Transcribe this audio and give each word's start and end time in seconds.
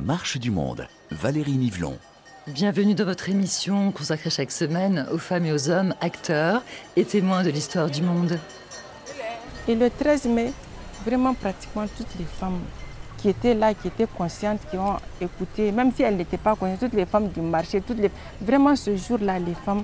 La 0.00 0.06
marche 0.06 0.38
du 0.38 0.50
monde, 0.50 0.88
Valérie 1.10 1.58
Nivelon. 1.58 1.94
Bienvenue 2.46 2.94
dans 2.94 3.04
votre 3.04 3.28
émission 3.28 3.92
consacrée 3.92 4.30
chaque 4.30 4.50
semaine 4.50 5.06
aux 5.12 5.18
femmes 5.18 5.44
et 5.44 5.52
aux 5.52 5.68
hommes, 5.68 5.94
acteurs 6.00 6.62
et 6.96 7.04
témoins 7.04 7.42
de 7.42 7.50
l'histoire 7.50 7.90
du 7.90 8.00
monde. 8.00 8.38
Et 9.68 9.74
le 9.74 9.90
13 9.90 10.24
mai, 10.24 10.52
vraiment 11.04 11.34
pratiquement 11.34 11.84
toutes 11.98 12.18
les 12.18 12.24
femmes 12.24 12.60
qui 13.18 13.28
étaient 13.28 13.52
là, 13.54 13.74
qui 13.74 13.88
étaient 13.88 14.06
conscientes, 14.06 14.60
qui 14.70 14.78
ont 14.78 14.96
écouté, 15.20 15.70
même 15.70 15.92
si 15.92 16.02
elles 16.02 16.16
n'étaient 16.16 16.38
pas 16.38 16.56
conscientes, 16.56 16.80
toutes 16.80 16.94
les 16.94 17.04
femmes 17.04 17.28
du 17.28 17.42
marché, 17.42 17.82
toutes 17.82 17.98
les... 17.98 18.10
vraiment 18.40 18.74
ce 18.76 18.96
jour-là, 18.96 19.38
les 19.38 19.54
femmes, 19.54 19.82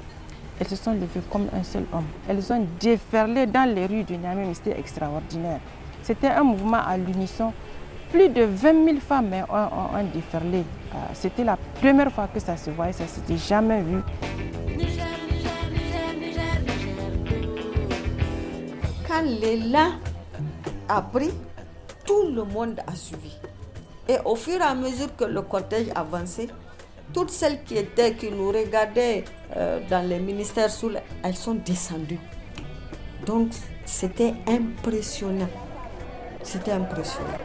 elles 0.58 0.68
se 0.68 0.76
sont 0.76 0.92
levées 0.92 1.20
comme 1.30 1.48
un 1.52 1.62
seul 1.62 1.84
homme. 1.92 2.06
Elles 2.26 2.50
ont 2.54 2.66
déferlé 2.80 3.44
dans 3.44 3.70
les 3.70 3.84
rues 3.84 4.04
de 4.04 4.14
Niamey, 4.14 4.54
c'était 4.54 4.80
extraordinaire. 4.80 5.60
C'était 6.02 6.28
un 6.28 6.42
mouvement 6.42 6.78
à 6.86 6.96
l'unisson. 6.96 7.52
Plus 8.10 8.28
de 8.28 8.42
20 8.44 8.84
000 8.84 8.96
femmes 9.00 9.32
ont, 9.50 10.04
déferlé. 10.14 10.58
Euh, 10.58 10.96
c'était 11.14 11.44
la 11.44 11.56
première 11.80 12.10
fois 12.12 12.28
que 12.32 12.40
ça 12.40 12.56
se 12.56 12.70
voyait, 12.70 12.92
ça 12.92 13.06
s'était 13.06 13.36
jamais 13.36 13.82
vu. 13.82 14.00
Quand 19.08 19.22
l'élan 19.22 19.92
a 20.88 21.02
pris, 21.02 21.30
tout 22.04 22.28
le 22.34 22.44
monde 22.44 22.80
a 22.86 22.94
suivi. 22.94 23.32
Et 24.08 24.16
au 24.24 24.36
fur 24.36 24.60
et 24.60 24.62
à 24.62 24.74
mesure 24.74 25.14
que 25.16 25.24
le 25.24 25.42
cortège 25.42 25.88
avançait, 25.94 26.48
toutes 27.12 27.30
celles 27.30 27.62
qui 27.64 27.76
étaient, 27.76 28.14
qui 28.14 28.30
nous 28.30 28.48
regardaient 28.48 29.24
euh, 29.56 29.80
dans 29.90 30.06
les 30.08 30.18
ministères, 30.18 30.70
sous 30.70 30.90
elles 31.22 31.36
sont 31.36 31.54
descendues. 31.54 32.20
Donc 33.26 33.48
c'était 33.84 34.34
impressionnant. 34.46 35.48
C'était 36.42 36.72
impressionnant. 36.72 37.38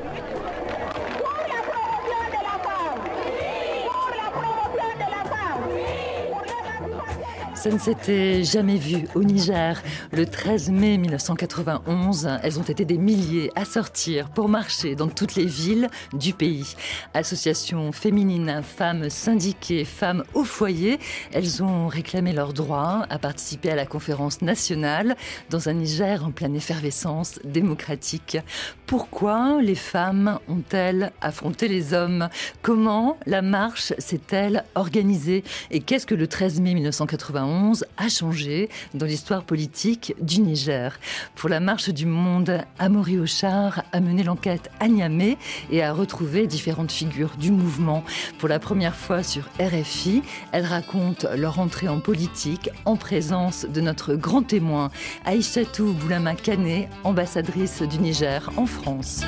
Ça 7.61 7.69
ne 7.69 7.77
s'était 7.77 8.43
jamais 8.43 8.77
vu 8.77 9.03
au 9.13 9.23
Niger. 9.23 9.83
Le 10.11 10.25
13 10.25 10.71
mai 10.71 10.97
1991, 10.97 12.27
elles 12.41 12.57
ont 12.59 12.63
été 12.63 12.85
des 12.85 12.97
milliers 12.97 13.51
à 13.55 13.65
sortir 13.65 14.29
pour 14.31 14.49
marcher 14.49 14.95
dans 14.95 15.07
toutes 15.09 15.35
les 15.35 15.45
villes 15.45 15.87
du 16.11 16.33
pays. 16.33 16.73
Associations 17.13 17.91
féminines, 17.91 18.63
femmes 18.63 19.11
syndiquées, 19.11 19.85
femmes 19.85 20.23
au 20.33 20.43
foyer, 20.43 20.97
elles 21.33 21.61
ont 21.61 21.87
réclamé 21.87 22.33
leur 22.33 22.53
droit 22.53 23.05
à 23.11 23.19
participer 23.19 23.69
à 23.69 23.75
la 23.75 23.85
conférence 23.85 24.41
nationale 24.41 25.15
dans 25.51 25.69
un 25.69 25.73
Niger 25.73 26.25
en 26.25 26.31
pleine 26.31 26.55
effervescence 26.55 27.37
démocratique. 27.43 28.39
Pourquoi 28.87 29.61
les 29.61 29.75
femmes 29.75 30.39
ont-elles 30.49 31.11
affronté 31.21 31.67
les 31.67 31.93
hommes? 31.93 32.27
Comment 32.63 33.19
la 33.27 33.43
marche 33.43 33.93
s'est-elle 33.99 34.63
organisée? 34.73 35.43
Et 35.69 35.79
qu'est-ce 35.79 36.07
que 36.07 36.15
le 36.15 36.25
13 36.27 36.59
mai 36.59 36.73
1991 36.73 37.50
a 37.97 38.09
changé 38.09 38.69
dans 38.93 39.05
l'histoire 39.05 39.43
politique 39.43 40.13
du 40.21 40.41
Niger. 40.41 40.99
Pour 41.35 41.49
la 41.49 41.59
marche 41.59 41.89
du 41.89 42.05
monde, 42.05 42.61
Amaury 42.79 43.17
Ochar 43.19 43.83
a 43.91 43.99
mené 43.99 44.23
l'enquête 44.23 44.69
à 44.79 44.87
Niamey 44.87 45.37
et 45.71 45.83
a 45.83 45.93
retrouvé 45.93 46.47
différentes 46.47 46.91
figures 46.91 47.35
du 47.37 47.51
mouvement. 47.51 48.03
Pour 48.39 48.49
la 48.49 48.59
première 48.59 48.95
fois 48.95 49.23
sur 49.23 49.43
RFI, 49.59 50.23
elle 50.51 50.65
raconte 50.65 51.25
leur 51.35 51.59
entrée 51.59 51.87
en 51.87 51.99
politique 51.99 52.69
en 52.85 52.95
présence 52.95 53.65
de 53.65 53.81
notre 53.81 54.15
grand 54.15 54.43
témoin, 54.43 54.89
Aïchatou 55.25 55.93
Boulama 55.93 56.35
Kane, 56.35 56.87
ambassadrice 57.03 57.81
du 57.81 57.99
Niger 57.99 58.49
en 58.57 58.65
France. 58.65 59.21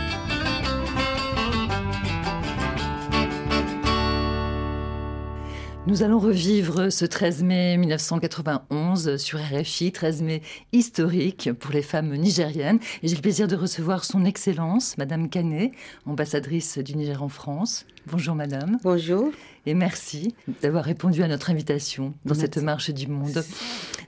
Nous 5.86 6.02
allons 6.02 6.18
revivre 6.18 6.90
ce 6.94 7.04
13 7.04 7.44
mai 7.44 7.76
1991 7.76 9.18
sur 9.18 9.38
RFI, 9.40 9.92
13 9.92 10.22
mai 10.22 10.42
historique 10.72 11.52
pour 11.52 11.74
les 11.74 11.82
femmes 11.82 12.16
nigériennes. 12.16 12.80
Et 13.02 13.10
j'ai 13.10 13.16
le 13.16 13.22
plaisir 13.22 13.50
de 13.50 13.58
recevoir 13.58 14.06
son 14.06 14.24
Excellence, 14.24 14.98
Madame 14.98 15.28
Canet, 15.28 15.74
ambassadrice 16.06 16.78
du 16.78 16.96
Niger 16.96 17.22
en 17.22 17.28
France. 17.28 17.86
Bonjour 18.08 18.34
Madame. 18.34 18.78
Bonjour. 18.82 19.30
Et 19.66 19.74
merci 19.74 20.34
d'avoir 20.62 20.86
répondu 20.86 21.22
à 21.22 21.28
notre 21.28 21.50
invitation 21.50 22.14
dans 22.24 22.34
cette 22.34 22.58
marche 22.58 22.90
du 22.90 23.08
monde, 23.08 23.44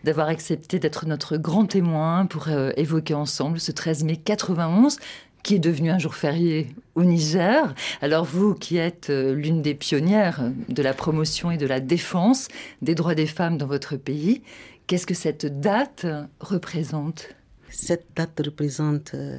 d'avoir 0.05 0.27
accepté 0.27 0.79
d'être 0.79 1.05
notre 1.05 1.35
grand 1.35 1.65
témoin 1.65 2.25
pour 2.25 2.47
euh, 2.47 2.71
évoquer 2.77 3.13
ensemble 3.13 3.59
ce 3.59 3.73
13 3.73 4.05
mai 4.05 4.15
91 4.15 4.97
qui 5.45 5.53
est 5.53 5.59
devenu 5.59 5.91
un 5.91 5.99
jour 5.99 6.15
férié 6.15 6.75
au 6.95 7.03
Niger. 7.03 7.75
Alors 8.01 8.25
vous 8.25 8.55
qui 8.55 8.77
êtes 8.77 9.11
euh, 9.11 9.35
l'une 9.35 9.61
des 9.61 9.75
pionnières 9.75 10.51
de 10.69 10.81
la 10.81 10.95
promotion 10.95 11.51
et 11.51 11.57
de 11.57 11.67
la 11.67 11.79
défense 11.79 12.47
des 12.81 12.95
droits 12.95 13.13
des 13.13 13.27
femmes 13.27 13.59
dans 13.59 13.67
votre 13.67 13.95
pays, 13.95 14.41
qu'est-ce 14.87 15.05
que 15.05 15.13
cette 15.13 15.45
date 15.59 16.07
représente? 16.39 17.29
Cette 17.69 18.07
date 18.15 18.41
représente, 18.43 19.13
euh, 19.13 19.37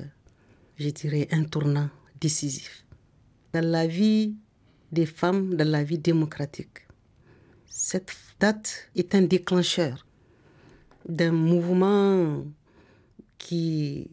je 0.79 0.91
dirais, 0.91 1.27
un 1.33 1.43
tournant 1.43 1.89
décisif 2.21 2.85
dans 3.53 3.65
la 3.69 3.89
vie 3.89 4.37
des 4.93 5.07
femmes, 5.07 5.57
dans 5.57 5.69
la 5.69 5.83
vie 5.83 5.99
démocratique. 5.99 6.87
Cette 7.69 8.15
date 8.39 8.91
est 8.95 9.17
un 9.17 9.23
déclencheur 9.23 10.07
d'un 11.09 11.33
mouvement 11.33 12.45
qui 13.39 14.09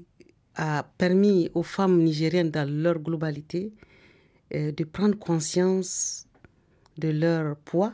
a 0.56 0.84
permis 0.97 1.50
aux 1.53 1.64
femmes 1.64 2.02
nigériennes 2.03 2.52
dans 2.52 2.69
leur 2.69 3.00
globalité 3.00 3.74
euh, 4.53 4.72
de 4.72 4.84
prendre 4.84 5.18
conscience 5.18 6.28
de 6.97 7.09
leur 7.09 7.56
poids 7.58 7.94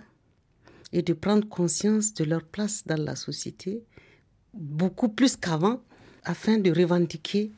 et 0.92 1.02
de 1.02 1.14
prendre 1.14 1.47
conscience 1.47 2.14
de 2.14 2.24
leur 2.25 2.44
place 2.44 2.84
dans 2.86 3.02
la 3.02 3.16
société 3.16 3.84
beaucoup 4.53 5.09
plus 5.09 5.36
qu'avant 5.38 5.80
afin 6.24 6.58
de 6.58 6.72
revendiquer 6.72 7.52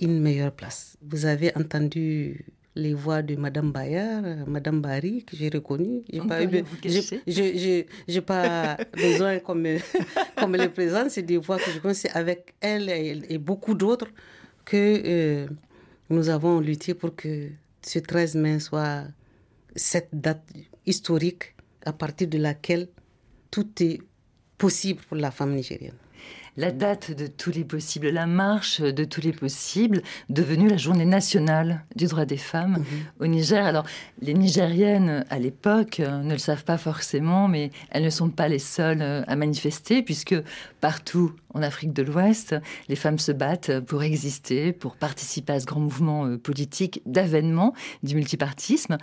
une 0.00 0.20
meilleure 0.20 0.52
place. 0.52 0.96
Vous 1.02 1.26
avez 1.26 1.54
entendu 1.56 2.44
les 2.74 2.94
voix 2.94 3.22
de 3.22 3.34
Madame 3.34 3.72
Bayard, 3.72 4.24
Madame 4.46 4.80
Barry, 4.80 5.24
que 5.24 5.36
j'ai 5.36 5.48
reconnue. 5.48 6.02
Je 6.12 7.84
n'ai 8.08 8.20
pas, 8.20 8.76
besoin 8.96 9.40
comme, 9.40 9.66
comme 10.36 10.54
les 10.56 10.68
présents, 10.68 11.06
c'est 11.08 11.22
des 11.22 11.36
voix 11.38 11.58
que 11.58 11.70
je 11.72 11.80
connais 11.80 11.94
avec 12.14 12.54
elle 12.60 12.88
et 12.88 13.38
beaucoup 13.38 13.74
d'autres 13.74 14.06
que 14.68 15.02
euh, 15.06 15.46
nous 16.10 16.28
avons 16.28 16.60
lutté 16.60 16.92
pour 16.92 17.16
que 17.16 17.48
ce 17.80 17.98
13 17.98 18.34
mai 18.34 18.60
soit 18.60 19.04
cette 19.74 20.10
date 20.12 20.44
historique 20.84 21.54
à 21.86 21.94
partir 21.94 22.28
de 22.28 22.36
laquelle 22.36 22.88
tout 23.50 23.66
est 23.80 23.98
possible 24.58 25.00
pour 25.08 25.16
la 25.16 25.30
femme 25.30 25.54
nigérienne 25.54 25.94
la 26.58 26.72
date 26.72 27.12
de 27.12 27.28
tous 27.28 27.52
les 27.52 27.62
possibles, 27.64 28.08
la 28.08 28.26
marche 28.26 28.80
de 28.80 29.04
tous 29.04 29.20
les 29.20 29.30
possibles, 29.32 30.02
devenue 30.28 30.68
la 30.68 30.76
journée 30.76 31.04
nationale 31.04 31.84
du 31.94 32.06
droit 32.06 32.24
des 32.24 32.36
femmes 32.36 32.78
mhm. 32.78 32.84
au 33.20 33.26
Niger. 33.28 33.64
Alors, 33.64 33.86
les 34.20 34.34
Nigériennes, 34.34 35.24
à 35.30 35.38
l'époque, 35.38 36.00
euh, 36.00 36.20
ne 36.20 36.32
le 36.32 36.38
savent 36.38 36.64
pas 36.64 36.76
forcément, 36.76 37.46
mais 37.46 37.70
elles 37.90 38.02
ne 38.02 38.10
sont 38.10 38.28
pas 38.28 38.48
les 38.48 38.58
seules 38.58 39.02
euh, 39.02 39.22
à 39.28 39.36
manifester, 39.36 40.02
puisque 40.02 40.34
partout 40.80 41.32
en 41.54 41.62
Afrique 41.62 41.92
de 41.92 42.02
l'Ouest, 42.02 42.56
les 42.88 42.96
femmes 42.96 43.20
se 43.20 43.30
battent 43.30 43.78
pour 43.78 44.02
exister, 44.02 44.72
pour 44.72 44.96
participer 44.96 45.52
à 45.52 45.60
ce 45.60 45.66
grand 45.66 45.80
mouvement 45.80 46.26
euh, 46.26 46.38
politique 46.38 47.02
d'avènement 47.06 47.72
du 48.02 48.16
multipartisme. 48.16 48.98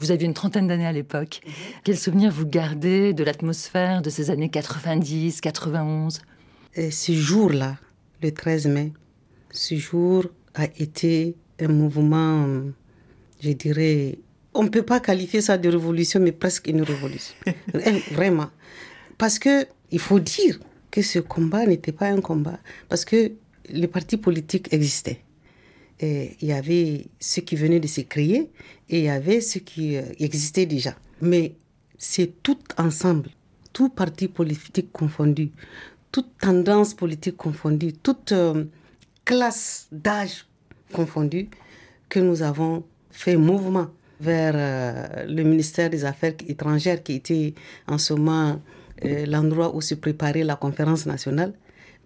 Vous 0.00 0.10
aviez 0.10 0.26
une 0.26 0.34
trentaine 0.34 0.66
d'années 0.66 0.88
à 0.88 0.92
l'époque. 0.92 1.40
Mhm. 1.46 1.52
Quel 1.84 1.96
souvenir 1.96 2.32
vous 2.32 2.46
gardez 2.46 3.12
de 3.14 3.22
l'atmosphère 3.22 4.02
de 4.02 4.10
ces 4.10 4.32
années 4.32 4.48
90, 4.50 5.40
91 5.40 6.20
ce 6.76 7.12
jour-là, 7.12 7.78
le 8.22 8.32
13 8.32 8.66
mai, 8.66 8.92
ce 9.50 9.74
jour 9.76 10.24
a 10.54 10.64
été 10.78 11.36
un 11.60 11.68
mouvement, 11.68 12.46
je 13.42 13.52
dirais, 13.52 14.18
on 14.54 14.64
ne 14.64 14.68
peut 14.68 14.82
pas 14.82 15.00
qualifier 15.00 15.40
ça 15.40 15.58
de 15.58 15.68
révolution, 15.68 16.20
mais 16.20 16.32
presque 16.32 16.68
une 16.68 16.82
révolution. 16.82 17.34
Vraiment. 18.12 18.50
Parce 19.18 19.38
que 19.38 19.66
il 19.90 19.98
faut 19.98 20.20
dire 20.20 20.58
que 20.90 21.02
ce 21.02 21.18
combat 21.18 21.66
n'était 21.66 21.92
pas 21.92 22.08
un 22.08 22.20
combat. 22.20 22.58
Parce 22.88 23.04
que 23.04 23.32
les 23.68 23.86
partis 23.86 24.16
politiques 24.16 24.72
existaient. 24.72 25.20
Et 26.00 26.36
il 26.40 26.48
y 26.48 26.52
avait 26.52 27.06
ceux 27.20 27.42
qui 27.42 27.56
venaient 27.56 27.80
de 27.80 27.86
se 27.86 28.02
créer 28.02 28.50
et 28.88 28.98
il 28.98 29.04
y 29.04 29.08
avait 29.08 29.40
ceux 29.40 29.60
qui 29.60 29.96
euh, 29.96 30.02
existaient 30.18 30.66
déjà. 30.66 30.94
Mais 31.22 31.54
c'est 31.96 32.42
tout 32.42 32.58
ensemble, 32.76 33.30
tous 33.72 33.88
partis 33.88 34.28
politiques 34.28 34.92
confondus, 34.92 35.50
toute 36.16 36.38
tendance 36.38 36.94
politique 36.94 37.36
confondue, 37.36 37.92
toute 37.92 38.32
euh, 38.32 38.64
classe 39.26 39.86
d'âge 39.92 40.46
confondue, 40.94 41.50
que 42.08 42.20
nous 42.20 42.40
avons 42.40 42.84
fait 43.10 43.36
mouvement 43.36 43.88
vers 44.18 44.54
euh, 44.56 45.26
le 45.26 45.42
ministère 45.42 45.90
des 45.90 46.06
Affaires 46.06 46.32
étrangères 46.48 47.02
qui 47.02 47.16
était 47.16 47.52
en 47.86 47.98
ce 47.98 48.14
moment 48.14 48.62
euh, 49.04 49.26
l'endroit 49.26 49.76
où 49.76 49.82
se 49.82 49.94
préparait 49.94 50.42
la 50.42 50.56
conférence 50.56 51.04
nationale 51.04 51.52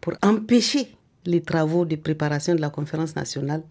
pour 0.01 0.15
empêcher 0.23 0.91
les 1.25 1.43
travaux 1.43 1.85
de 1.85 1.95
préparation 1.95 2.57
de 2.57 2.61
la 2.61 2.71
conférence 2.71 3.15
nationale 3.15 3.63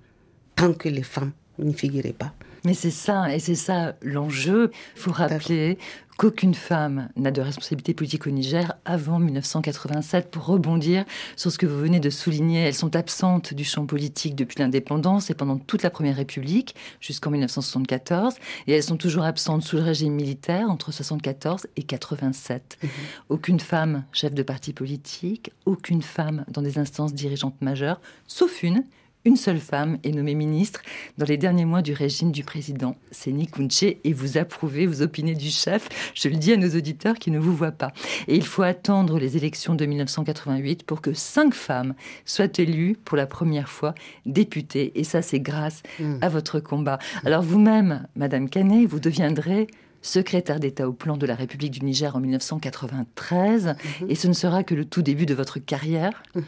tant 0.55 0.71
que 0.71 0.87
les 0.87 1.03
femmes 1.03 1.33
n'y 1.57 1.73
figurez 1.73 2.13
pas. 2.13 2.33
Mais 2.65 2.73
c'est 2.73 2.91
ça, 2.91 3.33
et 3.33 3.39
c'est 3.39 3.55
ça 3.55 3.95
l'enjeu. 4.01 4.71
Il 4.95 5.01
faut 5.01 5.11
rappeler 5.11 5.77
qu'aucune 6.19 6.53
femme 6.53 7.07
n'a 7.15 7.31
de 7.31 7.39
responsabilité 7.39 7.93
politique 7.93 8.27
au 8.27 8.29
Niger 8.29 8.73
avant 8.83 9.19
1987. 9.19 10.29
Pour 10.29 10.45
rebondir 10.47 11.05
sur 11.37 11.49
ce 11.49 11.57
que 11.57 11.65
vous 11.65 11.79
venez 11.79 12.01
de 12.01 12.09
souligner, 12.09 12.59
elles 12.63 12.73
sont 12.73 12.97
absentes 12.97 13.53
du 13.53 13.63
champ 13.63 13.85
politique 13.85 14.35
depuis 14.35 14.59
l'indépendance 14.59 15.29
et 15.29 15.33
pendant 15.33 15.57
toute 15.57 15.81
la 15.81 15.89
Première 15.89 16.17
République 16.17 16.75
jusqu'en 16.99 17.31
1974. 17.31 18.35
Et 18.67 18.73
elles 18.73 18.83
sont 18.83 18.97
toujours 18.97 19.23
absentes 19.23 19.63
sous 19.63 19.77
le 19.77 19.83
régime 19.83 20.13
militaire 20.13 20.69
entre 20.69 20.89
1974 20.89 21.67
et 21.77 21.83
87. 21.83 22.79
Mhm. 22.83 22.89
Aucune 23.29 23.61
femme 23.61 24.03
chef 24.11 24.33
de 24.33 24.43
parti 24.43 24.73
politique, 24.73 25.53
aucune 25.65 26.01
femme 26.01 26.43
dans 26.49 26.61
des 26.61 26.79
instances 26.79 27.13
dirigeantes 27.13 27.61
majeures, 27.61 28.01
sauf 28.27 28.61
une 28.61 28.83
une 29.25 29.35
seule 29.35 29.59
femme 29.59 29.97
est 30.03 30.11
nommée 30.11 30.33
ministre 30.33 30.81
dans 31.17 31.25
les 31.25 31.37
derniers 31.37 31.65
mois 31.65 31.81
du 31.81 31.93
régime 31.93 32.31
du 32.31 32.43
président 32.43 32.95
Séni 33.11 33.47
Kounché 33.47 33.99
et 34.03 34.13
vous 34.13 34.37
approuvez, 34.37 34.87
vous 34.87 35.01
opinez 35.01 35.35
du 35.35 35.49
chef. 35.49 35.89
Je 36.15 36.29
le 36.29 36.35
dis 36.35 36.53
à 36.53 36.57
nos 36.57 36.69
auditeurs 36.69 37.15
qui 37.15 37.29
ne 37.29 37.37
vous 37.37 37.53
voient 37.53 37.71
pas. 37.71 37.91
Et 38.27 38.35
il 38.35 38.45
faut 38.45 38.61
attendre 38.63 39.19
les 39.19 39.35
élections 39.35 39.75
de 39.75 39.85
1988 39.85 40.83
pour 40.83 41.01
que 41.01 41.13
cinq 41.13 41.53
femmes 41.53 41.95
soient 42.25 42.47
élues 42.57 42.95
pour 43.03 43.17
la 43.17 43.27
première 43.27 43.67
fois 43.67 43.93
députées. 44.25 44.93
Et 44.95 45.03
ça, 45.03 45.21
c'est 45.21 45.41
grâce 45.41 45.83
hmm. 45.99 46.19
à 46.21 46.29
votre 46.29 46.61
combat. 46.61 46.97
Alors 47.25 47.43
vous-même, 47.43 48.07
Madame 48.15 48.49
Canet, 48.49 48.87
vous 48.87 48.99
deviendrez 48.99 49.67
secrétaire 50.01 50.61
d'État 50.61 50.87
au 50.87 50.93
plan 50.93 51.17
de 51.17 51.25
la 51.25 51.35
République 51.35 51.71
du 51.71 51.83
Niger 51.83 52.15
en 52.15 52.21
1993, 52.21 53.65
mhm. 53.65 54.09
et 54.09 54.15
ce 54.15 54.27
ne 54.29 54.33
sera 54.33 54.63
que 54.63 54.73
le 54.73 54.85
tout 54.85 55.01
début 55.01 55.25
de 55.25 55.33
votre 55.33 55.59
carrière. 55.59 56.23
Mhm. 56.35 56.43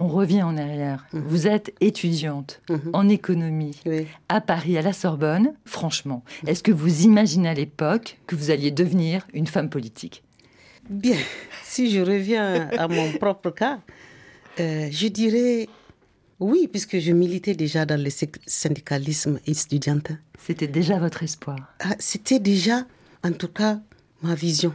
On 0.00 0.08
revient 0.08 0.42
en 0.42 0.56
arrière. 0.56 1.06
Mhm. 1.12 1.22
Vous 1.26 1.46
êtes 1.46 1.74
étudiante 1.80 2.60
en 2.92 3.08
économie 3.08 3.80
à 4.28 4.40
Paris, 4.40 4.78
à 4.78 4.82
la 4.82 4.92
Sorbonne. 4.92 5.54
Franchement, 5.64 6.24
est-ce 6.46 6.62
que 6.62 6.72
vous 6.72 7.02
imaginez 7.02 7.48
à 7.48 7.54
l'époque 7.54 8.18
que 8.26 8.36
vous 8.36 8.50
alliez 8.50 8.70
devenir 8.70 9.26
une 9.32 9.46
femme 9.46 9.70
politique? 9.70 10.22
Bien, 10.88 11.16
si 11.64 11.90
je 11.90 12.00
reviens 12.00 12.68
à 12.78 12.88
mon 12.88 13.12
propre 13.12 13.50
cas, 13.50 13.80
euh, 14.60 14.88
je 14.90 15.08
dirais 15.08 15.68
oui, 16.40 16.68
puisque 16.70 16.98
je 16.98 17.12
militais 17.12 17.54
déjà 17.54 17.84
dans 17.84 18.00
le 18.00 18.10
syndicalisme 18.46 19.40
étudiantin. 19.46 20.18
C'était 20.38 20.68
déjà 20.68 20.98
votre 20.98 21.24
espoir? 21.24 21.58
Ah, 21.80 21.96
C'était 21.98 22.38
déjà, 22.38 22.86
en 23.24 23.32
tout 23.32 23.48
cas, 23.48 23.80
ma 24.22 24.36
vision. 24.36 24.72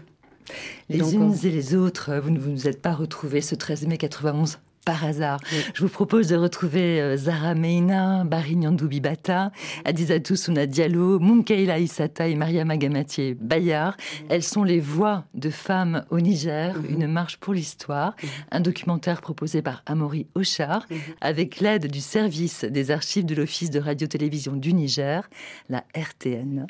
Les 0.90 1.14
unes 1.14 1.34
et 1.44 1.50
les 1.50 1.74
autres, 1.74 2.20
vous 2.22 2.32
ne 2.32 2.40
vous 2.40 2.68
êtes 2.68 2.82
pas 2.82 2.94
retrouvés 2.94 3.40
ce 3.40 3.56
13 3.56 3.88
mai 3.88 3.98
91 3.98 4.60
par 4.86 5.04
hasard. 5.06 5.40
Je 5.74 5.82
vous 5.82 5.90
propose 5.90 6.28
de 6.28 6.36
retrouver 6.36 7.02
euh, 7.02 7.18
Zara 7.18 7.56
Meina, 7.56 8.24
Barry 8.24 8.56
Bibata, 8.56 9.52
Adizatou 9.86 10.36
Souna 10.36 10.66
Diallo, 10.66 11.20
Munkeila 11.20 11.80
Isata 11.80 12.28
et 12.28 12.36
Maria 12.36 12.66
Magamatier 12.66 13.36
Bayard. 13.40 13.96
Elles 14.30 14.44
sont 14.44 14.64
les 14.64 14.80
voix 14.80 15.26
de 15.34 15.50
femmes 15.50 16.06
au 16.10 16.20
Niger, 16.20 16.76
mhm. 16.78 17.02
une 17.02 17.08
marche 17.08 17.38
pour 17.38 17.54
l'histoire, 17.54 18.16
mhm. 18.22 18.30
un 18.52 18.60
documentaire 18.60 19.22
proposé 19.22 19.62
par 19.62 19.82
Amaury 19.86 20.28
Ochar 20.36 20.86
mhm. 20.90 20.98
avec 21.22 21.60
l'aide 21.60 21.90
du 21.90 22.02
service 22.02 22.64
des 22.66 22.92
archives 22.92 23.26
de 23.26 23.36
l'Office 23.36 23.70
de 23.70 23.80
radio-télévision 23.80 24.54
du 24.56 24.74
Niger, 24.74 25.30
la 25.70 25.84
RTN. 25.96 26.68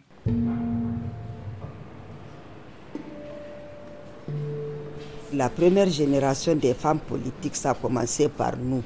La 5.34 5.50
première 5.50 5.90
génération 5.90 6.56
des 6.56 6.74
femmes 6.74 7.00
politiques, 7.00 7.56
ça 7.56 7.72
a 7.72 7.74
commencé 7.74 8.30
par 8.30 8.56
nous. 8.58 8.84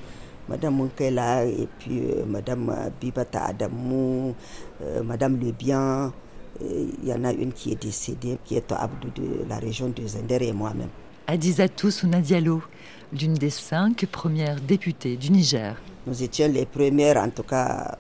Madame 0.50 0.78
Munkela 0.78 1.46
et 1.46 1.68
puis 1.78 2.00
euh, 2.00 2.24
Madame 2.26 2.74
Bibata 3.02 3.46
Adamou, 3.46 4.34
euh, 4.82 5.04
Madame 5.04 5.38
Lebian. 5.40 6.12
Il 6.62 7.08
y 7.08 7.14
en 7.14 7.24
a 7.26 7.34
une 7.34 7.52
qui 7.52 7.72
est 7.74 7.82
décédée, 7.82 8.38
qui 8.44 8.56
est 8.56 8.72
Abdou 8.72 9.10
de 9.16 9.48
la 9.48 9.58
région 9.58 9.90
de 9.90 10.08
Zender 10.08 10.40
et 10.42 10.54
moi-même. 10.54 10.90
Adizatou 11.28 11.92
Sounadialo, 11.92 12.64
l'une 13.12 13.34
des 13.36 13.50
cinq 13.52 14.06
premières 14.08 14.60
députées 14.60 15.18
du 15.18 15.30
Niger. 15.30 15.76
Nous 16.08 16.24
étions 16.24 16.48
les 16.52 16.66
premières, 16.66 17.18
en 17.18 17.30
tout 17.30 17.44
cas, 17.44 17.98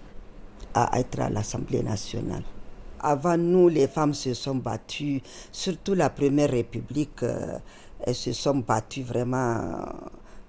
à 0.73 0.99
être 0.99 1.19
à 1.19 1.29
l'Assemblée 1.29 1.83
nationale. 1.83 2.43
Avant 2.99 3.37
nous, 3.37 3.67
les 3.67 3.87
femmes 3.87 4.13
se 4.15 4.33
sont 4.33 4.55
battues, 4.55 5.21
surtout 5.51 5.93
la 5.93 6.09
première 6.09 6.49
république. 6.49 7.21
Euh, 7.21 7.57
elles 8.07 8.15
se 8.15 8.31
sont 8.31 8.55
battues 8.59 9.03
vraiment 9.03 9.85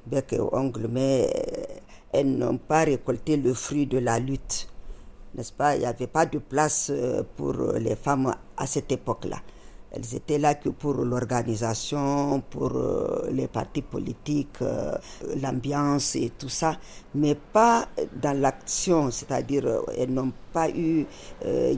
bec 0.07 0.33
et 0.33 0.41
ongle, 0.41 0.87
mais 0.89 1.29
elles 2.13 2.39
n'ont 2.39 2.57
pas 2.57 2.85
récolté 2.85 3.37
le 3.37 3.53
fruit 3.53 3.85
de 3.85 3.99
la 3.99 4.21
lutte. 4.21 4.69
N'est-ce 5.35 5.53
pas? 5.53 5.75
Il 5.75 5.81
n'y 5.81 5.87
avait 5.87 6.07
pas 6.07 6.25
de 6.25 6.39
place 6.39 6.89
euh, 6.95 7.25
pour 7.37 7.55
les 7.55 7.97
femmes 7.97 8.33
à 8.57 8.67
cette 8.69 8.93
époque-là. 8.93 9.39
Elles 9.91 10.15
étaient 10.15 10.39
là 10.39 10.55
que 10.55 10.69
pour 10.69 10.95
l'organisation, 10.95 12.43
pour 12.51 12.73
euh, 12.77 13.29
les 13.33 13.49
partis 13.49 13.83
politiques, 13.83 14.61
euh, 14.63 14.93
l'ambiance 15.41 16.17
et 16.17 16.33
tout 16.39 16.49
ça, 16.49 16.77
mais 17.15 17.35
pas 17.35 17.89
dans 18.21 18.39
l'action, 18.39 19.11
c'est-à-dire 19.11 19.67
elles 19.97 20.13
n'ont 20.13 20.33
pas 20.53 20.69
eu 20.71 21.07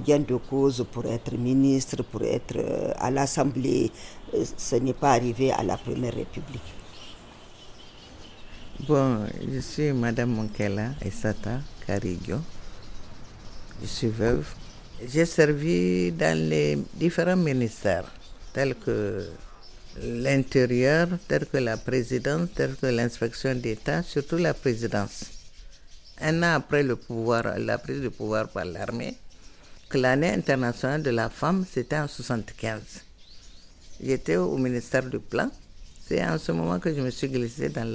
gain 0.06 0.20
de 0.20 0.36
cause 0.36 0.84
pour 0.90 1.04
être 1.06 1.36
ministre, 1.36 2.02
pour 2.02 2.22
être 2.22 2.56
à 2.98 3.10
l'Assemblée. 3.10 3.90
Ce 4.56 4.76
n'est 4.76 4.92
pas 4.94 5.12
arrivé 5.12 5.52
à 5.52 5.62
la 5.62 5.76
Première 5.76 6.14
République. 6.14 6.80
Bon, 8.88 9.26
je 9.52 9.60
suis 9.60 9.92
Madame 9.92 10.30
Monkela 10.32 10.94
Esata 11.04 11.60
Carigio. 11.86 12.38
Je 13.82 13.86
suis 13.86 14.08
veuve. 14.08 14.46
J'ai 15.08 15.25
servi 15.25 16.12
dans 16.12 16.37
les 16.38 16.76
différents 16.94 17.35
ministères, 17.37 18.05
tels 18.52 18.75
que 18.75 19.26
l'intérieur, 20.02 21.08
tels 21.26 21.47
que 21.47 21.56
la 21.56 21.79
présidence, 21.79 22.50
tels 22.55 22.75
que 22.76 22.87
l'inspection 22.87 23.55
d'État, 23.55 24.02
surtout 24.02 24.37
la 24.37 24.52
présidence. 24.52 25.25
Un 26.20 26.43
an 26.43 26.52
après 26.56 26.82
le 26.82 26.97
pouvoir, 26.97 27.58
la 27.58 27.79
prise 27.79 28.02
de 28.02 28.08
pouvoir 28.11 28.49
par 28.49 28.67
l'armée, 28.67 29.17
l'année 29.94 30.35
internationale 30.35 31.03
de 31.03 31.11
la 31.11 31.31
femme, 31.31 31.64
c'était 31.73 31.96
en 31.96 32.06
75. 32.06 32.81
J'étais 34.05 34.37
au 34.37 34.58
ministère 34.58 35.05
du 35.05 35.19
Plan. 35.19 35.50
C'est 36.06 36.23
en 36.23 36.37
ce 36.37 36.53
moment 36.53 36.79
que 36.79 36.94
je 36.94 37.00
me 37.00 37.08
suis 37.11 37.29
glissée 37.29 37.70
dans 37.70 37.91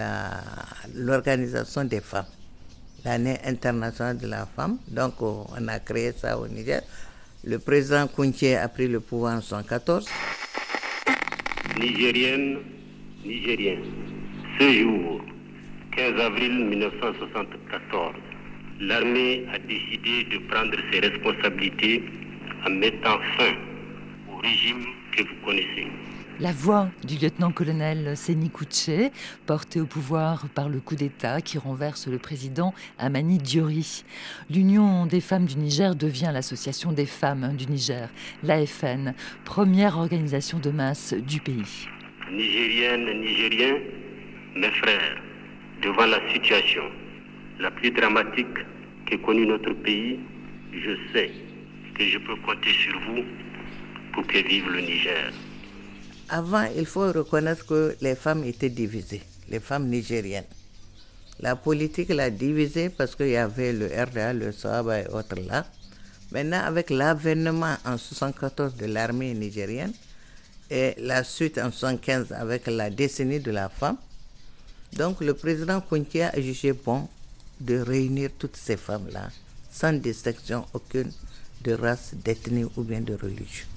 l'organisation 0.96 1.84
des 1.84 2.02
femmes 2.02 2.26
l'année 3.06 3.40
internationale 3.46 4.18
de 4.18 4.28
la 4.28 4.46
femme. 4.48 4.80
Donc 4.88 5.22
on 5.22 5.68
a 5.68 5.80
créé 5.80 6.12
ça 6.20 6.38
au 6.38 6.48
Niger. 6.48 6.82
Le 7.48 7.60
président 7.60 8.08
Kounché 8.08 8.56
a 8.56 8.68
pris 8.68 8.88
le 8.88 9.00
pouvoir 9.00 9.34
en 9.34 9.38
1914. 9.38 10.10
Nigérienne, 11.80 12.58
Nigérien, 13.24 13.78
ce 14.60 14.72
jour, 14.72 15.22
15 15.96 16.20
avril 16.22 16.66
1974, 16.66 18.16
l'armée 18.80 19.46
a 19.54 19.60
décidé 19.60 20.24
de 20.32 20.40
prendre 20.48 20.76
ses 20.92 21.02
responsabilités 21.02 22.04
en 22.66 22.72
mettant 22.72 23.20
fin 23.38 23.54
au 24.34 24.38
régime 24.38 24.84
que 25.16 25.22
vous 25.22 25.46
connaissez. 25.46 25.88
La 26.42 26.52
voix 26.52 26.90
du 27.08 27.16
lieutenant-colonel 27.16 28.18
Seni 28.18 28.50
Kouché, 28.50 29.12
porté 29.46 29.80
au 29.80 29.86
pouvoir 29.86 30.50
par 30.50 30.68
le 30.68 30.82
coup 30.82 30.96
d'État 30.96 31.40
qui 31.40 31.58
renverse 31.58 32.08
le 32.08 32.18
président 32.18 32.74
Amani 33.00 33.38
Diori. 33.38 34.04
L'Union 34.50 35.06
des 35.06 35.22
femmes 35.22 35.46
du 35.46 35.56
Niger 35.56 35.96
devient 35.96 36.32
l'Association 36.34 36.92
des 36.92 37.06
femmes 37.06 37.56
du 37.56 37.68
Niger, 37.68 38.10
l'AFN, 38.44 39.14
première 39.46 39.98
organisation 39.98 40.60
de 40.60 40.72
masse 40.72 41.14
du 41.14 41.40
pays. 41.40 41.88
Nigériennes, 42.30 43.22
Nigériens, 43.22 43.78
mes 44.58 44.72
frères, 44.72 45.22
devant 45.82 46.06
la 46.06 46.20
situation 46.34 46.84
la 47.60 47.72
plus 47.72 47.92
dramatique 47.92 48.58
qu'ait 49.06 49.20
connue 49.20 49.46
notre 49.46 49.72
pays, 49.72 50.20
je 50.74 50.92
sais 51.14 51.32
que 51.98 52.04
je 52.04 52.18
peux 52.18 52.36
compter 52.46 52.72
sur 52.72 53.00
vous 53.08 53.24
pour 54.12 54.28
que 54.28 54.38
vive 54.46 54.70
le 54.70 54.82
Niger. 54.82 55.32
Avant, 56.30 56.66
il 56.76 56.86
faut 56.88 57.12
reconnaître 57.12 57.66
que 57.68 57.96
les 58.02 58.16
femmes 58.16 58.44
étaient 58.46 58.70
divisées, 58.70 59.22
les 59.48 59.60
femmes 59.60 59.88
nigériennes. 59.88 60.46
La 61.40 61.56
politique 61.56 62.10
l'a 62.10 62.32
divisée 62.32 62.90
parce 62.90 63.16
qu'il 63.16 63.28
y 63.30 63.36
avait 63.36 63.74
le 63.74 63.86
RDA, 63.88 64.34
le 64.34 64.52
Sahaba 64.52 65.02
et 65.02 65.08
autres 65.08 65.40
là. 65.48 65.66
Maintenant, 66.32 66.62
avec 66.64 66.90
l'avènement 66.90 67.76
en 67.86 67.98
1974 67.98 68.76
de 68.76 68.86
l'armée 68.88 69.36
nigérienne 69.36 69.94
et 70.72 70.96
la 70.98 71.24
suite 71.24 71.60
en 71.60 71.70
1975 71.70 72.32
avec 72.32 72.66
la 72.68 72.90
décennie 72.90 73.40
de 73.40 73.52
la 73.52 73.70
femme, 73.70 73.98
donc 74.94 75.22
le 75.22 75.36
président 75.36 75.80
Kountia 75.80 76.30
a 76.30 76.42
jugé 76.42 76.74
bon 76.74 77.08
de 77.60 77.78
réunir 77.80 78.32
toutes 78.40 78.56
ces 78.58 78.78
femmes-là, 78.78 79.30
sans 79.72 79.94
distinction 79.94 80.66
aucune 80.74 81.12
de 81.64 81.74
race, 81.74 82.14
d'ethnie 82.16 82.66
ou 82.76 82.84
bien 82.84 83.02
de 83.02 83.14
religion. 83.14 83.68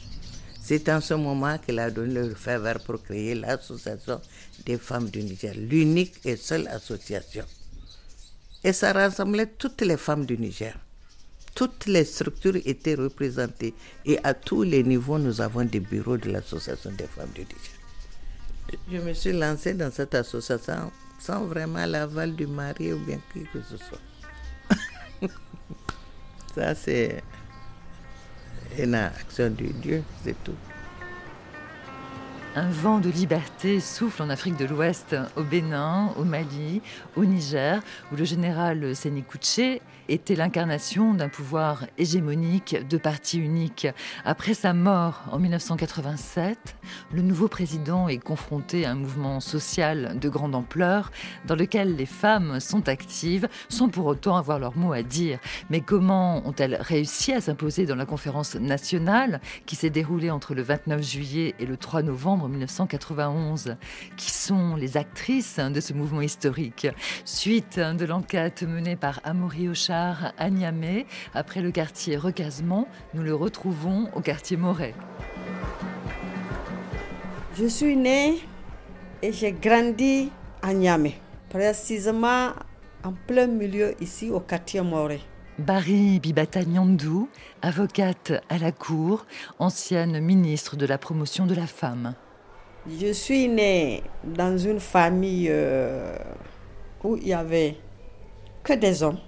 C'est 0.68 0.86
en 0.90 1.00
ce 1.00 1.14
moment 1.14 1.56
qu'il 1.56 1.78
a 1.78 1.90
donné 1.90 2.12
le 2.28 2.34
faveur 2.34 2.78
pour 2.80 3.02
créer 3.02 3.34
l'association 3.34 4.20
des 4.66 4.76
femmes 4.76 5.08
du 5.08 5.22
Niger, 5.22 5.54
l'unique 5.56 6.16
et 6.26 6.36
seule 6.36 6.68
association. 6.68 7.46
Et 8.62 8.74
ça 8.74 8.92
rassemblait 8.92 9.46
toutes 9.46 9.80
les 9.80 9.96
femmes 9.96 10.26
du 10.26 10.36
Niger, 10.36 10.74
toutes 11.54 11.86
les 11.86 12.04
structures 12.04 12.56
étaient 12.66 12.96
représentées. 12.96 13.72
Et 14.04 14.18
à 14.22 14.34
tous 14.34 14.62
les 14.62 14.82
niveaux, 14.82 15.16
nous 15.18 15.40
avons 15.40 15.64
des 15.64 15.80
bureaux 15.80 16.18
de 16.18 16.30
l'association 16.30 16.90
des 16.90 17.06
femmes 17.06 17.30
du 17.34 17.40
Niger. 17.40 18.78
Je 18.92 18.98
me 18.98 19.14
suis 19.14 19.32
lancée 19.32 19.72
dans 19.72 19.90
cette 19.90 20.14
association 20.14 20.92
sans 21.18 21.46
vraiment 21.46 21.86
l'aval 21.86 22.36
du 22.36 22.46
mari 22.46 22.92
ou 22.92 22.98
bien 23.06 23.18
qui 23.32 23.40
que 23.54 23.60
ce 23.62 23.78
soit. 23.78 25.28
Ça, 26.54 26.74
c'est 26.74 27.22
une 28.76 28.94
action 28.94 29.50
de 29.50 29.66
Dieu, 29.66 30.02
c'est 30.24 30.36
tout. 30.44 30.56
Un 32.54 32.70
vent 32.70 32.98
de 32.98 33.08
liberté 33.08 33.78
souffle 33.78 34.22
en 34.22 34.30
Afrique 34.30 34.56
de 34.56 34.64
l'Ouest, 34.64 35.14
au 35.36 35.42
Bénin, 35.44 36.12
au 36.16 36.24
Mali, 36.24 36.82
au 37.14 37.24
Niger, 37.24 37.80
où 38.10 38.16
le 38.16 38.24
général 38.24 38.96
Séné 38.96 39.22
Kouché 39.22 39.80
était 40.08 40.34
l'incarnation 40.34 41.14
d'un 41.14 41.28
pouvoir 41.28 41.86
hégémonique 41.98 42.76
de 42.88 42.96
parti 42.96 43.38
unique. 43.38 43.86
Après 44.24 44.54
sa 44.54 44.72
mort 44.72 45.22
en 45.30 45.38
1987, 45.38 46.76
le 47.12 47.22
nouveau 47.22 47.48
président 47.48 48.08
est 48.08 48.18
confronté 48.18 48.86
à 48.86 48.92
un 48.92 48.94
mouvement 48.94 49.40
social 49.40 50.18
de 50.18 50.28
grande 50.28 50.54
ampleur 50.54 51.10
dans 51.46 51.56
lequel 51.56 51.96
les 51.96 52.06
femmes 52.06 52.60
sont 52.60 52.88
actives 52.88 53.48
sans 53.68 53.88
pour 53.88 54.06
autant 54.06 54.36
avoir 54.36 54.58
leur 54.58 54.76
mot 54.76 54.92
à 54.92 55.02
dire. 55.02 55.38
Mais 55.68 55.80
comment 55.80 56.46
ont-elles 56.46 56.78
réussi 56.80 57.32
à 57.32 57.40
s'imposer 57.40 57.84
dans 57.84 57.96
la 57.96 58.06
conférence 58.06 58.54
nationale 58.54 59.40
qui 59.66 59.76
s'est 59.76 59.90
déroulée 59.90 60.30
entre 60.30 60.54
le 60.54 60.62
29 60.62 61.02
juillet 61.02 61.54
et 61.58 61.66
le 61.66 61.76
3 61.76 62.02
novembre 62.02 62.48
1991 62.48 63.76
Qui 64.16 64.30
sont 64.30 64.76
les 64.76 64.96
actrices 64.96 65.58
de 65.58 65.80
ce 65.80 65.92
mouvement 65.92 66.22
historique? 66.22 66.86
Suite 67.24 67.78
de 67.78 68.04
l'enquête 68.06 68.62
menée 68.62 68.96
par 68.96 69.20
Amaury 69.24 69.68
Ocha 69.68 69.97
à 70.38 70.50
Niamey. 70.50 71.06
Après 71.34 71.60
le 71.60 71.70
quartier 71.70 72.16
Recasement, 72.16 72.86
nous 73.14 73.22
le 73.22 73.34
retrouvons 73.34 74.08
au 74.14 74.20
quartier 74.20 74.56
Moret. 74.56 74.94
Je 77.56 77.66
suis 77.66 77.96
née 77.96 78.38
et 79.22 79.32
j'ai 79.32 79.52
grandi 79.52 80.30
à 80.62 80.72
Niamey, 80.72 81.14
précisément 81.48 82.50
en 83.04 83.12
plein 83.26 83.46
milieu 83.46 83.94
ici 84.00 84.30
au 84.30 84.40
quartier 84.40 84.80
Moret. 84.80 85.20
Barry 85.58 86.20
Bibata 86.20 86.64
Nyandou, 86.64 87.28
avocate 87.62 88.32
à 88.48 88.58
la 88.58 88.70
Cour, 88.70 89.26
ancienne 89.58 90.20
ministre 90.20 90.76
de 90.76 90.86
la 90.86 90.98
promotion 90.98 91.46
de 91.46 91.54
la 91.54 91.66
femme. 91.66 92.14
Je 92.88 93.12
suis 93.12 93.48
née 93.48 94.02
dans 94.24 94.56
une 94.56 94.78
famille 94.78 95.48
euh, 95.50 96.16
où 97.02 97.16
il 97.16 97.28
y 97.28 97.32
avait 97.34 97.76
que 98.62 98.72
des 98.74 99.02
hommes. 99.02 99.18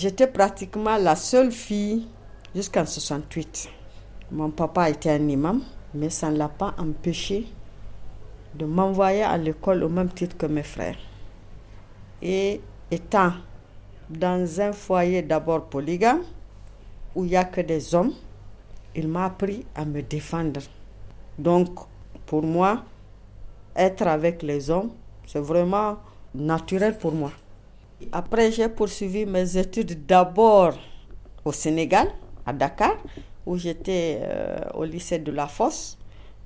J'étais 0.00 0.28
pratiquement 0.28 0.96
la 0.96 1.16
seule 1.16 1.50
fille 1.50 2.06
jusqu'en 2.54 2.86
68. 2.86 3.68
Mon 4.30 4.48
papa 4.50 4.90
était 4.90 5.10
un 5.10 5.28
imam, 5.28 5.60
mais 5.92 6.08
ça 6.08 6.30
ne 6.30 6.36
l'a 6.36 6.48
pas 6.48 6.72
empêché 6.78 7.48
de 8.54 8.64
m'envoyer 8.64 9.24
à 9.24 9.36
l'école 9.36 9.82
au 9.82 9.88
même 9.88 10.10
titre 10.10 10.36
que 10.36 10.46
mes 10.46 10.62
frères. 10.62 10.98
Et 12.22 12.60
étant 12.92 13.32
dans 14.08 14.60
un 14.60 14.70
foyer 14.70 15.22
d'abord 15.22 15.64
polygame, 15.64 16.22
où 17.16 17.24
il 17.24 17.30
n'y 17.30 17.36
a 17.36 17.44
que 17.44 17.60
des 17.60 17.92
hommes, 17.92 18.12
il 18.94 19.08
m'a 19.08 19.24
appris 19.24 19.66
à 19.74 19.84
me 19.84 20.00
défendre. 20.00 20.60
Donc, 21.40 21.70
pour 22.24 22.44
moi, 22.44 22.84
être 23.74 24.06
avec 24.06 24.44
les 24.44 24.70
hommes, 24.70 24.90
c'est 25.26 25.40
vraiment 25.40 25.96
naturel 26.36 26.96
pour 26.98 27.10
moi. 27.10 27.32
Après, 28.12 28.52
j'ai 28.52 28.68
poursuivi 28.68 29.26
mes 29.26 29.56
études 29.56 30.06
d'abord 30.06 30.78
au 31.44 31.52
Sénégal, 31.52 32.08
à 32.46 32.52
Dakar, 32.52 32.96
où 33.44 33.56
j'étais 33.56 34.20
euh, 34.22 34.58
au 34.74 34.84
lycée 34.84 35.18
de 35.18 35.32
La 35.32 35.46
Fosse, 35.48 35.98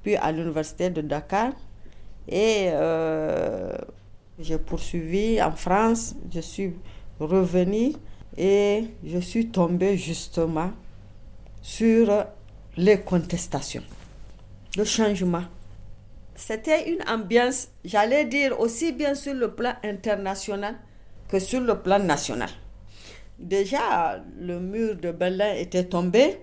puis 0.02 0.16
à 0.16 0.32
l'université 0.32 0.90
de 0.90 1.02
Dakar. 1.02 1.52
Et 2.28 2.68
euh, 2.68 3.73
j'ai 4.38 4.59
poursuivi 4.59 5.42
en 5.42 5.52
France, 5.52 6.14
je 6.32 6.40
suis 6.40 6.73
revenue 7.21 7.92
et 8.37 8.85
je 9.04 9.18
suis 9.18 9.49
tombée 9.49 9.97
justement 9.97 10.71
sur 11.61 12.25
les 12.76 13.00
contestations, 13.00 13.82
le 14.76 14.85
changement. 14.85 15.44
C'était 16.35 16.90
une 16.90 17.02
ambiance, 17.09 17.68
j'allais 17.85 18.25
dire, 18.25 18.59
aussi 18.59 18.92
bien 18.92 19.14
sur 19.14 19.35
le 19.35 19.52
plan 19.52 19.75
international 19.85 20.76
que 21.32 21.38
sur 21.38 21.62
le 21.62 21.76
plan 21.78 21.98
national. 21.98 22.50
Déjà, 23.38 24.22
le 24.38 24.60
mur 24.60 24.96
de 24.96 25.12
Berlin 25.12 25.54
était 25.54 25.84
tombé, 25.84 26.36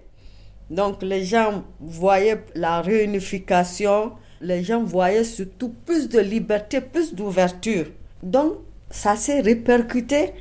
donc 0.72 1.04
les 1.04 1.24
gens 1.26 1.64
voyaient 1.80 2.44
la 2.56 2.82
réunification, 2.82 4.14
les 4.42 4.64
gens 4.64 4.84
voyaient 4.84 5.24
surtout 5.24 5.70
plus 5.86 6.10
de 6.10 6.20
liberté, 6.20 6.82
plus 6.82 7.14
d'ouverture. 7.14 7.86
Donc, 8.24 8.54
ça 8.90 9.16
s'est 9.16 9.42
répercuté 9.42 10.32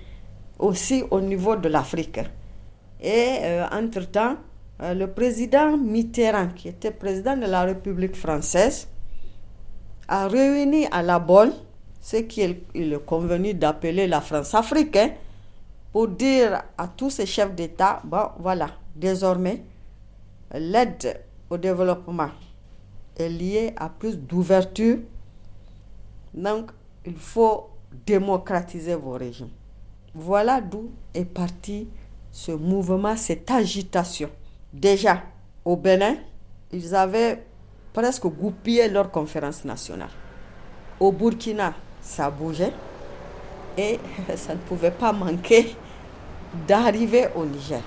aussi 0.59 1.05
au 1.11 1.21
niveau 1.21 1.55
de 1.57 1.69
l'Afrique. 1.69 2.21
Et 3.03 3.27
euh, 3.43 3.67
entre-temps, 3.71 4.37
euh, 4.81 4.95
le 4.95 5.09
président 5.09 5.77
Mitterrand, 5.77 6.49
qui 6.57 6.69
était 6.69 6.91
président 6.91 7.37
de 7.37 7.45
la 7.47 7.65
République 7.65 8.17
française, 8.17 8.89
a 10.09 10.27
réuni 10.27 10.87
à 10.91 11.03
la 11.03 11.19
Bonne 11.19 11.53
ce 12.11 12.17
qu'il 12.17 12.57
est 12.75 13.05
convenu 13.05 13.53
d'appeler 13.53 14.07
la 14.07 14.23
France-Afrique, 14.23 14.97
hein, 14.97 15.11
pour 15.93 16.09
dire 16.09 16.63
à 16.79 16.89
tous 16.89 17.11
ces 17.11 17.27
chefs 17.27 17.55
d'État, 17.55 18.01
bon 18.03 18.31
voilà, 18.39 18.71
désormais, 18.97 19.63
l'aide 20.55 21.23
au 21.51 21.59
développement 21.59 22.31
est 23.15 23.29
liée 23.29 23.75
à 23.77 23.91
plus 23.91 24.17
d'ouverture. 24.17 25.01
Donc, 26.33 26.71
il 27.05 27.17
faut 27.17 27.69
démocratiser 28.07 28.95
vos 28.95 29.13
régimes. 29.13 29.51
Voilà 30.15 30.63
d'où 30.63 30.91
est 31.13 31.27
parti 31.27 31.89
ce 32.33 32.53
mouvement, 32.53 33.17
cette 33.17 33.51
agitation. 33.51 34.31
Déjà, 34.73 35.25
au 35.63 35.77
Bénin, 35.77 36.17
ils 36.73 36.95
avaient 36.95 37.45
presque 37.93 38.27
goupillé 38.29 38.89
leur 38.89 39.11
conférence 39.11 39.67
nationale. 39.67 40.11
Au 41.01 41.13
Burkina, 41.13 41.75
ça 42.01 42.31
bougeait 42.31 42.73
et 43.77 43.99
ça 44.37 44.55
ne 44.55 44.59
pouvait 44.61 44.91
pas 44.91 45.13
manquer 45.13 45.75
d'arriver 46.67 47.29
au 47.35 47.45
Niger. 47.45 47.81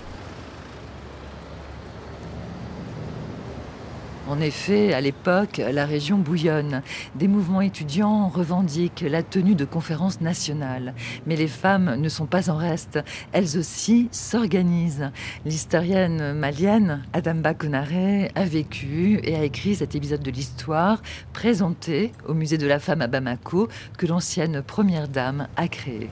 En 4.31 4.39
effet, 4.39 4.93
à 4.93 5.01
l'époque, 5.01 5.57
la 5.57 5.85
région 5.85 6.17
bouillonne. 6.17 6.83
Des 7.15 7.27
mouvements 7.27 7.59
étudiants 7.59 8.29
revendiquent 8.29 9.03
la 9.05 9.23
tenue 9.23 9.55
de 9.55 9.65
conférences 9.65 10.21
nationales. 10.21 10.93
Mais 11.25 11.35
les 11.35 11.49
femmes 11.49 11.95
ne 11.95 12.07
sont 12.07 12.27
pas 12.27 12.49
en 12.49 12.55
reste. 12.55 12.97
Elles 13.33 13.57
aussi 13.57 14.07
s'organisent. 14.13 15.11
L'historienne 15.43 16.31
malienne 16.31 17.03
Adamba 17.11 17.53
Konaré 17.53 18.31
a 18.33 18.45
vécu 18.45 19.19
et 19.21 19.35
a 19.35 19.43
écrit 19.43 19.75
cet 19.75 19.95
épisode 19.95 20.23
de 20.23 20.31
l'histoire 20.31 21.01
présenté 21.33 22.13
au 22.25 22.33
musée 22.33 22.57
de 22.57 22.67
la 22.67 22.79
femme 22.79 23.01
à 23.01 23.07
Bamako 23.07 23.67
que 23.97 24.05
l'ancienne 24.05 24.61
première 24.61 25.09
dame 25.09 25.49
a 25.57 25.67
créé. 25.67 26.09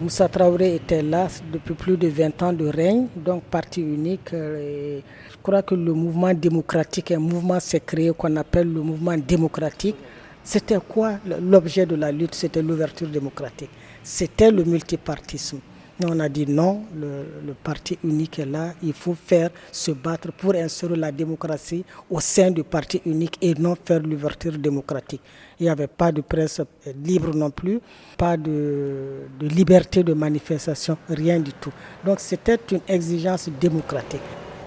Moussa 0.00 0.28
Traoré 0.28 0.74
était 0.74 1.00
là 1.00 1.28
depuis 1.52 1.74
plus 1.74 1.96
de 1.96 2.08
20 2.08 2.42
ans 2.42 2.52
de 2.52 2.66
règne, 2.66 3.06
donc 3.16 3.44
parti 3.44 3.80
unique. 3.80 4.30
Je 4.32 5.35
crois 5.46 5.62
que 5.62 5.76
le 5.76 5.92
mouvement 5.92 6.34
démocratique, 6.34 7.12
un 7.12 7.20
mouvement 7.20 7.60
s'est 7.60 7.78
créé 7.78 8.10
qu'on 8.12 8.34
appelle 8.34 8.72
le 8.72 8.80
mouvement 8.82 9.16
démocratique. 9.16 9.94
C'était 10.42 10.78
quoi 10.88 11.18
l'objet 11.40 11.86
de 11.86 11.94
la 11.94 12.10
lutte? 12.10 12.34
C'était 12.34 12.62
l'ouverture 12.62 13.06
démocratique. 13.08 13.70
C'était 14.02 14.50
le 14.50 14.64
multipartisme 14.64 15.60
on 16.04 16.20
a 16.20 16.28
dit 16.28 16.46
non, 16.46 16.82
le, 16.94 17.54
parti 17.64 17.96
unique 18.04 18.38
est 18.40 18.44
là, 18.44 18.74
il 18.82 18.92
faut 18.92 19.14
faire 19.14 19.48
se 19.72 19.92
battre 19.92 20.30
pour 20.32 20.54
instaurer 20.54 20.96
la 20.96 21.10
démocratie 21.10 21.84
au 22.10 22.20
sein 22.20 22.50
du 22.50 22.62
parti 22.64 23.00
unique 23.06 23.38
et 23.40 23.54
non 23.54 23.74
faire 23.82 24.00
l'ouverture 24.02 24.58
démocratique. 24.58 25.22
Il 25.58 25.62
n'y 25.62 25.70
avait 25.70 25.86
pas 25.86 26.12
de 26.12 26.20
presse 26.20 26.60
libre 27.02 27.34
non 27.34 27.50
plus, 27.50 27.80
pas 28.18 28.36
de 28.36 29.22
liberté 29.40 30.02
de 30.02 30.12
manifestation, 30.12 30.98
rien 31.08 31.40
du 31.40 31.52
tout. 31.54 31.72
Donc 32.04 32.20
c'était 32.20 32.58
une 32.72 32.80
exigence 32.88 33.48
démocratique. 33.58 34.20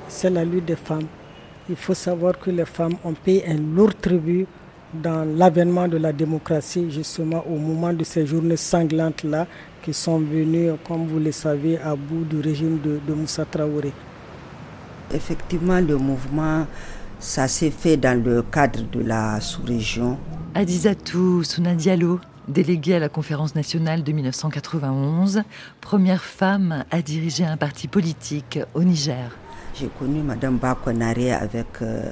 C'est 0.09 0.29
la 0.31 0.43
lutte 0.43 0.65
des 0.65 0.75
femmes. 0.75 1.05
Il 1.69 1.75
faut 1.75 1.93
savoir 1.93 2.37
que 2.39 2.49
les 2.49 2.65
femmes 2.65 2.95
ont 3.05 3.13
payé 3.13 3.47
un 3.47 3.57
lourd 3.57 3.93
tribut 3.95 4.47
dans 4.93 5.23
l'avènement 5.37 5.87
de 5.87 5.97
la 5.97 6.11
démocratie, 6.11 6.89
justement 6.89 7.45
au 7.47 7.57
moment 7.57 7.93
de 7.93 8.03
ces 8.03 8.25
journées 8.25 8.57
sanglantes-là, 8.57 9.45
qui 9.83 9.93
sont 9.93 10.17
venus, 10.19 10.71
comme 10.87 11.05
vous 11.07 11.19
le 11.19 11.31
savez, 11.31 11.77
à 11.77 11.95
bout 11.95 12.25
du 12.25 12.41
régime 12.41 12.79
de, 12.81 12.99
de 13.07 13.13
Moussa 13.13 13.45
Traoré. 13.45 13.93
Effectivement, 15.13 15.79
le 15.79 15.95
mouvement, 15.97 16.65
ça 17.19 17.47
s'est 17.47 17.69
fait 17.71 17.95
dans 17.95 18.21
le 18.21 18.41
cadre 18.41 18.81
de 18.91 19.01
la 19.01 19.39
sous-région. 19.39 20.17
Adizatou 20.55 21.43
Souna 21.43 21.75
Diallo, 21.75 22.19
Déléguée 22.47 22.95
à 22.95 22.99
la 22.99 23.09
conférence 23.09 23.53
nationale 23.53 24.03
de 24.03 24.11
1991, 24.11 25.43
première 25.81 26.23
femme 26.23 26.83
à 26.89 27.03
diriger 27.03 27.45
un 27.45 27.57
parti 27.57 27.87
politique 27.87 28.57
au 28.73 28.83
Niger. 28.83 29.29
J'ai 29.79 29.87
connu 29.87 30.21
Madame 30.21 30.57
Bakonare 30.57 31.41
avec 31.41 31.81
euh, 31.81 32.03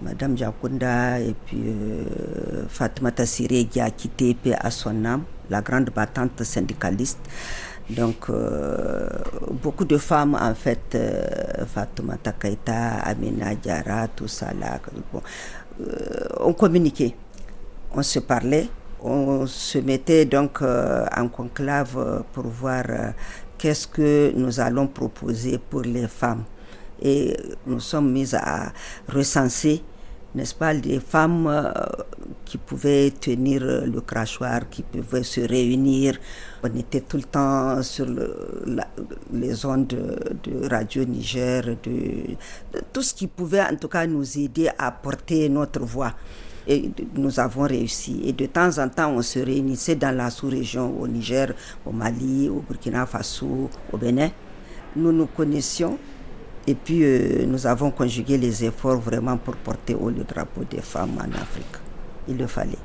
Madame 0.00 0.34
Jakunda 0.38 1.20
et 1.20 1.34
puis 1.44 1.60
euh, 1.66 2.64
Fatmata 2.70 3.26
Siré 3.26 3.66
qui 3.66 3.80
a 3.80 3.90
quitté 3.90 4.34
à 4.58 4.70
son 4.70 5.04
âme, 5.04 5.24
la 5.50 5.60
grande 5.60 5.90
battante 5.94 6.42
syndicaliste. 6.42 7.18
Donc, 7.90 8.30
euh, 8.30 9.06
beaucoup 9.62 9.84
de 9.84 9.98
femmes, 9.98 10.34
en 10.40 10.54
fait, 10.54 10.94
euh, 10.94 11.66
Fatoumata 11.66 12.32
Kaita, 12.32 13.00
Amina 13.04 13.54
Diara, 13.54 14.08
tout 14.08 14.28
ça 14.28 14.54
là, 14.58 14.80
euh, 15.82 16.28
on 16.40 16.54
communiquait, 16.54 17.14
on 17.94 18.02
se 18.02 18.20
parlait, 18.20 18.68
on 19.02 19.46
se 19.46 19.78
mettait 19.78 20.24
donc 20.24 20.62
euh, 20.62 21.04
en 21.14 21.28
conclave 21.28 22.22
pour 22.32 22.46
voir 22.46 22.84
qu'est-ce 23.62 23.86
que 23.86 24.32
nous 24.34 24.58
allons 24.58 24.88
proposer 24.88 25.56
pour 25.58 25.82
les 25.82 26.08
femmes. 26.08 26.42
Et 27.00 27.36
nous 27.64 27.78
sommes 27.78 28.10
mis 28.10 28.34
à 28.34 28.72
recenser 29.08 29.82
n'est-ce 30.34 30.54
pas, 30.54 30.74
des 30.74 30.98
femmes 30.98 31.46
euh, 31.46 31.70
qui 32.44 32.56
pouvaient 32.58 33.10
tenir 33.10 33.62
le 33.62 34.00
crachoir, 34.00 34.68
qui 34.70 34.82
pouvaient 34.82 35.22
se 35.22 35.42
réunir. 35.42 36.18
On 36.62 36.74
était 36.74 37.02
tout 37.02 37.18
le 37.18 37.24
temps 37.24 37.82
sur 37.82 38.06
les 39.32 39.66
ondes 39.66 39.86
de, 39.88 40.68
Radio 40.70 41.04
Niger, 41.04 41.62
de, 41.82 42.36
tout 42.92 43.02
ce 43.02 43.12
qui 43.14 43.26
pouvait 43.26 43.60
en 43.60 43.76
tout 43.76 43.88
cas 43.88 44.06
nous 44.06 44.38
aider 44.38 44.70
à 44.78 44.90
porter 44.90 45.48
notre 45.50 45.80
voix. 45.84 46.14
Et 46.66 46.90
nous 47.16 47.40
avons 47.40 47.62
réussi. 47.62 48.20
Et 48.24 48.32
de 48.32 48.46
temps 48.46 48.78
en 48.78 48.88
temps, 48.88 49.10
on 49.10 49.22
se 49.22 49.38
réunissait 49.40 49.96
dans 49.96 50.14
la 50.16 50.30
sous-région, 50.30 50.94
au 51.00 51.08
Niger, 51.08 51.52
au 51.84 51.92
Mali, 51.92 52.48
au 52.48 52.60
Burkina 52.66 53.06
Faso, 53.06 53.68
au 53.92 53.96
Bénin. 53.96 54.30
Nous 54.94 55.12
nous 55.12 55.26
connaissions 55.26 55.98
et 56.66 56.74
puis, 56.74 57.02
euh, 57.02 57.44
nous 57.46 57.66
avons 57.66 57.90
conjugué 57.90 58.38
les 58.38 58.64
efforts 58.64 58.98
vraiment 58.98 59.36
pour 59.36 59.56
porter 59.56 59.94
haut 59.94 60.10
le 60.10 60.22
drapeau 60.22 60.62
des 60.70 60.80
femmes 60.80 61.18
en 61.18 61.40
Afrique. 61.40 61.66
Il 62.28 62.36
le 62.36 62.46
fallait. 62.46 62.78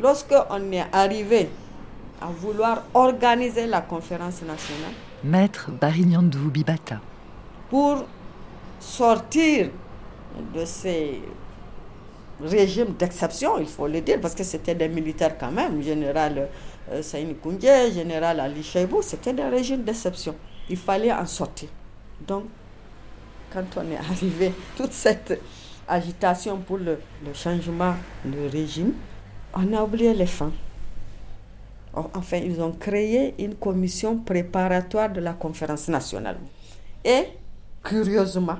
Lorsque 0.00 0.34
on 0.50 0.70
est 0.70 0.84
arrivé 0.92 1.48
à 2.20 2.26
vouloir 2.26 2.84
organiser 2.94 3.66
la 3.66 3.80
conférence 3.80 4.42
nationale, 4.42 4.92
Maître 5.24 5.70
Barignandou 5.80 6.50
Bibata. 6.50 7.00
pour 7.68 8.04
sortir 8.78 9.70
de 10.54 10.64
ces 10.64 11.20
régimes 12.40 12.94
d'exception, 12.98 13.58
il 13.58 13.66
faut 13.66 13.86
le 13.86 14.00
dire, 14.00 14.20
parce 14.20 14.34
que 14.34 14.44
c'était 14.44 14.74
des 14.74 14.88
militaires 14.88 15.36
quand 15.38 15.50
même, 15.50 15.82
général 15.82 16.48
euh, 16.90 17.02
Saïni 17.02 17.34
Koundé, 17.34 17.90
général 17.92 18.40
Ali 18.40 18.62
Cheibou, 18.62 19.02
c'était 19.02 19.32
des 19.32 19.44
régimes 19.44 19.82
d'exception. 19.82 20.34
Il 20.68 20.76
fallait 20.76 21.12
en 21.12 21.26
sortir. 21.26 21.68
Donc, 22.26 22.44
quand 23.52 23.64
on 23.76 23.90
est 23.90 23.96
arrivé, 23.96 24.52
toute 24.76 24.92
cette 24.92 25.40
agitation 25.88 26.58
pour 26.58 26.78
le, 26.78 26.98
le 27.24 27.32
changement 27.32 27.94
de 28.24 28.48
régime, 28.50 28.92
on 29.54 29.72
a 29.72 29.82
oublié 29.82 30.12
les. 30.12 30.26
Oh, 31.96 32.10
Enfin, 32.14 32.38
ils 32.38 32.60
ont 32.60 32.72
créé 32.72 33.34
une 33.42 33.54
commission 33.54 34.18
préparatoire 34.18 35.10
de 35.10 35.20
la 35.20 35.32
conférence 35.32 35.88
nationale. 35.88 36.36
Et, 37.04 37.24
curieusement, 37.82 38.58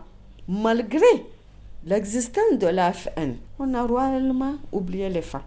malgré 0.48 1.04
l'existence 1.86 2.58
de 2.58 2.66
la 2.66 2.92
FN, 2.92 3.36
on 3.60 3.72
a 3.74 3.86
royalement 3.86 4.56
oublié 4.72 5.08
les 5.08 5.22
femmes. 5.22 5.42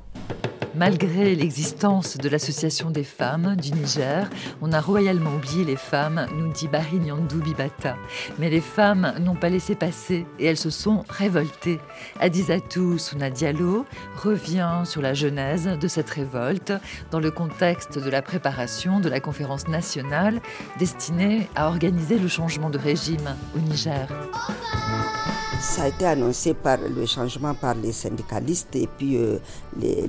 Malgré 0.76 1.34
l'existence 1.36 2.18
de 2.18 2.30
l'Association 2.30 2.92
des 2.92 3.04
femmes 3.04 3.56
du 3.56 3.72
Niger, 3.72 4.30
on 4.62 4.72
a 4.72 4.80
royalement 4.80 5.34
oublié 5.36 5.66
les 5.66 5.76
femmes, 5.76 6.28
nous 6.38 6.52
dit 6.54 6.68
Barignandou 6.68 7.40
Bibata. 7.42 7.98
Mais 8.38 8.50
les 8.52 8.62
femmes 8.62 9.14
n'ont 9.20 9.36
pas 9.36 9.50
laissé 9.50 9.74
passer 9.74 10.28
et 10.38 10.46
elles 10.46 10.58
se 10.58 10.70
sont 10.70 11.06
révoltées. 11.10 11.80
Adizatou 12.20 13.00
Souna 13.00 13.32
Diallo 13.32 13.86
revient 14.22 14.84
sur 14.86 15.02
la 15.02 15.14
genèse 15.16 15.68
de 15.80 15.88
cette 15.88 16.10
révolte 16.10 16.74
dans 17.10 17.20
le 17.20 17.32
contexte 17.32 17.98
de 17.98 18.10
la 18.10 18.22
préparation 18.22 19.00
de 19.00 19.10
la 19.10 19.20
conférence 19.20 19.68
nationale 19.68 20.40
destinée 20.78 21.50
à 21.56 21.68
organiser 21.68 22.20
le 22.20 22.28
changement 22.28 22.70
de 22.70 22.78
régime 22.78 23.36
au 23.56 23.60
Niger. 23.60 24.08
Ça 25.60 25.84
a 25.84 25.88
été 25.90 26.06
annoncé 26.06 26.54
par 26.54 26.78
le 26.78 27.06
changement 27.06 27.54
par 27.54 27.76
les 27.76 27.92
syndicalistes 27.92 28.74
et 28.78 28.88
puis 28.98 29.18
euh, 29.18 29.40
les. 29.78 30.08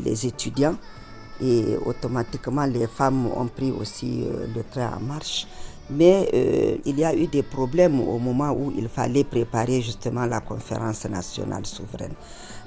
Et 1.42 1.76
automatiquement, 1.86 2.66
les 2.66 2.86
femmes 2.86 3.26
ont 3.26 3.46
pris 3.46 3.70
aussi 3.70 4.24
euh, 4.26 4.46
le 4.54 4.62
train 4.62 4.92
en 4.96 5.00
marche. 5.00 5.46
Mais 5.88 6.28
euh, 6.34 6.76
il 6.84 6.98
y 6.98 7.04
a 7.04 7.14
eu 7.14 7.26
des 7.26 7.42
problèmes 7.42 7.98
au 8.00 8.18
moment 8.18 8.52
où 8.52 8.72
il 8.76 8.88
fallait 8.88 9.24
préparer 9.24 9.80
justement 9.80 10.24
la 10.26 10.40
conférence 10.40 11.04
nationale 11.06 11.66
souveraine. 11.66 12.12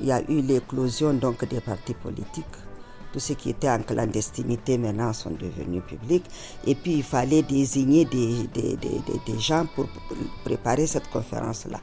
Il 0.01 0.07
y 0.07 0.11
a 0.11 0.21
eu 0.29 0.41
l'éclosion 0.41 1.13
donc 1.13 1.47
des 1.47 1.61
partis 1.61 1.93
politiques. 1.93 2.45
Tout 3.13 3.19
ce 3.19 3.33
qui 3.33 3.51
était 3.51 3.69
en 3.69 3.79
clandestinité 3.79 4.77
maintenant 4.77 5.13
sont 5.13 5.29
devenus 5.31 5.83
publics. 5.87 6.25
Et 6.65 6.75
puis 6.75 6.95
il 6.95 7.03
fallait 7.03 7.43
désigner 7.43 8.05
des, 8.05 9.39
gens 9.39 9.67
pour 9.73 9.85
préparer 10.43 10.87
cette 10.87 11.09
conférence-là. 11.09 11.79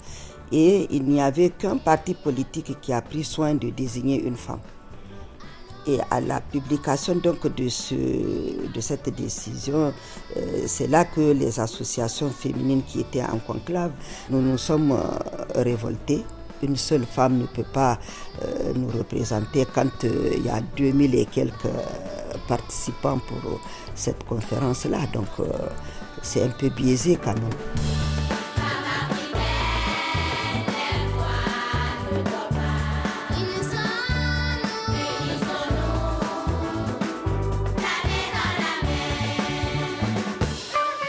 Et 0.53 0.89
il 0.91 1.05
n'y 1.05 1.23
avait 1.23 1.51
qu'un 1.51 1.77
parti 1.79 2.15
politique 2.15 2.79
qui 2.83 2.93
a 2.93 3.01
pris 3.01 3.23
soin 3.25 3.55
de 3.55 3.71
désigner 3.71 4.21
une 4.27 4.37
femme. 4.37 4.59
Et 5.87 5.99
à 6.11 6.21
la 6.21 6.41
publication 6.41 7.15
donc 7.17 7.47
de, 7.55 7.69
ce, 7.69 7.95
de 7.95 8.81
cette 8.81 9.15
décision, 9.15 9.93
euh, 10.37 10.63
c'est 10.67 10.87
là 10.89 11.05
que 11.05 11.33
les 11.33 11.59
associations 11.59 12.31
féminines 12.31 12.83
qui 12.87 13.01
étaient 13.01 13.23
en 13.23 13.39
conclave, 13.39 13.93
nous 14.29 14.41
nous 14.43 14.59
sommes 14.59 14.93
euh, 14.93 15.63
révoltés. 15.63 16.25
Une 16.63 16.77
seule 16.77 17.07
femme 17.07 17.39
ne 17.39 17.47
peut 17.47 17.65
pas 17.73 17.99
euh, 18.43 18.73
nous 18.77 18.89
représenter 18.89 19.67
quand 19.75 20.05
il 20.05 20.45
y 20.45 20.51
a 20.51 20.61
2000 20.77 21.15
et 21.15 21.25
quelques 21.25 21.73
participants 22.47 23.19
pour 23.27 23.61
cette 23.95 24.25
conférence-là. 24.25 24.99
Donc 25.15 25.29
c'est 26.23 26.43
un 26.43 26.51
peu 26.51 26.69
biaisé 26.69 27.19
quand 27.23 27.33
même. 27.35 28.00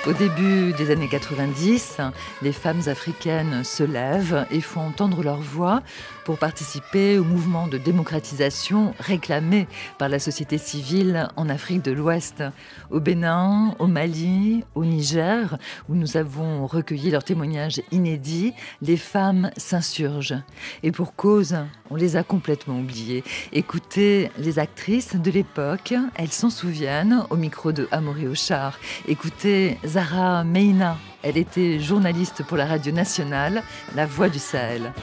Au 0.08 0.14
début 0.14 0.74
des 0.74 0.90
années 0.90 1.08
90, 1.08 1.98
les 2.42 2.52
femmes 2.54 2.82
africaines 2.88 3.64
se 3.64 3.84
lèvent 3.84 4.48
et 4.50 4.60
font 4.60 4.82
entendre 4.82 5.22
leur 5.22 5.38
voix 5.38 5.84
pour 6.26 6.40
participer 6.40 7.20
au 7.20 7.24
mouvement 7.24 7.68
de 7.68 7.78
démocratisation 7.78 8.96
réclamé 9.00 9.68
par 10.00 10.10
la 10.10 10.18
société 10.18 10.58
civile 10.58 11.28
en 11.36 11.50
Afrique 11.50 11.84
de 11.84 11.92
l'Ouest. 11.92 12.44
Au 12.90 13.00
Bénin, 13.00 13.76
au 13.78 13.86
Mali, 13.86 14.64
au 14.74 14.86
Niger, 14.86 15.60
où 15.88 15.94
nous 15.94 16.18
avons 16.18 16.66
recueilli 16.66 17.12
leurs 17.12 17.24
témoignages 17.24 17.82
inédits, 17.92 18.54
les 18.82 18.98
femmes 18.98 19.52
s'insurgent. 19.56 20.42
Et 20.82 20.92
pour 20.92 21.16
cause, 21.16 21.58
on 21.92 21.96
les 21.96 22.16
a 22.16 22.24
complètement 22.24 22.80
oubliées. 22.80 23.24
Écoutez 23.54 24.32
les 24.40 24.58
actrices 24.58 25.16
de 25.16 25.30
l'époque, 25.30 25.94
elles 26.16 26.32
s'en 26.32 26.50
souviennent 26.50 27.24
au 27.30 27.36
micro 27.36 27.72
de 27.72 27.88
Amaury 27.92 28.28
Ochard. 28.28 28.80
Écoutez 29.08 29.78
Zara 29.92 30.46
Meina, 30.46 30.96
elle 31.22 31.38
était 31.38 31.78
journaliste 31.78 32.44
pour 32.44 32.56
la 32.56 32.66
radio 32.66 32.94
nationale, 32.94 33.62
La 33.94 34.06
Voix 34.06 34.30
du 34.30 34.40
Sahel. 34.40 34.94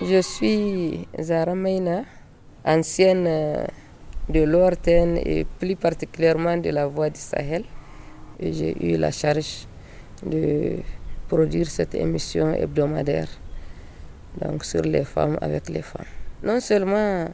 Je 0.00 0.22
suis 0.22 1.08
Zara 1.20 1.56
Meina, 1.56 2.04
ancienne 2.64 3.24
euh, 3.26 3.66
de 4.28 4.42
l'ORTN 4.42 5.16
et 5.16 5.44
plus 5.58 5.74
particulièrement 5.74 6.58
de 6.58 6.70
la 6.70 6.86
Voix 6.86 7.10
du 7.10 7.18
Sahel. 7.18 7.64
J'ai 8.38 8.76
eu 8.86 8.96
la 8.96 9.10
charge 9.10 9.66
de 10.24 10.76
produire 11.28 11.68
cette 11.68 11.94
émission 11.94 12.52
hebdomadaire 12.54 13.28
donc 14.40 14.64
sur 14.64 14.82
les 14.82 15.04
femmes 15.04 15.38
avec 15.40 15.68
les 15.68 15.82
femmes. 15.82 16.06
Non 16.42 16.60
seulement 16.60 17.28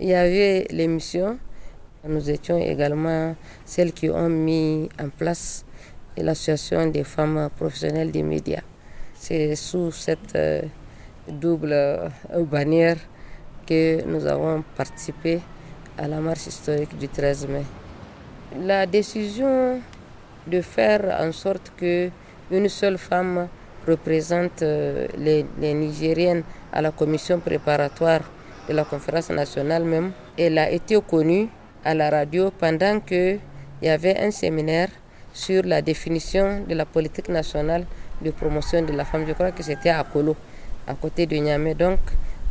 il 0.00 0.08
y 0.08 0.14
avait 0.14 0.66
l'émission, 0.70 1.38
nous 2.06 2.30
étions 2.30 2.58
également 2.58 3.34
celles 3.64 3.92
qui 3.92 4.10
ont 4.10 4.28
mis 4.28 4.88
en 5.00 5.08
place 5.08 5.64
l'association 6.16 6.86
des 6.88 7.04
femmes 7.04 7.48
professionnelles 7.56 8.10
des 8.10 8.22
médias. 8.22 8.62
C'est 9.14 9.54
sous 9.56 9.90
cette 9.90 10.34
euh, 10.36 10.62
double 11.28 11.72
euh, 11.72 12.08
bannière 12.44 12.96
que 13.66 14.04
nous 14.04 14.24
avons 14.26 14.62
participé 14.76 15.40
à 15.98 16.06
la 16.06 16.20
marche 16.20 16.46
historique 16.46 16.96
du 16.96 17.08
13 17.08 17.48
mai. 17.48 17.64
La 18.62 18.86
décision 18.86 19.80
de 20.46 20.60
faire 20.60 21.16
en 21.20 21.32
sorte 21.32 21.72
que 21.76 22.10
une 22.50 22.68
seule 22.68 22.98
femme 22.98 23.48
représente 23.86 24.62
euh, 24.62 25.06
les, 25.18 25.44
Nigériennes 25.74 26.42
à 26.72 26.82
la 26.82 26.90
commission 26.90 27.38
préparatoire 27.40 28.20
de 28.68 28.74
la 28.74 28.84
conférence 28.84 29.30
nationale 29.30 29.84
même, 29.84 30.12
elle 30.36 30.58
a 30.58 30.70
été 30.70 30.98
connue 31.00 31.48
à 31.84 31.94
la 31.94 32.10
radio 32.10 32.50
pendant 32.50 33.00
qu'il 33.00 33.38
y 33.82 33.88
avait 33.88 34.18
un 34.18 34.30
séminaire 34.30 34.88
sur 35.32 35.62
la 35.64 35.82
définition 35.82 36.64
de 36.68 36.74
la 36.74 36.84
politique 36.84 37.28
nationale 37.28 37.84
de 38.22 38.30
promotion 38.30 38.82
de 38.82 38.92
la 38.92 39.04
femme. 39.04 39.24
Je 39.28 39.32
crois 39.34 39.52
que 39.52 39.62
c'était 39.62 39.90
à 39.90 40.02
Kolo, 40.04 40.34
à 40.86 40.94
côté 40.94 41.26
de 41.26 41.36
Niamey. 41.36 41.74
Donc, 41.74 41.98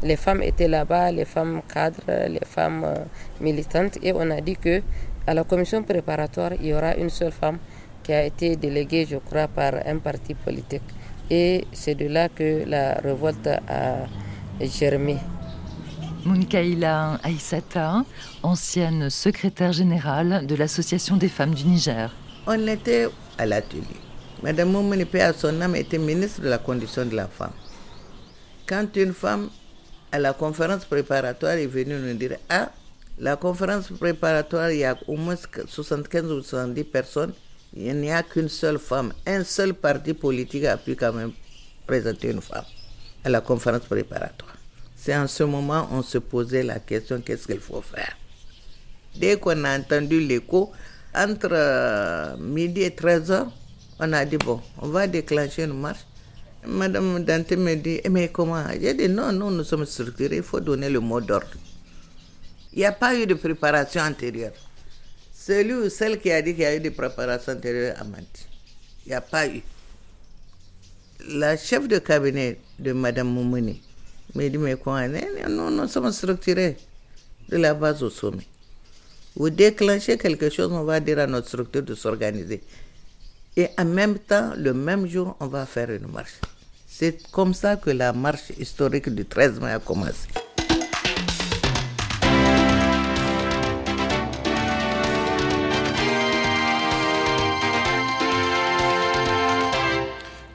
les 0.04 0.16
femmes 0.16 0.42
étaient 0.44 0.68
là-bas, 0.68 1.12
les 1.12 1.26
femmes 1.26 1.62
cadres, 1.74 2.28
les 2.30 2.46
femmes 2.46 2.84
euh, 2.86 2.96
militantes, 3.42 3.98
et 4.04 4.14
on 4.14 4.30
a 4.30 4.40
dit 4.40 4.56
que 4.56 4.82
à 5.28 5.34
la 5.34 5.44
commission 5.44 5.82
préparatoire, 5.84 6.52
il 6.60 6.68
y 6.68 6.74
aura 6.74 6.96
une 6.96 7.10
seule 7.10 7.32
femme 7.32 7.58
qui 8.06 8.14
a 8.14 8.24
été 8.24 8.56
déléguée, 8.56 9.08
je 9.10 9.18
crois, 9.18 9.48
par 9.48 9.74
un 9.86 9.98
parti 9.98 10.36
politique. 10.36 10.84
Et 11.30 11.66
c'est 11.74 11.96
de 11.96 12.06
là 12.08 12.30
que 12.30 12.64
la 12.68 12.94
révolte 13.04 13.48
a 13.48 14.06
germé. 14.62 15.18
Munkaila 16.24 17.20
Aïsata, 17.24 18.04
ancienne 18.44 19.10
secrétaire 19.10 19.74
générale 19.74 20.46
de 20.46 20.56
l'Association 20.56 21.18
des 21.18 21.30
femmes 21.30 21.56
du 21.56 21.66
Niger. 21.66 22.12
On 22.48 22.68
était 22.68 23.08
à 23.40 23.46
l'atelier. 23.48 23.98
Madame 24.44 24.72
Moumani 24.72 25.06
à 25.20 25.34
son 25.34 25.60
âme 25.62 25.76
était 25.76 25.98
ministre 25.98 26.42
de 26.42 26.50
la 26.50 26.60
condition 26.60 27.06
de 27.06 27.16
la 27.16 27.28
femme. 27.28 27.54
Quand 28.68 28.96
une 28.96 29.14
femme 29.14 29.50
à 30.12 30.20
la 30.20 30.34
conférence 30.34 30.86
préparatoire 30.86 31.54
est 31.54 31.66
venue 31.68 31.96
nous 31.98 32.14
dire 32.14 32.38
Ah, 32.50 32.70
la 33.18 33.36
conférence 33.36 33.90
préparatoire, 34.00 34.72
il 34.72 34.80
y 34.80 34.84
a 34.84 34.96
au 35.08 35.16
moins 35.16 35.36
75 35.68 36.26
ou 36.32 36.42
70 36.42 36.84
personnes, 36.86 37.34
il 37.76 37.96
n'y 38.00 38.12
a 38.12 38.24
qu'une 38.24 38.50
seule 38.50 38.80
femme. 38.80 39.14
Un 39.26 39.44
seul 39.44 39.74
parti 39.74 40.14
politique 40.14 40.66
a 40.66 40.78
pu 40.78 40.96
quand 40.96 41.14
même 41.14 41.32
présenter 41.86 42.32
une 42.32 42.42
femme 42.42 42.64
à 43.24 43.30
la 43.30 43.42
conférence 43.42 43.86
préparatoire. 43.86 44.56
C'est 44.96 45.16
en 45.16 45.28
ce 45.28 45.44
moment 45.44 45.88
on 45.92 46.02
se 46.02 46.18
posait 46.18 46.64
la 46.64 46.80
question 46.80 47.22
qu'est-ce 47.22 47.48
qu'il 47.48 47.60
faut 47.60 47.82
faire? 47.82 48.16
Dès 49.16 49.38
qu'on 49.38 49.64
a 49.64 49.78
entendu 49.78 50.20
l'écho, 50.20 50.72
entre 51.14 51.50
euh, 51.52 52.36
midi 52.38 52.82
et 52.82 52.92
13 52.92 53.32
heures, 53.32 53.52
on 54.00 54.12
a 54.14 54.26
dit 54.26 54.38
bon, 54.38 54.62
on 54.82 54.90
va 54.90 55.08
déclencher 55.08 55.64
une 55.64 55.80
marche. 55.80 56.06
Madame 56.68 57.24
Dante 57.24 57.52
me 57.52 57.76
dit, 57.76 58.02
eh, 58.04 58.10
mais 58.10 58.30
comment? 58.30 58.64
J'ai 58.82 58.94
dit 58.94 59.08
non, 59.08 59.32
non, 59.32 59.52
nous 59.52 59.64
sommes 59.64 59.86
structurés, 59.86 60.38
il 60.38 60.44
faut 60.44 60.60
donner 60.60 60.90
le 60.90 61.00
mot 61.00 61.22
d'ordre. 61.22 61.48
Il 62.74 62.80
n'y 62.80 62.86
a 62.86 62.92
pas 62.92 63.16
eu 63.16 63.26
de 63.26 63.36
préparation 63.36 64.02
antérieure. 64.02 64.52
Celui 65.46 65.74
ou 65.76 65.90
celle 65.90 66.20
qui 66.20 66.32
a 66.32 66.42
dit 66.42 66.54
qu'il 66.54 66.64
y 66.64 66.66
a 66.66 66.76
eu 66.76 66.80
des 66.80 66.90
préparations 66.90 67.54
antérieures 67.54 67.96
a 68.00 68.04
menti. 68.04 68.48
Il 69.06 69.10
n'y 69.10 69.14
a 69.14 69.22
pas 69.22 69.46
eu. 69.48 69.62
La 71.30 71.56
chef 71.56 71.88
de 71.88 72.00
cabinet 72.00 72.58
de 72.80 72.94
Madame 72.94 73.28
Moumouni 73.28 73.80
m'a 74.34 74.50
dit, 74.50 74.58
mais 74.58 74.76
quoi 74.76 75.08
Nous, 75.08 75.70
nous 75.70 75.88
sommes 75.88 76.12
structurés 76.12 76.78
de 77.48 77.58
la 77.58 77.76
base 77.76 78.02
au 78.02 78.10
sommet. 78.10 78.48
Vous 79.36 79.52
déclenchez 79.52 80.18
quelque 80.18 80.50
chose, 80.50 80.72
on 80.72 80.84
va 80.84 81.00
dire 81.00 81.20
à 81.20 81.28
notre 81.28 81.48
structure 81.48 81.84
de 81.84 81.94
s'organiser. 81.94 82.64
Et 83.56 83.68
en 83.78 83.86
même 83.86 84.18
temps, 84.18 84.54
le 84.58 84.74
même 84.74 85.06
jour, 85.08 85.38
on 85.40 85.46
va 85.46 85.68
faire 85.68 85.92
une 85.92 86.08
marche. 86.08 86.40
C'est 86.88 87.22
comme 87.32 87.54
ça 87.54 87.76
que 87.76 87.92
la 87.92 88.14
marche 88.14 88.50
historique 88.58 89.10
du 89.10 89.26
13 89.26 89.60
mai 89.60 89.74
a 89.74 89.80
commencé. 89.80 90.28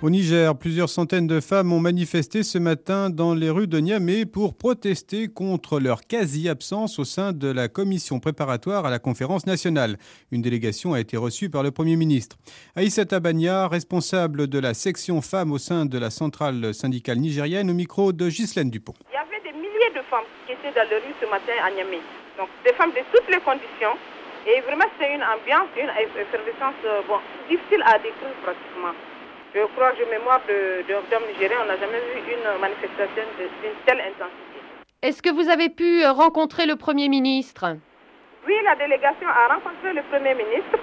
Au 0.02 0.08
Niger, 0.08 0.56
plusieurs 0.56 0.88
centaines 0.88 1.26
de 1.26 1.40
femmes 1.40 1.74
ont 1.74 1.78
manifesté 1.78 2.42
ce 2.42 2.56
matin 2.56 3.10
dans 3.10 3.34
les 3.34 3.50
rues 3.50 3.66
de 3.66 3.76
Niamey 3.76 4.24
pour 4.24 4.56
protester 4.56 5.28
contre 5.28 5.78
leur 5.78 6.06
quasi-absence 6.06 6.98
au 6.98 7.04
sein 7.04 7.32
de 7.32 7.52
la 7.52 7.68
commission 7.68 8.18
préparatoire 8.18 8.86
à 8.86 8.90
la 8.90 8.98
conférence 8.98 9.44
nationale. 9.44 9.98
Une 10.32 10.40
délégation 10.40 10.94
a 10.94 11.00
été 11.00 11.18
reçue 11.18 11.50
par 11.50 11.62
le 11.62 11.70
Premier 11.70 11.96
ministre. 11.96 12.38
Aïssata 12.76 13.20
Banya, 13.20 13.68
responsable 13.68 14.46
de 14.46 14.58
la 14.58 14.72
section 14.72 15.20
femmes 15.20 15.52
au 15.52 15.58
sein 15.58 15.84
de 15.84 15.98
la 15.98 16.08
centrale 16.08 16.72
syndicale 16.72 17.18
nigérienne, 17.18 17.70
au 17.70 17.74
micro 17.74 18.12
de 18.12 18.26
Ghislaine 18.30 18.70
Dupont. 18.70 18.94
Il 19.10 19.14
y 19.14 19.18
avait 19.18 19.42
des 19.52 19.52
milliers 19.52 19.92
de 19.94 20.00
femmes 20.08 20.24
qui 20.46 20.54
étaient 20.54 20.72
dans 20.72 20.88
les 20.88 20.96
rues 20.96 21.14
ce 21.20 21.26
matin 21.28 21.52
à 21.62 21.70
Niamey. 21.72 22.00
Donc 22.38 22.48
des 22.64 22.72
femmes 22.72 22.92
de 22.92 23.04
toutes 23.12 23.28
les 23.28 23.40
conditions. 23.44 23.92
Et 24.48 24.62
vraiment, 24.62 24.88
c'est 24.98 25.12
une 25.12 25.20
ambiance, 25.22 25.68
une 25.76 25.92
effervescence 25.92 26.80
bon, 27.06 27.20
difficile 27.50 27.82
à 27.84 27.98
décrire 27.98 28.32
pratiquement. 28.42 28.96
Je 29.52 29.66
crois 29.74 29.90
que 29.90 29.98
je 29.98 30.04
mémoire 30.08 30.40
d'hommes 30.46 31.26
nigériens, 31.32 31.58
on 31.64 31.66
n'a 31.66 31.76
jamais 31.76 31.98
vu 31.98 32.22
une 32.22 32.60
manifestation 32.60 33.24
d'une 33.38 33.74
telle 33.84 33.98
intensité. 33.98 34.62
Est-ce 35.02 35.22
que 35.22 35.30
vous 35.30 35.48
avez 35.48 35.68
pu 35.68 36.04
euh, 36.04 36.12
rencontrer 36.12 36.66
le 36.66 36.76
Premier 36.76 37.08
ministre? 37.08 37.66
Oui, 38.46 38.54
la 38.62 38.76
délégation 38.76 39.26
a 39.26 39.52
rencontré 39.52 39.92
le 39.92 40.02
Premier 40.02 40.34
ministre 40.34 40.78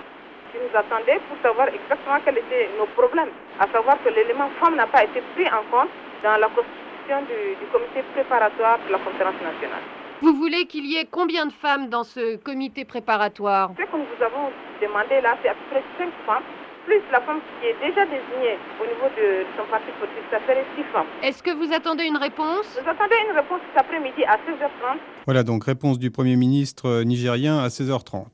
qui 0.51 0.57
nous 0.59 0.77
attendait 0.77 1.19
pour 1.29 1.37
savoir 1.41 1.69
exactement 1.69 2.19
quels 2.25 2.39
étaient 2.39 2.67
nos 2.77 2.87
problèmes, 2.87 3.31
à 3.57 3.67
savoir 3.71 4.03
que 4.03 4.09
l'élément 4.09 4.49
femme 4.59 4.75
n'a 4.75 4.87
pas 4.87 5.05
été 5.05 5.21
pris 5.35 5.47
en 5.47 5.63
compte 5.71 5.89
dans 6.23 6.35
la 6.35 6.47
constitution 6.51 7.23
du, 7.23 7.55
du 7.55 7.65
comité 7.71 8.03
préparatoire 8.15 8.79
de 8.85 8.91
la 8.91 8.99
conférence 8.99 9.39
nationale. 9.41 9.83
Vous 10.19 10.33
voulez 10.33 10.65
qu'il 10.65 10.85
y 10.87 10.97
ait 10.97 11.07
combien 11.09 11.45
de 11.45 11.53
femmes 11.53 11.87
dans 11.87 12.03
ce 12.03 12.35
comité 12.35 12.83
préparatoire? 12.83 13.71
Ce 13.79 13.83
que 13.85 13.95
nous 13.95 14.03
vous 14.03 14.23
avons 14.23 14.51
demandé 14.81 15.21
là, 15.21 15.37
c'est 15.41 15.49
à 15.49 15.53
peu 15.53 15.63
près 15.71 15.83
5 15.97 16.09
femmes 16.25 16.43
plus 16.87 17.03
la 17.11 17.19
femme 17.19 17.41
qui 17.59 17.67
est 17.67 17.75
déjà 17.85 18.05
désignée 18.05 18.55
au 18.81 18.85
niveau 18.87 19.09
de 19.19 19.45
son 19.57 19.69
parti 19.69 19.91
politique, 19.99 20.23
ça 20.31 20.39
ferait 20.39 20.63
six 20.75 20.83
femmes. 20.93 21.05
Est-ce 21.21 21.43
que 21.43 21.51
vous 21.51 21.73
attendez 21.73 22.05
une 22.05 22.15
réponse? 22.15 22.65
Vous 22.81 22.89
attendez 22.89 23.15
une 23.29 23.35
réponse 23.35 23.59
cet 23.67 23.83
après-midi 23.83 24.23
à 24.23 24.35
16h30. 24.35 24.97
Voilà 25.25 25.43
donc 25.43 25.65
réponse 25.65 25.99
du 25.99 26.11
Premier 26.11 26.37
ministre 26.37 27.03
nigérien 27.03 27.59
à 27.59 27.67
16h30. 27.67 28.27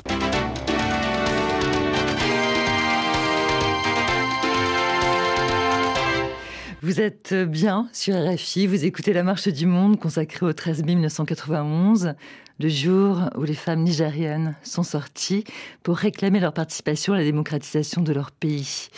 Vous 6.83 6.99
êtes 6.99 7.33
bien 7.33 7.87
sur 7.93 8.13
RFI, 8.13 8.67
vous 8.67 8.85
écoutez 8.85 9.13
La 9.13 9.23
Marche 9.23 9.47
du 9.47 9.65
Monde 9.65 9.97
consacrée 9.99 10.45
au 10.45 10.53
13 10.53 10.83
mai 10.83 10.95
1991 10.95 12.13
le 12.59 12.69
jour 12.69 13.29
où 13.35 13.43
les 13.43 13.55
femmes 13.55 13.83
nigériennes 13.83 14.55
sont 14.63 14.83
sorties 14.83 15.43
pour 15.81 15.97
réclamer 15.97 16.39
leur 16.39 16.53
participation 16.53 17.13
à 17.13 17.17
la 17.17 17.23
démocratisation 17.23 18.01
de 18.01 18.13
leur 18.13 18.31
pays. 18.31 18.89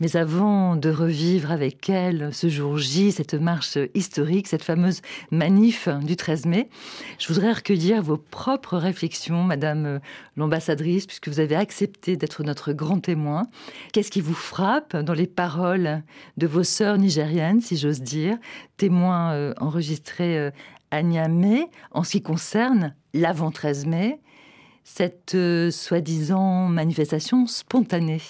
Mais 0.00 0.16
avant 0.16 0.74
de 0.76 0.90
revivre 0.90 1.52
avec 1.52 1.88
elles 1.88 2.30
ce 2.32 2.48
jour 2.48 2.78
J, 2.78 3.12
cette 3.12 3.34
marche 3.34 3.78
historique, 3.94 4.48
cette 4.48 4.64
fameuse 4.64 5.02
manif 5.30 5.88
du 5.88 6.16
13 6.16 6.46
mai, 6.46 6.68
je 7.18 7.28
voudrais 7.28 7.52
recueillir 7.52 8.02
vos 8.02 8.16
propres 8.16 8.76
réflexions, 8.76 9.44
Madame 9.44 10.00
l'ambassadrice, 10.36 11.06
puisque 11.06 11.28
vous 11.28 11.40
avez 11.40 11.56
accepté 11.56 12.16
d'être 12.16 12.42
notre 12.42 12.72
grand 12.72 13.00
témoin. 13.00 13.44
Qu'est-ce 13.92 14.10
qui 14.10 14.20
vous 14.20 14.34
frappe 14.34 14.96
dans 14.96 15.14
les 15.14 15.26
paroles 15.26 16.02
de 16.36 16.46
vos 16.46 16.64
sœurs 16.64 16.98
nigériennes, 16.98 17.60
si 17.60 17.76
j'ose 17.76 18.00
dire, 18.00 18.36
témoins 18.76 19.32
euh, 19.32 19.54
enregistrés 19.60 20.38
euh, 20.38 20.50
à 20.90 21.02
Niamey 21.02 21.66
en 21.90 22.02
ce 22.04 22.12
qui 22.12 22.22
concerne 22.22 22.94
l'avant 23.12 23.50
13 23.50 23.86
mai, 23.86 24.20
cette 24.84 25.34
euh, 25.34 25.70
soi-disant 25.70 26.68
manifestation 26.68 27.46
spontanée 27.46 28.20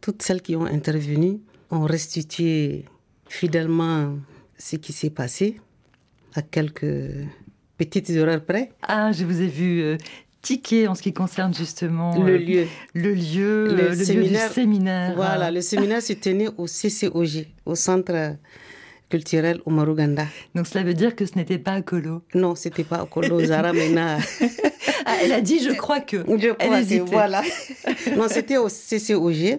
Toutes 0.00 0.22
celles 0.22 0.42
qui 0.42 0.54
ont 0.56 0.66
intervenu 0.66 1.40
ont 1.70 1.84
restitué 1.84 2.84
fidèlement 3.28 4.16
ce 4.58 4.76
qui 4.76 4.92
s'est 4.92 5.10
passé, 5.10 5.60
à 6.34 6.42
quelques 6.42 6.86
petites 7.78 8.10
erreurs 8.10 8.44
près. 8.44 8.72
Ah, 8.82 9.12
je 9.12 9.24
vous 9.24 9.40
ai 9.40 9.48
vu 9.48 9.80
euh, 9.80 9.96
tiquer 10.42 10.86
en 10.86 10.94
ce 10.94 11.02
qui 11.02 11.12
concerne 11.12 11.52
justement 11.54 12.22
le 12.22 12.36
lieu. 12.36 12.66
Le 12.94 13.12
lieu, 13.14 13.74
le, 13.74 13.94
séminaire, 13.94 14.48
du 14.48 14.54
séminaire. 14.54 15.12
Voilà, 15.16 15.50
le 15.50 15.60
séminaire 15.60 16.02
se 16.02 16.12
tenait 16.12 16.48
au 16.56 16.66
CCOG, 16.66 17.46
au 17.64 17.74
Centre 17.74 18.36
culturel 19.08 19.60
au 19.64 19.70
Maruganda. 19.70 20.26
Donc 20.54 20.66
cela 20.66 20.84
veut 20.84 20.94
dire 20.94 21.14
que 21.14 21.26
ce 21.26 21.34
n'était 21.36 21.58
pas 21.58 21.72
à 21.72 21.82
Colo 21.82 22.22
Non, 22.34 22.54
c'était 22.54 22.84
pas 22.84 23.00
à 23.02 23.06
Colo, 23.06 23.44
Zara 23.44 23.72
Mena. 23.72 24.18
ah, 25.06 25.16
elle 25.22 25.32
a 25.32 25.40
dit 25.40 25.60
je 25.62 25.70
crois 25.70 26.00
que. 26.00 26.18
Je 26.18 26.52
crois 26.52 26.80
elle 26.80 26.86
que, 26.86 27.02
voilà. 27.02 27.42
non, 28.16 28.26
c'était 28.28 28.56
au 28.56 28.68
CCOG. 28.68 29.58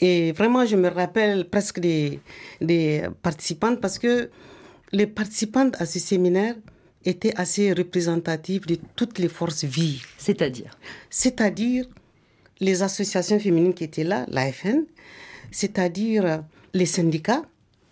Et 0.00 0.32
vraiment, 0.32 0.66
je 0.66 0.76
me 0.76 0.88
rappelle 0.88 1.48
presque 1.48 1.80
des, 1.80 2.20
des 2.60 3.02
participantes 3.22 3.80
parce 3.80 3.98
que 3.98 4.30
les 4.92 5.06
participantes 5.06 5.76
à 5.80 5.86
ce 5.86 5.98
séminaire 5.98 6.54
étaient 7.04 7.34
assez 7.36 7.72
représentatives 7.72 8.66
de 8.66 8.76
toutes 8.96 9.18
les 9.18 9.28
forces 9.28 9.64
vives. 9.64 10.06
C'est-à-dire? 10.18 10.76
C'est-à-dire 11.10 11.86
les 12.60 12.82
associations 12.82 13.38
féminines 13.38 13.74
qui 13.74 13.84
étaient 13.84 14.04
là, 14.04 14.24
l'AFN, 14.28 14.84
c'est-à-dire 15.50 16.42
les 16.72 16.86
syndicats, 16.86 17.42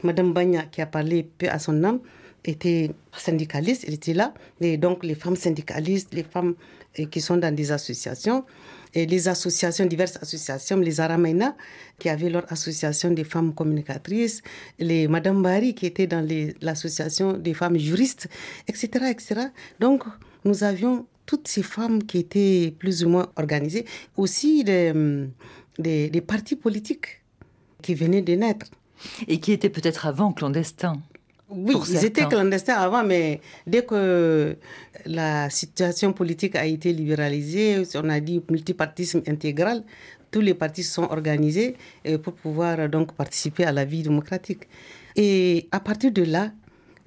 Madame 0.03 0.33
Bagna 0.33 0.65
qui 0.65 0.81
a 0.81 0.87
parlé 0.87 1.23
peu 1.23 1.49
à 1.49 1.59
son 1.59 1.83
âme, 1.85 2.01
était 2.45 2.91
syndicaliste, 3.17 3.85
elle 3.87 3.95
était 3.95 4.15
là. 4.15 4.35
Et 4.61 4.77
donc 4.77 5.05
les 5.05 5.15
femmes 5.15 5.37
syndicalistes, 5.37 6.13
les 6.13 6.25
femmes 6.25 6.55
euh, 6.99 7.07
qui 7.07 7.21
sont 7.21 7.37
dans 7.37 7.55
des 7.55 7.73
associations, 7.73 8.45
et 8.95 9.07
les 9.07 9.29
associations, 9.29 9.87
diverses 9.87 10.19
associations, 10.21 10.77
les 10.77 11.01
Aramaina, 11.01 11.57
qui 11.99 12.11
avaient 12.11 12.29
leur 12.29 12.51
association 12.53 13.11
des 13.11 13.25
femmes 13.25 13.55
communicatrices, 13.55 14.43
les 14.79 15.09
Madame 15.09 15.43
Bari, 15.43 15.75
qui 15.75 15.87
était 15.87 16.07
dans 16.07 16.27
l'association 16.61 17.33
des 17.33 17.55
femmes 17.55 17.79
juristes, 17.79 18.29
etc., 18.69 19.07
etc. 19.11 19.47
Donc, 19.81 20.05
nous 20.45 20.63
avions 20.63 21.07
toutes 21.25 21.49
ces 21.49 21.63
femmes 21.63 22.03
qui 22.03 22.19
étaient 22.19 22.75
plus 22.79 23.03
ou 23.05 23.09
moins 23.09 23.29
organisées, 23.37 23.87
aussi 24.19 24.63
des, 24.63 24.93
des 25.79 26.21
partis 26.21 26.57
politiques 26.57 27.23
qui 27.81 27.95
venaient 27.95 28.21
de 28.21 28.35
naître. 28.35 28.67
Et 29.29 29.39
qui 29.39 29.53
étaient 29.53 29.71
peut-être 29.71 30.07
avant 30.07 30.33
clandestins. 30.33 31.01
Oui, 31.55 31.75
ils 31.91 32.05
étaient 32.05 32.27
clandestins 32.27 32.77
avant, 32.77 33.05
mais 33.05 33.41
dès 33.67 33.85
que 33.85 34.57
la 35.05 35.51
situation 35.51 36.13
politique 36.13 36.57
a 36.57 36.65
été 36.65 36.93
libéralisée, 36.93 37.83
on 37.97 38.09
a 38.09 38.21
dit 38.21 38.43
multipartisme 38.49 39.23
intégral, 39.27 39.85
tous 40.31 40.41
les 40.41 40.55
partis 40.55 40.83
sont 40.83 41.05
organisés 41.05 41.77
euh, 42.07 42.19
pour 42.19 42.33
pouvoir 42.33 42.89
donc 42.89 43.13
participer 43.13 43.65
à 43.65 43.73
la 43.73 43.85
vie 43.85 44.03
démocratique. 44.03 44.67
Et 45.15 45.69
à 45.71 45.79
partir 45.79 46.11
de 46.11 46.23
là, 46.23 46.53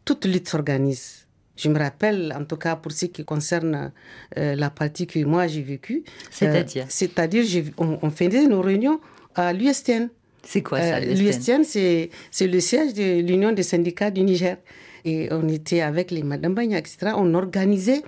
toute 0.05 0.25
lutte 0.25 0.47
s'organise. 0.47 1.25
Je 1.57 1.69
me 1.69 1.79
rappelle, 1.79 2.33
en 2.37 2.45
tout 2.45 2.57
cas 2.57 2.75
pour 2.75 2.91
ce 2.91 3.05
qui 3.05 3.25
concerne 3.25 3.91
euh, 4.37 4.55
la 4.55 4.69
partie 4.69 5.07
que 5.07 5.23
moi 5.23 5.47
j'ai 5.47 5.63
vécue. 5.63 6.03
C'est-à-dire 6.29 6.83
euh, 6.83 6.87
C'est-à-dire, 6.89 7.71
on, 7.77 7.97
on 8.01 8.11
faisait 8.11 8.45
nos 8.45 8.61
réunions 8.61 8.99
à 9.33 9.53
l'USTN. 9.53 10.09
C'est 10.45 10.61
quoi 10.61 10.79
ça, 10.79 10.97
euh, 10.97 11.13
L'USTN 11.13 11.63
c'est 11.63 12.47
le 12.47 12.59
siège 12.59 12.93
de 12.93 13.21
l'Union 13.21 13.51
des 13.51 13.63
syndicats 13.63 14.11
du 14.11 14.21
Niger. 14.21 14.57
Et 15.03 15.27
on 15.31 15.47
était 15.49 15.81
avec 15.81 16.11
les 16.11 16.23
Madame 16.23 16.53
Bagna, 16.55 16.77
etc. 16.79 17.11
On 17.15 17.33
organisait 17.33 18.01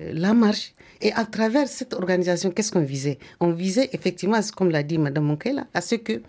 euh, 0.00 0.10
la 0.12 0.34
marche. 0.34 0.74
Et 1.00 1.12
à 1.12 1.24
travers 1.24 1.68
cette 1.68 1.94
organisation, 1.94 2.50
qu'est-ce 2.50 2.72
qu'on 2.72 2.80
visait? 2.82 3.18
On 3.40 3.50
visait 3.50 3.90
effectivement, 3.92 4.40
comme 4.56 4.70
l'a 4.70 4.82
dit 4.82 4.98
Madame 4.98 5.24
Monkela, 5.24 5.66
à 5.74 5.80
ce 5.80 5.96
que 5.96 6.22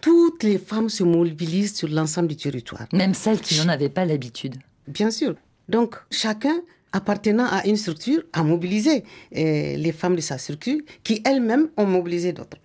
toutes 0.00 0.42
les 0.42 0.58
femmes 0.58 0.88
se 0.88 1.02
mobilisent 1.04 1.74
sur 1.74 1.88
l'ensemble 1.88 2.28
du 2.28 2.36
territoire. 2.36 2.86
Même 2.92 3.14
celles 3.14 3.40
qui 3.40 3.58
n'en 3.58 3.68
avaient 3.68 3.88
pas 3.88 4.04
l'habitude. 4.04 4.56
Bien 4.86 5.10
sûr. 5.10 5.34
Donc, 5.68 5.96
chacun 6.10 6.54
appartenant 6.92 7.46
à 7.46 7.66
une 7.66 7.76
structure 7.76 8.22
a 8.32 8.42
mobilisé 8.42 9.02
euh, 9.36 9.76
les 9.76 9.92
femmes 9.92 10.16
de 10.16 10.20
sa 10.20 10.38
structure 10.38 10.78
qui 11.02 11.22
elles-mêmes 11.24 11.68
ont 11.76 11.86
mobilisé 11.86 12.32
d'autres. 12.32 12.56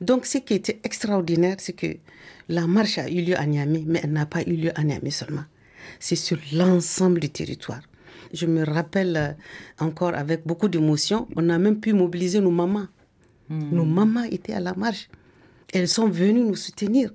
Donc, 0.00 0.26
ce 0.26 0.38
qui 0.38 0.54
était 0.54 0.80
extraordinaire, 0.84 1.56
c'est 1.58 1.72
que 1.72 1.96
la 2.48 2.66
marche 2.66 2.98
a 2.98 3.08
eu 3.10 3.22
lieu 3.22 3.38
à 3.38 3.46
Niamey, 3.46 3.84
mais 3.86 4.00
elle 4.02 4.12
n'a 4.12 4.26
pas 4.26 4.42
eu 4.42 4.54
lieu 4.54 4.70
à 4.74 4.84
Niamey 4.84 5.10
seulement. 5.10 5.44
C'est 6.00 6.16
sur 6.16 6.38
l'ensemble 6.52 7.20
du 7.20 7.30
territoire. 7.30 7.80
Je 8.32 8.46
me 8.46 8.62
rappelle 8.64 9.16
euh, 9.16 9.84
encore 9.84 10.14
avec 10.14 10.46
beaucoup 10.46 10.68
d'émotion, 10.68 11.26
on 11.36 11.48
a 11.48 11.58
même 11.58 11.80
pu 11.80 11.92
mobiliser 11.92 12.40
nos 12.40 12.50
mamans. 12.50 12.86
Hmm. 13.48 13.70
Nos 13.74 13.84
mamans 13.84 14.24
étaient 14.24 14.52
à 14.52 14.60
la 14.60 14.74
marche. 14.74 15.08
Elles 15.72 15.88
sont 15.88 16.08
venues 16.08 16.44
nous 16.44 16.54
soutenir. 16.56 17.10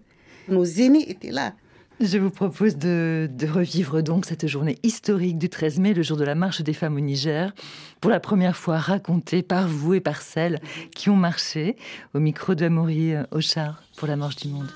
Nos 0.48 0.66
aînés 0.66 1.10
étaient 1.10 1.32
là. 1.32 1.54
Je 2.00 2.18
vous 2.18 2.30
propose 2.32 2.78
de, 2.78 3.30
revivre 3.48 4.02
donc 4.02 4.26
cette 4.26 4.48
journée 4.48 4.78
historique 4.84 5.38
du 5.38 5.50
13 5.50 5.80
mai, 5.80 5.94
le 5.94 6.02
jour 6.02 6.18
de 6.18 6.24
la 6.24 6.36
marche 6.36 6.62
des 6.62 6.74
femmes 6.74 6.96
au 6.96 7.00
Niger, 7.00 7.54
pour 8.02 8.12
la 8.12 8.20
première 8.20 8.56
fois 8.58 8.78
racontée 8.78 9.44
par 9.44 9.68
vous 9.68 9.94
et 9.94 10.02
par 10.02 10.22
celles 10.22 10.60
qui 10.96 11.10
ont 11.10 11.16
marché 11.16 11.78
au 12.14 12.20
micro 12.20 12.56
de 12.56 12.66
Amaury 12.66 13.14
Auchard 13.32 13.84
pour 13.96 14.08
la 14.08 14.16
marche 14.16 14.38
du 14.38 14.48
monde. 14.50 14.70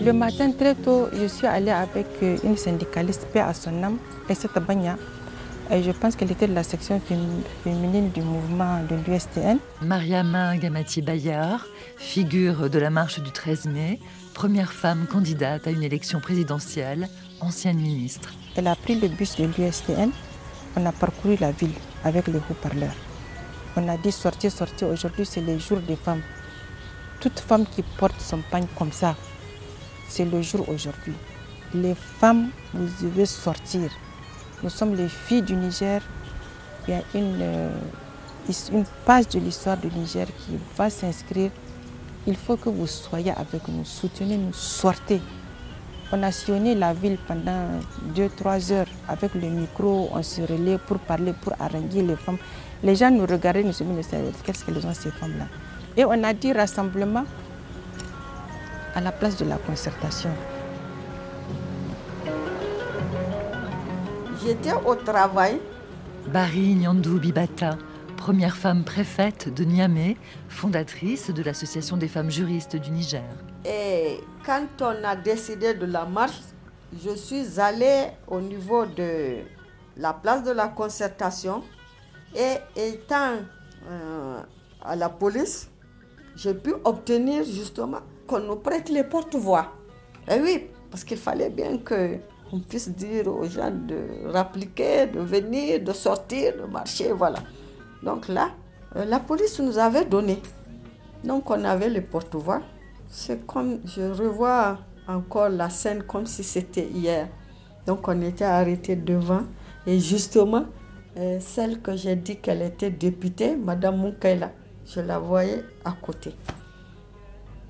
Le 0.00 0.12
matin 0.12 0.50
très 0.52 0.74
tôt, 0.74 1.08
je 1.12 1.26
suis 1.26 1.46
allée 1.46 1.70
avec 1.70 2.06
une 2.42 2.56
syndicaliste, 2.56 3.26
à 3.34 3.52
son 3.52 3.82
âme, 3.82 3.98
cette 4.32 4.56
et 5.70 5.82
je 5.82 5.90
pense 5.90 6.16
qu'elle 6.16 6.32
était 6.32 6.46
de 6.48 6.54
la 6.54 6.62
section 6.62 7.00
féminine 7.62 8.10
du 8.10 8.22
mouvement 8.22 8.80
de 8.88 8.96
l'USTN. 9.06 9.58
Mariama 9.82 10.56
Gamati 10.56 11.02
Bayard, 11.02 11.66
figure 11.98 12.70
de 12.70 12.78
la 12.78 12.90
marche 12.90 13.18
du 13.20 13.30
13 13.30 13.66
mai, 13.66 13.98
première 14.32 14.72
femme 14.72 15.06
candidate 15.06 15.66
à 15.66 15.70
une 15.70 15.82
élection 15.82 16.20
présidentielle, 16.20 17.08
ancienne 17.40 17.78
ministre. 17.78 18.32
Elle 18.56 18.68
a 18.68 18.76
pris 18.76 18.94
le 18.98 19.08
bus 19.08 19.36
de 19.36 19.44
l'USTN. 19.44 20.10
On 20.76 20.86
a 20.86 20.92
parcouru 20.92 21.36
la 21.40 21.50
ville 21.52 21.74
avec 22.04 22.28
les 22.28 22.38
haut-parleurs. 22.38 22.94
On 23.76 23.88
a 23.88 23.96
dit 23.96 24.12
sortir, 24.12 24.50
sortir. 24.52 24.88
Aujourd'hui, 24.88 25.26
c'est 25.26 25.40
le 25.40 25.58
jour 25.58 25.78
des 25.80 25.96
femmes. 25.96 26.22
Toute 27.20 27.40
femme 27.40 27.66
qui 27.66 27.82
porte 27.98 28.20
son 28.20 28.38
pagne 28.50 28.66
comme 28.78 28.92
ça, 28.92 29.16
c'est 30.08 30.24
le 30.24 30.40
jour 30.40 30.68
aujourd'hui. 30.68 31.14
Les 31.74 31.94
femmes, 31.94 32.48
vous 32.72 32.88
devez 33.02 33.26
sortir. 33.26 33.90
Nous 34.62 34.70
sommes 34.70 34.94
les 34.94 35.08
filles 35.08 35.42
du 35.42 35.54
Niger. 35.54 36.00
Il 36.86 36.94
y 36.94 36.96
a 36.96 37.02
une, 37.14 37.38
euh, 37.42 37.70
une 38.72 38.84
page 39.04 39.28
de 39.28 39.40
l'histoire 39.40 39.76
du 39.76 39.88
Niger 39.88 40.26
qui 40.26 40.58
va 40.76 40.90
s'inscrire. 40.90 41.50
Il 42.28 42.36
faut 42.36 42.58
que 42.58 42.68
vous 42.68 42.86
soyez 42.86 43.30
avec 43.30 43.66
nous, 43.68 43.86
soutenez-nous, 43.86 44.52
sortez. 44.52 45.18
On 46.12 46.22
a 46.22 46.30
sillonné 46.30 46.74
la 46.74 46.92
ville 46.92 47.16
pendant 47.26 47.80
2-3 48.14 48.70
heures 48.70 48.86
avec 49.08 49.34
le 49.34 49.48
micro, 49.48 50.10
on 50.12 50.22
se 50.22 50.42
relaie 50.42 50.76
pour 50.76 50.98
parler, 50.98 51.32
pour 51.32 51.54
arranger 51.58 52.02
les 52.02 52.16
femmes. 52.16 52.36
Les 52.82 52.96
gens 52.96 53.10
nous 53.10 53.24
regardaient, 53.24 53.62
nous 53.64 53.72
se 53.72 53.82
disaient, 53.82 54.20
qu'est-ce 54.44 54.62
qu'elles 54.62 54.86
ont 54.86 54.92
ces 54.92 55.10
femmes-là? 55.10 55.46
Et 55.96 56.04
on 56.04 56.22
a 56.22 56.34
dit 56.34 56.52
rassemblement 56.52 57.24
à 58.94 59.00
la 59.00 59.10
place 59.10 59.38
de 59.38 59.46
la 59.46 59.56
concertation. 59.56 60.30
J'étais 64.44 64.74
au 64.84 64.94
travail. 64.96 65.60
Barry 66.30 66.74
Nyandou 66.74 67.18
Bibata, 67.18 67.78
première 68.18 68.56
femme 68.56 68.82
préfète 68.84 69.48
de 69.54 69.64
Niamey, 69.64 70.16
fondatrice 70.48 71.30
de 71.30 71.42
l'Association 71.42 71.96
des 71.96 72.08
femmes 72.08 72.30
juristes 72.30 72.76
du 72.76 72.90
Niger. 72.90 73.22
Et 73.64 74.18
quand 74.44 74.66
on 74.82 75.04
a 75.04 75.14
décidé 75.16 75.72
de 75.72 75.86
la 75.86 76.04
marche, 76.04 76.40
je 77.02 77.14
suis 77.14 77.58
allée 77.60 78.08
au 78.26 78.40
niveau 78.40 78.84
de 78.86 79.36
la 79.96 80.12
place 80.12 80.42
de 80.42 80.50
la 80.50 80.66
concertation 80.68 81.62
et 82.36 82.56
étant 82.76 83.36
euh, 83.88 84.40
à 84.82 84.96
la 84.96 85.08
police, 85.08 85.70
j'ai 86.36 86.54
pu 86.54 86.74
obtenir 86.84 87.44
justement 87.44 88.00
qu'on 88.26 88.40
nous 88.40 88.56
prête 88.56 88.88
les 88.90 89.04
porte-voix. 89.04 89.72
Et 90.28 90.40
oui, 90.40 90.66
parce 90.90 91.04
qu'il 91.04 91.18
fallait 91.18 91.50
bien 91.50 91.78
que 91.78 92.16
on 92.52 92.60
puisse 92.60 92.88
dire 92.88 93.28
aux 93.28 93.44
gens 93.44 93.70
de 93.70 94.26
rappliquer, 94.26 95.06
de 95.06 95.20
venir, 95.20 95.80
de 95.84 95.92
sortir, 95.92 96.54
de 96.56 96.66
marcher, 96.66 97.12
voilà. 97.12 97.38
Donc 98.02 98.28
là, 98.28 98.50
euh, 98.96 99.04
la 99.04 99.20
police 99.20 99.58
nous 99.60 99.78
avait 99.78 100.04
donné. 100.04 100.40
Donc 101.24 101.50
on 101.50 101.64
avait 101.64 101.90
le 101.90 102.02
porte-voix. 102.02 102.62
C'est 103.08 103.46
comme, 103.46 103.80
je 103.84 104.02
revois 104.02 104.78
encore 105.06 105.48
la 105.48 105.70
scène 105.70 106.02
comme 106.02 106.26
si 106.26 106.44
c'était 106.44 106.86
hier. 106.86 107.28
Donc 107.86 108.06
on 108.08 108.20
était 108.22 108.44
arrêté 108.44 108.96
devant 108.96 109.42
et 109.86 109.98
justement, 109.98 110.66
euh, 111.16 111.38
celle 111.40 111.80
que 111.80 111.96
j'ai 111.96 112.14
dit 112.16 112.36
qu'elle 112.36 112.62
était 112.62 112.90
députée, 112.90 113.56
Madame 113.56 113.96
Moukaila, 113.96 114.52
je 114.84 115.00
la 115.00 115.18
voyais 115.18 115.64
à 115.84 115.92
côté. 115.92 116.34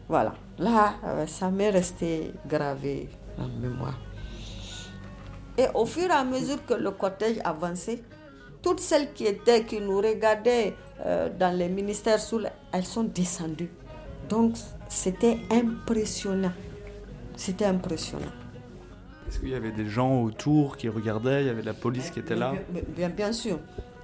Voilà. 0.08 0.34
Là, 0.58 0.94
euh, 1.04 1.26
ça 1.26 1.50
m'est 1.50 1.70
resté 1.70 2.32
gravé 2.46 3.08
en 3.38 3.46
mémoire. 3.46 3.98
Et 5.56 5.66
au 5.74 5.86
fur 5.86 6.04
et 6.04 6.12
à 6.12 6.24
mesure 6.24 6.64
que 6.66 6.74
le 6.74 6.90
cortège 6.90 7.38
avançait, 7.44 8.02
toutes 8.62 8.80
celles 8.80 9.12
qui 9.12 9.26
étaient, 9.26 9.64
qui 9.64 9.80
nous 9.80 9.98
regardaient 9.98 10.74
euh, 11.04 11.28
dans 11.28 11.56
les 11.56 11.68
ministères 11.68 12.20
sous, 12.20 12.40
elles 12.72 12.84
sont 12.84 13.04
descendues. 13.04 13.70
Donc 14.28 14.56
c'était 14.88 15.38
impressionnant. 15.50 16.52
C'était 17.36 17.66
impressionnant. 17.66 18.32
Est-ce 19.28 19.40
qu'il 19.40 19.50
y 19.50 19.54
avait 19.54 19.70
des 19.70 19.86
gens 19.86 20.22
autour 20.22 20.76
qui 20.76 20.88
regardaient? 20.88 21.42
Il 21.42 21.46
y 21.46 21.50
avait 21.50 21.62
la 21.62 21.74
police 21.74 22.10
qui 22.10 22.20
était 22.20 22.34
là? 22.34 22.54
Bien, 22.96 23.10
bien, 23.10 23.32
sûr. 23.32 23.58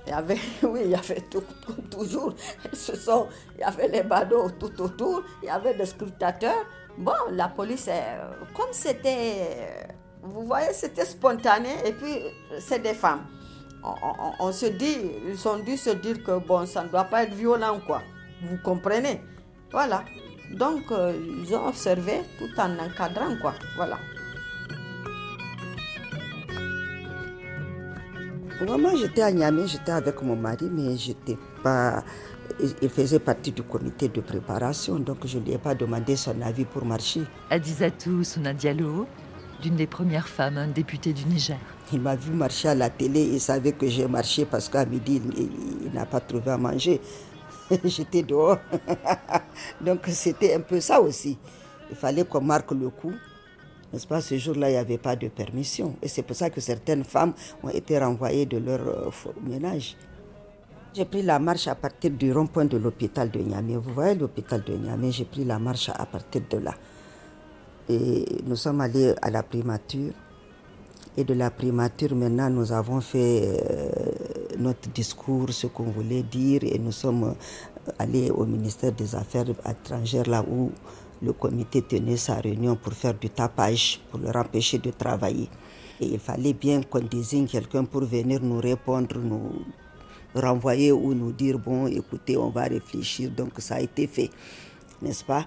Il 0.07 0.11
y 0.11 0.13
avait, 0.13 0.39
oui, 0.63 0.81
il 0.85 0.91
y 0.91 0.95
avait 0.95 1.23
tout, 1.31 1.43
toujours. 1.91 2.35
Ce 2.73 2.95
sont, 2.95 3.27
il 3.57 3.61
y 3.63 3.65
avait 3.65 3.89
les 3.89 4.03
badauds 4.03 4.51
tout 4.61 4.83
autour. 4.83 5.23
Il 5.43 5.47
y 5.47 5.51
avait 5.51 5.75
des 5.75 5.87
scrutateurs. 5.87 6.65
Bon, 6.97 7.13
la 7.33 7.49
police, 7.49 7.89
euh, 7.89 8.31
comme 8.55 8.73
c'était 8.73 9.89
vous 10.25 10.47
voyez, 10.47 10.73
c'était 10.73 11.05
spontané 11.05 11.69
et 11.85 11.93
puis 11.93 12.19
c'est 12.59 12.83
des 12.83 12.95
femmes. 12.95 13.27
On, 14.41 14.51
se 14.53 14.67
dit, 14.67 14.97
ils 15.29 15.49
ont 15.49 15.59
dû 15.59 15.77
se 15.77 15.91
dire 15.91 16.23
que 16.25 16.39
bon, 16.39 16.65
ça 16.67 16.85
ne 16.85 16.89
doit 16.89 17.05
pas 17.05 17.25
être 17.25 17.35
violent, 17.35 17.81
quoi. 17.87 18.03
Vous 18.43 18.57
comprenez? 18.63 19.21
Voilà. 19.71 20.05
Donc, 20.53 20.91
euh, 20.91 21.13
ils 21.43 21.55
ont 21.55 21.69
observé 21.69 22.23
tout 22.39 22.49
en 22.59 22.79
encadrant, 22.79 23.37
quoi. 23.41 23.55
Voilà. 23.77 23.99
Moi, 28.67 28.93
j'étais 28.97 29.23
à 29.23 29.31
Niamey, 29.33 29.67
j'étais 29.67 29.93
avec 29.93 30.23
mon 30.23 30.37
mari, 30.37 30.71
mais 30.73 30.97
j'étais 30.97 31.37
pas 31.63 32.03
il 32.83 32.89
faisait 32.89 33.19
partie 33.19 33.53
du 33.53 33.63
comité 33.63 34.09
de 34.09 34.21
préparation, 34.21 34.99
donc 34.99 35.27
je 35.27 35.39
ne 35.39 35.45
lui 35.45 35.53
ai 35.53 35.59
pas 35.59 35.75
demandé 35.75 36.17
son 36.17 36.41
avis 36.43 36.65
pour 36.65 36.85
marcher. 36.85 37.23
Adizatou 37.51 38.23
Sona 38.25 38.53
Diallo, 38.53 39.07
d'une 39.63 39.77
des 39.77 39.87
premières 39.87 40.29
femmes 40.29 40.73
députées 40.75 41.13
du 41.13 41.25
Niger. 41.25 41.59
Il 41.93 42.01
m'a 42.01 42.17
vu 42.17 42.33
marcher 42.33 42.69
à 42.69 42.75
la 42.75 42.91
télé, 42.91 43.23
il 43.23 43.41
savait 43.41 43.73
que 43.73 43.87
j'ai 43.87 44.07
marché 44.09 44.45
parce 44.47 44.69
qu'à 44.69 44.85
midi, 44.85 45.21
il, 45.37 45.93
n'a 45.93 46.07
pas 46.07 46.21
trouvé 46.21 46.51
à 46.51 46.57
manger. 46.59 47.01
J'étais 47.85 48.23
dehors. 48.23 48.59
donc 49.81 50.01
c'était 50.09 50.55
un 50.55 50.61
peu 50.61 50.81
ça 50.81 51.01
aussi. 51.01 51.39
Il 51.91 51.97
fallait 51.97 52.25
qu'on 52.25 52.41
marque 52.41 52.73
le 52.73 52.89
coup. 52.91 53.13
N'est-ce 53.93 54.07
pas, 54.09 54.21
ce 54.21 54.37
jour-là, 54.37 54.71
il 54.71 54.73
n'y 54.73 54.79
avait 54.79 54.99
pas 54.99 55.15
de 55.15 55.29
permission. 55.29 55.95
Et 56.03 56.09
c'est 56.09 56.23
pour 56.23 56.35
ça 56.35 56.51
que 56.51 56.61
certaines 56.61 57.05
femmes 57.05 57.33
ont 57.63 57.69
été 57.69 57.97
renvoyées 57.99 58.45
de 58.47 58.59
leur 58.59 58.81
euh, 58.81 59.11
ménage. 59.47 59.97
J'ai 60.95 61.05
pris 61.05 61.23
la 61.23 61.39
marche 61.39 61.69
à 61.69 61.75
partir 61.75 62.11
du 62.11 62.33
rond-point 62.33 62.65
de 62.65 62.77
l'hôpital 62.77 63.31
de 63.31 63.39
Niamey. 63.41 63.77
Vous 63.77 63.93
voyez 63.93 64.15
l'hôpital 64.15 64.63
de 64.65 64.75
Niamey, 64.75 65.13
j'ai 65.13 65.25
pris 65.25 65.45
la 65.45 65.59
marche 65.59 65.91
à 65.91 66.07
partir 66.07 66.43
de 66.51 66.59
là. 66.59 66.75
Et 67.89 68.25
nous 68.47 68.57
sommes 68.57 68.81
allés 68.81 69.15
à 69.21 69.31
la 69.31 69.43
primature. 69.43 70.13
Et 71.17 71.23
de 71.23 71.33
la 71.35 71.49
primature, 71.51 72.13
maintenant, 72.17 72.51
nous 72.51 72.73
avons 72.73 73.01
fait 73.01 73.43
euh, 73.45 73.89
notre 74.59 74.89
discours, 74.91 75.53
ce 75.53 75.69
qu'on 75.69 75.85
voulait 75.85 76.25
dire, 76.25 76.65
et 76.65 76.77
nous 76.77 76.91
sommes 76.91 77.23
euh, 77.23 77.93
allés 78.01 78.33
au 78.33 78.45
ministère 78.45 78.91
des 78.91 79.15
Affaires 79.15 79.45
étrangères, 79.65 80.29
là 80.29 80.43
où 80.43 80.73
le 81.23 81.33
comité 81.33 81.83
tenait 81.83 82.17
sa 82.17 82.35
réunion 82.35 82.75
pour 82.75 82.95
faire 82.95 83.15
du 83.15 83.31
tapage, 83.31 84.01
pour 84.11 84.19
leur 84.19 84.35
empêcher 84.35 84.79
de 84.79 84.91
travailler. 84.91 85.49
Et 86.01 86.07
il 86.07 86.19
fallait 86.19 86.53
bien 86.53 86.83
qu'on 86.83 86.99
désigne 86.99 87.47
quelqu'un 87.47 87.85
pour 87.85 88.03
venir 88.03 88.41
nous 88.43 88.59
répondre, 88.61 89.17
nous 89.17 89.65
renvoyer 90.35 90.91
ou 90.91 91.15
nous 91.15 91.31
dire, 91.31 91.61
bon, 91.61 91.87
écoutez, 91.87 92.37
on 92.37 92.49
va 92.51 92.65
réfléchir. 92.65 93.31
Donc 93.31 93.53
ça 93.59 93.77
a 93.77 93.81
été 93.81 94.09
fait, 94.09 94.31
n'est-ce 95.01 95.23
pas? 95.23 95.47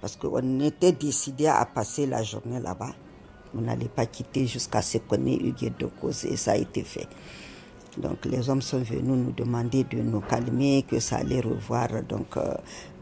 Parce 0.00 0.14
qu'on 0.14 0.60
était 0.60 0.92
décidé 0.92 1.48
à 1.48 1.64
passer 1.64 2.06
la 2.06 2.22
journée 2.22 2.60
là-bas. 2.60 2.94
On 3.56 3.60
n'allait 3.60 3.88
pas 3.88 4.06
quitter 4.06 4.46
jusqu'à 4.46 4.82
ce 4.82 4.98
qu'on 4.98 5.24
ait 5.26 5.36
eu 5.36 5.52
de 5.52 5.86
cause 6.00 6.24
et 6.24 6.36
ça 6.36 6.52
a 6.52 6.56
été 6.56 6.82
fait. 6.82 7.08
Donc 7.96 8.24
les 8.26 8.48
hommes 8.48 8.62
sont 8.62 8.78
venus 8.78 9.02
nous 9.04 9.32
demander 9.32 9.84
de 9.84 9.98
nous 9.98 10.20
calmer, 10.20 10.84
que 10.88 11.00
ça 11.00 11.16
allait 11.16 11.40
revoir. 11.40 11.88
Donc 12.08 12.36
euh, 12.36 12.54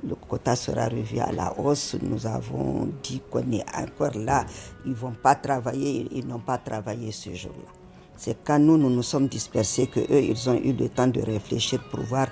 le 0.07 0.15
quota 0.15 0.57
sera 0.57 0.89
revu 0.89 1.19
à 1.19 1.33
la 1.33 1.53
hausse. 1.59 1.97
Nous 2.01 2.27
avons 2.27 2.89
dit 3.03 3.21
qu'on 3.31 3.51
est 3.53 3.65
encore 3.77 4.17
là. 4.17 4.47
Ils 4.87 4.95
vont 4.95 5.13
pas 5.23 5.35
travailler, 5.35 6.07
ils 6.13 6.27
n'ont 6.27 6.39
pas 6.39 6.59
travaillé 6.59 7.13
ce 7.13 7.35
jour-là. 7.35 7.71
C'est 8.17 8.39
quand 8.45 8.59
nous, 8.59 8.79
nous 8.79 8.89
nous 8.89 9.03
sommes 9.03 9.29
dispersés 9.29 9.89
que 9.89 10.01
eux, 10.01 10.23
ils 10.23 10.49
ont 10.49 10.55
eu 10.55 10.73
le 10.73 10.89
temps 10.89 11.07
de 11.09 11.21
réfléchir 11.21 11.83
pour 11.91 12.01
voir 12.01 12.29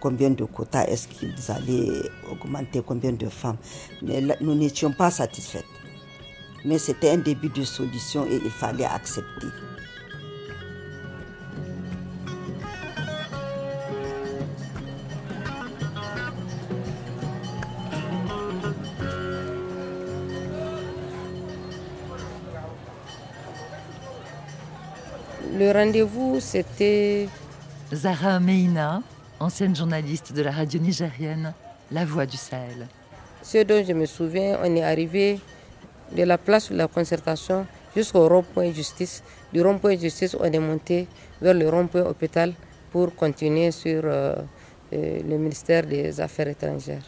combien 0.00 0.28
de 0.30 0.44
quotas 0.44 0.84
est-ce 0.84 1.08
qu'ils 1.08 1.34
allaient 1.50 2.02
augmenter, 2.30 2.82
combien 2.84 3.12
de 3.12 3.28
femmes. 3.28 3.56
Mais 4.02 4.20
nous 4.42 4.54
n'étions 4.54 4.92
pas 4.92 5.10
satisfaits. 5.10 5.64
Mais 6.64 6.78
c'était 6.78 7.10
un 7.10 7.18
début 7.18 7.48
de 7.48 7.64
solution 7.64 8.26
et 8.26 8.40
il 8.44 8.50
fallait 8.50 8.84
accepter. 8.84 9.48
Le 25.58 25.70
rendez-vous, 25.70 26.40
c'était... 26.40 27.28
Zara 27.92 28.40
Meina, 28.40 29.02
ancienne 29.38 29.76
journaliste 29.76 30.32
de 30.32 30.40
la 30.42 30.50
radio 30.50 30.80
nigérienne 30.80 31.52
La 31.90 32.06
Voix 32.06 32.24
du 32.24 32.38
Sahel. 32.38 32.88
Ce 33.42 33.62
dont 33.62 33.84
je 33.86 33.92
me 33.92 34.06
souviens, 34.06 34.58
on 34.62 34.74
est 34.74 34.82
arrivé 34.82 35.40
de 36.16 36.22
la 36.24 36.38
place 36.38 36.70
de 36.70 36.76
la 36.76 36.88
concertation 36.88 37.66
jusqu'au 37.94 38.28
rond-point 38.28 38.72
justice. 38.72 39.22
Du 39.52 39.62
rond-point 39.62 39.96
justice, 39.98 40.36
on 40.38 40.44
est 40.44 40.58
monté 40.58 41.06
vers 41.40 41.54
le 41.54 41.68
rond-point 41.68 42.02
hôpital 42.02 42.52
pour 42.90 43.14
continuer 43.14 43.70
sur 43.70 44.02
euh, 44.04 44.34
euh, 44.92 45.20
le 45.22 45.38
ministère 45.38 45.86
des 45.86 46.20
Affaires 46.20 46.48
étrangères, 46.48 47.04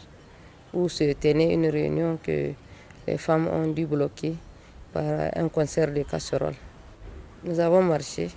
où 0.73 0.89
se 0.89 1.13
tenait 1.15 1.53
une 1.53 1.67
réunion 1.67 2.19
que 2.23 2.53
les 3.07 3.19
femmes 3.19 3.49
ont 3.49 3.67
dû 3.69 3.87
bloquer 3.87 4.35
par 4.93 5.05
un 5.37 5.49
concert 5.49 5.93
de 5.93 6.03
casseroles. 6.03 6.55
Nous 7.45 7.61
avons 7.61 7.83
marché 7.83 8.31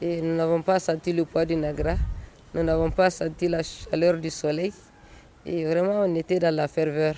et 0.00 0.20
nous 0.20 0.36
n'avons 0.36 0.62
pas 0.62 0.78
senti 0.78 1.12
le 1.12 1.24
poids 1.24 1.44
du 1.44 1.56
Nagra, 1.56 1.96
nous 2.54 2.62
n'avons 2.62 2.90
pas 2.90 3.10
senti 3.10 3.48
la 3.48 3.62
chaleur 3.64 4.18
du 4.18 4.30
soleil. 4.30 4.72
Et 5.46 5.64
vraiment, 5.64 6.00
on 6.06 6.14
était 6.14 6.38
dans 6.38 6.54
la 6.54 6.68
ferveur. 6.68 7.14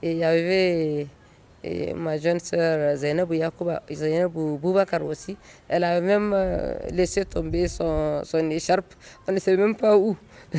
Et 0.00 0.12
il 0.12 0.18
y 0.18 0.24
avait 0.24 1.06
ma 1.96 2.18
jeune 2.18 2.40
sœur 2.40 2.96
Zainab 2.96 3.28
Boubacar 4.32 5.04
aussi. 5.04 5.36
Elle 5.68 5.84
a 5.84 6.00
même 6.00 6.32
euh, 6.34 6.74
laissé 6.90 7.24
tomber 7.24 7.68
son, 7.68 8.22
son 8.24 8.50
écharpe. 8.50 8.94
On 9.26 9.32
ne 9.32 9.38
sait 9.38 9.56
même 9.56 9.74
pas 9.74 9.96
où. 9.96 10.16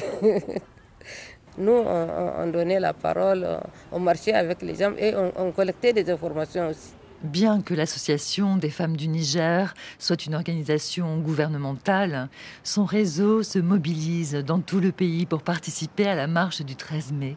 Nous, 1.57 1.71
on, 1.73 2.47
donnait 2.47 2.79
la 2.79 2.93
parole, 2.93 3.45
on 3.91 3.99
marchait 3.99 4.33
avec 4.33 4.61
les 4.61 4.75
gens 4.75 4.93
et 4.97 5.13
on 5.15 5.51
collectait 5.51 5.91
des 5.91 6.09
informations 6.09 6.69
aussi. 6.69 6.93
Bien 7.21 7.61
que 7.61 7.73
l'Association 7.73 8.55
des 8.55 8.69
femmes 8.69 8.95
du 8.95 9.09
Niger 9.09 9.73
soit 9.97 10.25
une 10.25 10.35
organisation 10.35 11.17
gouvernementale, 11.17 12.29
son 12.63 12.85
réseau 12.85 13.43
se 13.43 13.59
mobilise 13.59 14.35
dans 14.35 14.61
tout 14.61 14.79
le 14.79 14.93
pays 14.93 15.25
pour 15.25 15.41
participer 15.41 16.07
à 16.07 16.15
la 16.15 16.27
marche 16.27 16.61
du 16.61 16.77
13 16.77 17.11
mai. 17.11 17.35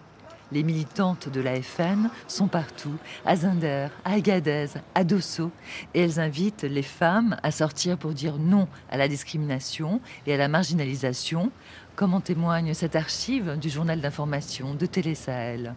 Les 0.53 0.63
militantes 0.63 1.31
de 1.31 1.41
la 1.41 1.63
FN 1.63 2.11
sont 2.29 2.47
partout, 2.47 2.95
à 3.25 3.37
Zinder, 3.37 3.89
à 4.05 4.13
Agadez, 4.13 4.67
à 4.95 5.03
Dosso, 5.03 5.51
et 5.95 6.01
elles 6.01 6.21
invitent 6.21 6.65
les 6.65 6.83
femmes 6.83 7.37
à 7.43 7.51
sortir 7.51 7.97
pour 7.97 8.11
dire 8.11 8.37
non 8.39 8.69
à 8.91 8.99
la 8.99 9.09
discrimination 9.09 10.01
et 10.27 10.35
à 10.35 10.37
la 10.37 10.49
marginalisation, 10.49 11.51
comme 11.97 12.13
en 12.13 12.21
témoigne 12.21 12.75
cette 12.75 12.97
archive 12.97 13.57
du 13.59 13.71
journal 13.71 14.03
d'information 14.03 14.75
de 14.75 14.85
Télé 14.85 15.15
Sahel. 15.15 15.75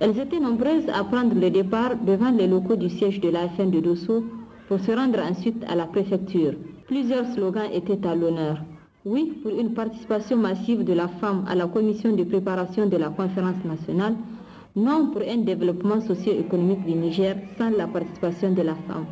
Elles 0.00 0.18
étaient 0.18 0.40
nombreuses 0.40 0.88
à 0.92 1.04
prendre 1.04 1.34
le 1.34 1.50
départ 1.50 1.94
devant 1.96 2.32
les 2.32 2.48
locaux 2.48 2.76
du 2.76 2.90
siège 2.90 3.20
de 3.20 3.28
la 3.28 3.48
FN 3.50 3.70
de 3.70 3.78
Dosso 3.78 4.24
pour 4.66 4.80
se 4.80 4.90
rendre 4.90 5.20
ensuite 5.20 5.64
à 5.68 5.76
la 5.76 5.86
préfecture. 5.86 6.54
Plusieurs 6.88 7.32
slogans 7.32 7.70
étaient 7.72 8.04
à 8.04 8.16
l'honneur. 8.16 8.58
Oui 9.06 9.34
pour 9.42 9.52
une 9.52 9.74
participation 9.74 10.38
massive 10.38 10.82
de 10.82 10.94
la 10.94 11.08
femme 11.08 11.44
à 11.46 11.54
la 11.54 11.66
commission 11.66 12.16
de 12.16 12.24
préparation 12.24 12.86
de 12.86 12.96
la 12.96 13.10
conférence 13.10 13.62
nationale. 13.62 14.14
Non 14.76 15.08
pour 15.12 15.20
un 15.20 15.36
développement 15.44 16.00
socio-économique 16.00 16.86
du 16.86 16.94
Niger 16.94 17.36
sans 17.58 17.68
la 17.68 17.86
participation 17.86 18.52
de 18.52 18.62
la 18.62 18.74
femme. 18.74 19.04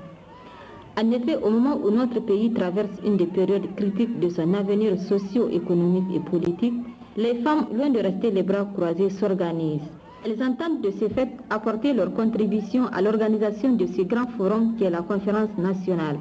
En 0.99 1.11
effet, 1.11 1.37
au 1.37 1.51
moment 1.51 1.77
où 1.85 1.91
notre 1.91 2.21
pays 2.21 2.51
traverse 2.55 2.89
une 3.05 3.19
des 3.19 3.27
périodes 3.27 3.75
critiques 3.77 4.19
de 4.19 4.31
son 4.31 4.55
avenir 4.55 4.99
socio-économique 4.99 6.17
et 6.17 6.21
politique, 6.21 6.75
les 7.19 7.35
femmes, 7.43 7.67
loin 7.75 7.91
de 7.91 7.99
rester 7.99 8.31
les 8.31 8.43
bras 8.43 8.65
croisés, 8.73 9.11
s'organisent. 9.11 9.91
Elles 10.25 10.43
entendent 10.43 10.81
de 10.81 10.91
ce 10.91 11.07
fait 11.11 11.29
apporter 11.51 11.93
leur 11.93 12.15
contribution 12.15 12.87
à 12.87 13.03
l'organisation 13.03 13.73
de 13.75 13.85
ce 13.87 14.01
grand 14.03 14.27
forum 14.39 14.75
qui 14.79 14.85
est 14.85 14.91
la 14.91 15.03
conférence 15.03 15.51
nationale. 15.59 16.17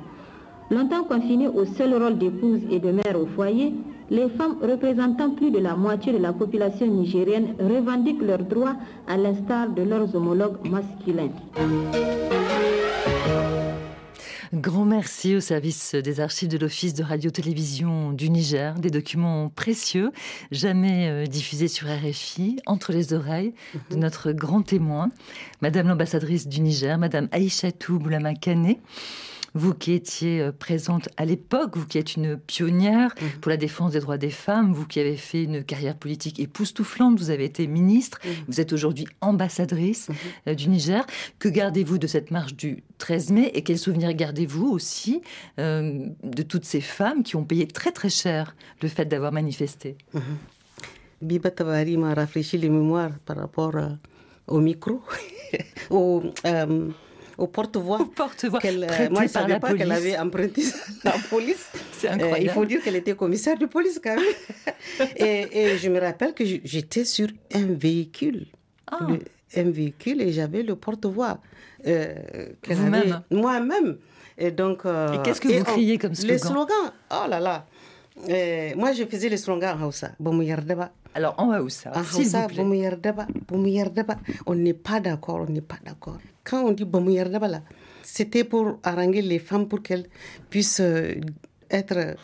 Longtemps 0.71 1.03
confinées 1.03 1.49
au 1.49 1.65
seul 1.65 1.93
rôle 2.01 2.17
d'épouse 2.17 2.61
et 2.71 2.79
de 2.79 2.91
mère 2.91 3.19
au 3.19 3.25
foyer, 3.25 3.73
les 4.09 4.29
femmes 4.29 4.55
représentant 4.61 5.31
plus 5.31 5.51
de 5.51 5.59
la 5.59 5.75
moitié 5.75 6.13
de 6.13 6.17
la 6.17 6.31
population 6.31 6.87
nigérienne 6.87 7.55
revendiquent 7.59 8.21
leurs 8.21 8.45
droits 8.45 8.77
à 9.05 9.17
l'instar 9.17 9.69
de 9.69 9.81
leurs 9.81 10.15
homologues 10.15 10.65
masculins. 10.69 11.29
Grand 14.53 14.85
merci 14.85 15.35
au 15.35 15.41
service 15.41 15.93
des 15.95 16.21
archives 16.21 16.47
de 16.49 16.57
l'Office 16.57 16.93
de 16.93 17.03
radio-télévision 17.03 18.13
du 18.13 18.29
Niger, 18.29 18.75
des 18.75 18.89
documents 18.89 19.49
précieux, 19.49 20.11
jamais 20.51 21.09
euh, 21.09 21.25
diffusés 21.25 21.67
sur 21.69 21.87
RFI, 21.87 22.57
entre 22.65 22.93
les 22.93 23.11
oreilles 23.13 23.53
de 23.89 23.95
mhm. 23.95 24.01
notre 24.01 24.31
grand 24.31 24.61
témoin, 24.61 25.09
Madame 25.61 25.89
l'ambassadrice 25.89 26.47
du 26.47 26.61
Niger, 26.61 26.97
Madame 26.97 27.27
Aïchatou 27.31 27.99
Boulama 27.99 28.33
vous 29.53 29.73
qui 29.73 29.93
étiez 29.93 30.41
euh, 30.41 30.51
présente 30.51 31.09
à 31.17 31.25
l'époque, 31.25 31.77
vous 31.77 31.85
qui 31.85 31.97
êtes 31.97 32.15
une 32.15 32.37
pionnière 32.37 33.13
mhm. 33.21 33.29
pour 33.41 33.49
la 33.49 33.57
défense 33.57 33.93
des 33.93 33.99
droits 33.99 34.17
des 34.17 34.29
femmes, 34.29 34.73
vous 34.73 34.85
qui 34.85 34.99
avez 34.99 35.17
fait 35.17 35.43
une 35.43 35.63
carrière 35.63 35.95
politique 35.95 36.39
époustouflante, 36.39 37.19
vous 37.19 37.29
avez 37.29 37.45
été 37.45 37.67
ministre, 37.67 38.19
mhm. 38.23 38.31
vous 38.47 38.61
êtes 38.61 38.73
aujourd'hui 38.73 39.07
ambassadrice 39.19 40.09
mhm. 40.09 40.15
euh, 40.47 40.55
du 40.55 40.69
Niger. 40.69 41.05
Que 41.39 41.49
gardez-vous 41.49 41.97
de 41.97 42.07
cette 42.07 42.31
marche 42.31 42.55
du 42.55 42.83
13 42.97 43.31
mai 43.31 43.51
et 43.53 43.63
quels 43.63 43.79
souvenirs 43.79 44.13
gardez-vous 44.13 44.67
aussi 44.67 45.21
euh, 45.59 46.07
de 46.23 46.43
toutes 46.43 46.65
ces 46.65 46.81
femmes 46.81 47.23
qui 47.23 47.35
ont 47.35 47.43
payé 47.43 47.67
très 47.67 47.91
très 47.91 48.09
cher 48.09 48.55
le 48.81 48.87
fait 48.87 49.05
d'avoir 49.05 49.31
manifesté? 49.31 49.97
Biba 51.21 51.51
Tavari 51.51 51.97
m'a 51.97 52.13
rafraîchi 52.13 52.57
les 52.57 52.69
mémoires 52.69 53.11
par 53.25 53.37
rapport 53.37 53.75
au 54.47 54.59
micro, 54.59 55.01
au, 55.89 56.23
au 57.41 57.47
porte-voix. 57.47 57.99
porte-voix. 58.15 58.59
Euh, 58.63 59.09
moi, 59.09 59.21
je 59.21 59.23
ne 59.23 59.27
savais 59.27 59.59
pas 59.59 59.73
qu'elle 59.73 59.91
avait 59.91 60.17
emprunté 60.17 60.63
la 61.03 61.13
police. 61.29 61.69
C'est 61.97 62.09
incroyable. 62.09 62.39
Euh, 62.39 62.43
il 62.43 62.49
faut 62.49 62.65
dire 62.65 62.81
qu'elle 62.83 62.95
était 62.95 63.15
commissaire 63.15 63.57
de 63.57 63.65
police 63.65 63.99
quand 64.03 64.15
même. 64.15 65.07
et, 65.15 65.77
je 65.77 65.89
me 65.89 65.99
rappelle 65.99 66.33
que 66.33 66.43
j'étais 66.45 67.05
sur 67.05 67.27
un 67.53 67.65
véhicule. 67.65 68.45
Ah. 68.93 69.07
un 69.55 69.71
véhicule 69.71 70.21
et 70.21 70.31
j'avais 70.31 70.63
le 70.63 70.75
porte-voix. 70.75 71.39
Euh, 71.87 72.13
Moi-même. 73.31 73.97
Et 74.37 74.51
donc. 74.51 74.83
et 74.85 75.17
qu'est-ce 75.23 75.41
que 75.41 75.47
vous 75.47 75.63
criez 75.63 75.97
comme 75.97 76.13
slogan 76.13 76.33
Les 76.33 76.39
slogans, 76.39 76.91
oh 77.11 77.27
là 77.29 77.39
là. 77.39 77.65
moi, 78.75 78.91
je 78.91 79.03
faisais 79.05 79.29
les 79.29 79.37
slogans 79.37 79.81
en 79.81 79.87
Hausa. 79.87 80.11
Alors, 81.13 81.35
en 81.37 81.57
Hausa, 81.59 81.91
en 81.95 82.03
s'il 82.03 82.27
vous 82.27 82.47
plaît. 82.47 82.63
On 84.45 84.55
n'est 84.55 84.73
pas 84.73 84.99
d'accord, 84.99 85.45
on 85.47 85.51
n'est 85.51 85.61
pas 85.61 85.79
d'accord. 85.85 86.17
Quand 86.43 86.63
on 86.63 86.71
dit 86.71 86.85
là, 86.85 87.61
c'était 88.03 88.43
pour 88.43 88.79
haranguer 88.83 89.21
les 89.21 89.39
femmes 89.39 89.67
pour 89.67 89.81
qu'elles 89.81 90.07
puissent 90.49 90.79
euh, 90.79 91.15
être 91.69 92.15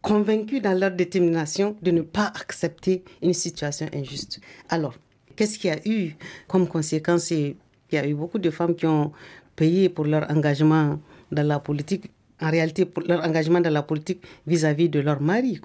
convaincues 0.00 0.60
dans 0.60 0.78
leur 0.78 0.90
détermination 0.90 1.76
de 1.80 1.90
ne 1.90 2.02
pas 2.02 2.32
accepter 2.40 3.04
une 3.22 3.34
situation 3.34 3.86
injuste. 3.94 4.40
Alors, 4.68 4.94
qu'est-ce 5.36 5.58
qu'il 5.58 5.70
y 5.70 5.72
a 5.72 5.78
eu 5.86 6.16
comme 6.48 6.66
conséquence? 6.66 7.30
Il 7.30 7.56
y 7.92 7.96
a 7.96 8.06
eu 8.06 8.14
beaucoup 8.14 8.38
de 8.38 8.50
femmes 8.50 8.74
qui 8.74 8.86
ont 8.86 9.12
payé 9.54 9.88
pour 9.88 10.06
leur 10.06 10.28
engagement 10.30 10.98
dans 11.30 11.46
la 11.46 11.60
politique 11.60 12.10
en 12.42 12.50
réalité 12.50 12.84
pour 12.84 13.02
leur 13.04 13.24
engagement 13.24 13.60
dans 13.60 13.70
la 13.72 13.82
politique 13.82 14.22
vis-à-vis 14.46 14.88
de 14.88 15.00
leur 15.00 15.20
mari. 15.20 15.60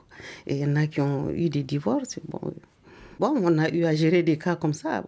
Et 0.46 0.56
il 0.56 0.62
y 0.62 0.66
en 0.66 0.76
a 0.76 0.88
qui 0.88 1.02
ont 1.02 1.30
eu 1.32 1.50
des 1.50 1.64
divorces. 1.64 2.20
Bon, 2.28 2.40
bon, 3.20 3.34
on 3.42 3.58
a 3.58 3.70
eu 3.70 3.86
à 3.86 3.96
gérer 3.96 4.24
des 4.24 4.38
cas 4.38 4.56
comme 4.56 4.74
ça. 4.74 5.04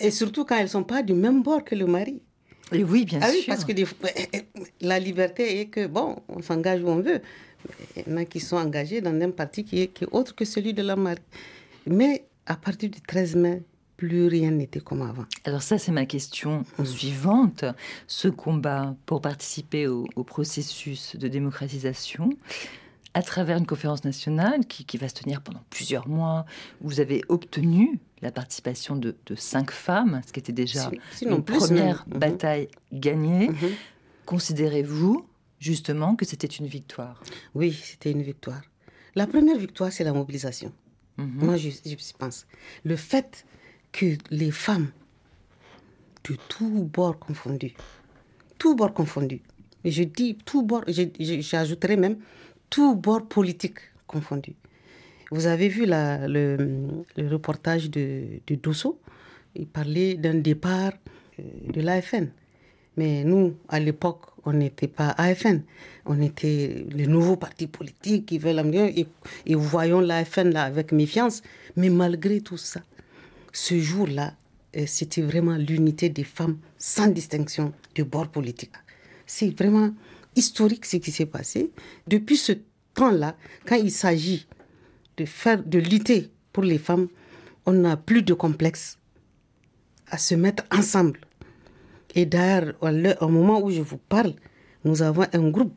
Et 0.00 0.10
surtout 0.10 0.44
quand 0.44 0.56
elles 0.56 0.64
ne 0.64 0.68
sont 0.68 0.84
pas 0.84 1.02
du 1.02 1.14
même 1.14 1.42
bord 1.42 1.62
que 1.62 1.74
le 1.74 1.86
mari. 1.86 2.20
Et 2.72 2.82
oui, 2.82 3.04
bien 3.04 3.20
ah 3.22 3.28
sûr. 3.28 3.38
Oui, 3.40 3.44
parce 3.46 3.64
que 3.64 3.72
la 4.80 4.98
liberté 4.98 5.60
est 5.60 5.66
que, 5.66 5.86
bon, 5.86 6.16
on 6.28 6.40
s'engage 6.40 6.82
où 6.82 6.88
on 6.88 7.00
veut. 7.00 7.20
Il 7.96 8.02
y 8.08 8.12
en 8.12 8.16
a 8.16 8.24
qui 8.24 8.40
sont 8.40 8.56
engagés 8.56 9.00
dans 9.00 9.14
un 9.20 9.30
parti 9.30 9.64
qui 9.64 9.82
est, 9.82 9.88
qui 9.88 10.04
est 10.04 10.08
autre 10.10 10.34
que 10.34 10.44
celui 10.44 10.74
de 10.74 10.82
leur 10.82 10.96
mari. 10.96 11.20
Mais 11.86 12.24
à 12.46 12.56
partir 12.56 12.90
du 12.90 13.00
13 13.00 13.36
mai, 13.36 13.62
plus 13.96 14.26
rien 14.26 14.50
n'était 14.50 14.80
comme 14.80 15.02
avant. 15.02 15.24
Alors 15.44 15.62
ça, 15.62 15.78
c'est 15.78 15.92
ma 15.92 16.06
question 16.06 16.64
mmh. 16.78 16.84
suivante. 16.84 17.64
Ce 18.06 18.28
combat 18.28 18.96
pour 19.06 19.20
participer 19.20 19.86
au, 19.86 20.06
processus 20.24 21.16
de 21.16 21.28
démocratisation, 21.28 22.30
à 23.14 23.22
travers 23.22 23.58
une 23.58 23.66
conférence 23.66 24.04
nationale 24.04 24.66
qui, 24.66 24.96
va 24.96 25.08
se 25.08 25.14
tenir 25.14 25.42
pendant 25.42 25.62
plusieurs 25.70 26.08
mois, 26.08 26.44
vous 26.80 27.00
avez 27.00 27.22
obtenu 27.28 28.00
la 28.22 28.32
participation 28.32 28.96
de, 28.96 29.14
cinq 29.36 29.70
femmes, 29.70 30.20
ce 30.26 30.32
qui 30.32 30.40
était 30.40 30.52
déjà 30.52 30.90
une 31.22 31.44
première 31.44 32.04
mmh. 32.08 32.18
bataille 32.18 32.68
gagnée. 32.92 33.50
Mmh. 33.50 33.56
Considérez-vous 34.26 35.26
justement 35.60 36.16
que 36.16 36.24
c'était 36.24 36.46
une 36.46 36.66
victoire? 36.66 37.22
Oui, 37.54 37.72
c'était 37.72 38.10
une 38.10 38.22
victoire. 38.22 38.62
La 39.14 39.26
première 39.26 39.58
victoire, 39.58 39.92
c'est 39.92 40.04
la 40.04 40.12
mobilisation. 40.12 40.72
Moi, 41.16 41.56
je, 41.56 41.70
je 41.70 41.94
pense. 42.18 42.46
Le 42.82 42.96
fait 42.96 43.46
que 43.94 44.18
les 44.30 44.50
femmes 44.50 44.90
de 46.28 46.36
tous 46.48 46.82
bords 46.82 47.18
confondus, 47.20 47.74
tous 48.58 48.74
bords 48.74 48.92
confondus, 48.92 49.40
et 49.84 49.90
je 49.92 50.02
dis 50.02 50.36
tous 50.44 50.62
bords, 50.62 50.84
j'ajouterai 50.88 51.96
même 51.96 52.16
tous 52.70 52.96
bords 52.96 53.26
politiques 53.26 53.78
confondus. 54.08 54.56
Vous 55.30 55.46
avez 55.46 55.68
vu 55.68 55.86
la, 55.86 56.26
le, 56.26 56.92
reportage 57.30 57.88
de, 57.88 58.40
de 58.46 58.54
Dosso, 58.56 58.98
il 59.54 59.66
parlait 59.66 60.14
d'un 60.16 60.34
départ 60.34 60.92
euh, 61.38 61.42
de 61.72 61.80
l'AFN. 61.80 62.26
Mais 62.96 63.22
nous, 63.24 63.54
à 63.68 63.78
l'époque, 63.78 64.22
on 64.44 64.52
n'était 64.52 64.88
pas 64.88 65.10
AFN. 65.10 65.62
On 66.06 66.20
était 66.20 66.84
les 66.90 67.06
nouveaux 67.06 67.36
partis 67.36 67.66
politiques 67.66 68.26
qui 68.26 68.38
veulent 68.38 68.56
l'amener 68.56 68.98
et, 69.00 69.06
et 69.46 69.54
voyons 69.54 70.00
l'AFN 70.00 70.50
là 70.50 70.64
avec 70.64 70.92
méfiance. 70.92 71.42
Mais 71.76 71.90
malgré 71.90 72.40
tout 72.40 72.56
ça, 72.56 72.80
ce 73.54 73.78
jour-là, 73.78 74.34
euh, 74.76 74.84
c'était 74.86 75.22
vraiment 75.22 75.56
l'unité 75.56 76.08
des 76.08 76.24
femmes 76.24 76.58
sans 76.76 77.06
distinction 77.06 77.72
de 77.94 78.02
bord 78.02 78.28
politique. 78.28 78.72
C'est 79.26 79.56
vraiment 79.56 79.94
historique 80.34 80.84
ce 80.84 80.96
qui 80.96 81.12
s'est 81.12 81.24
passé. 81.24 81.70
Depuis 82.08 82.36
ce 82.36 82.52
temps-là, 82.94 83.36
quand 83.64 83.76
il 83.76 83.92
s'agit 83.92 84.46
de 85.16 85.24
faire, 85.24 85.62
de 85.62 85.78
lutter 85.78 86.30
pour 86.52 86.64
les 86.64 86.78
femmes, 86.78 87.06
on 87.64 87.72
n'a 87.72 87.96
plus 87.96 88.22
de 88.22 88.34
complexe 88.34 88.98
à 90.08 90.18
se 90.18 90.34
mettre 90.34 90.64
ensemble. 90.72 91.20
Et 92.16 92.26
d'ailleurs, 92.26 92.74
au 93.20 93.28
moment 93.28 93.62
où 93.62 93.70
je 93.70 93.80
vous 93.80 93.98
parle, 93.98 94.34
nous 94.84 95.00
avons 95.00 95.26
un 95.32 95.48
groupe 95.48 95.74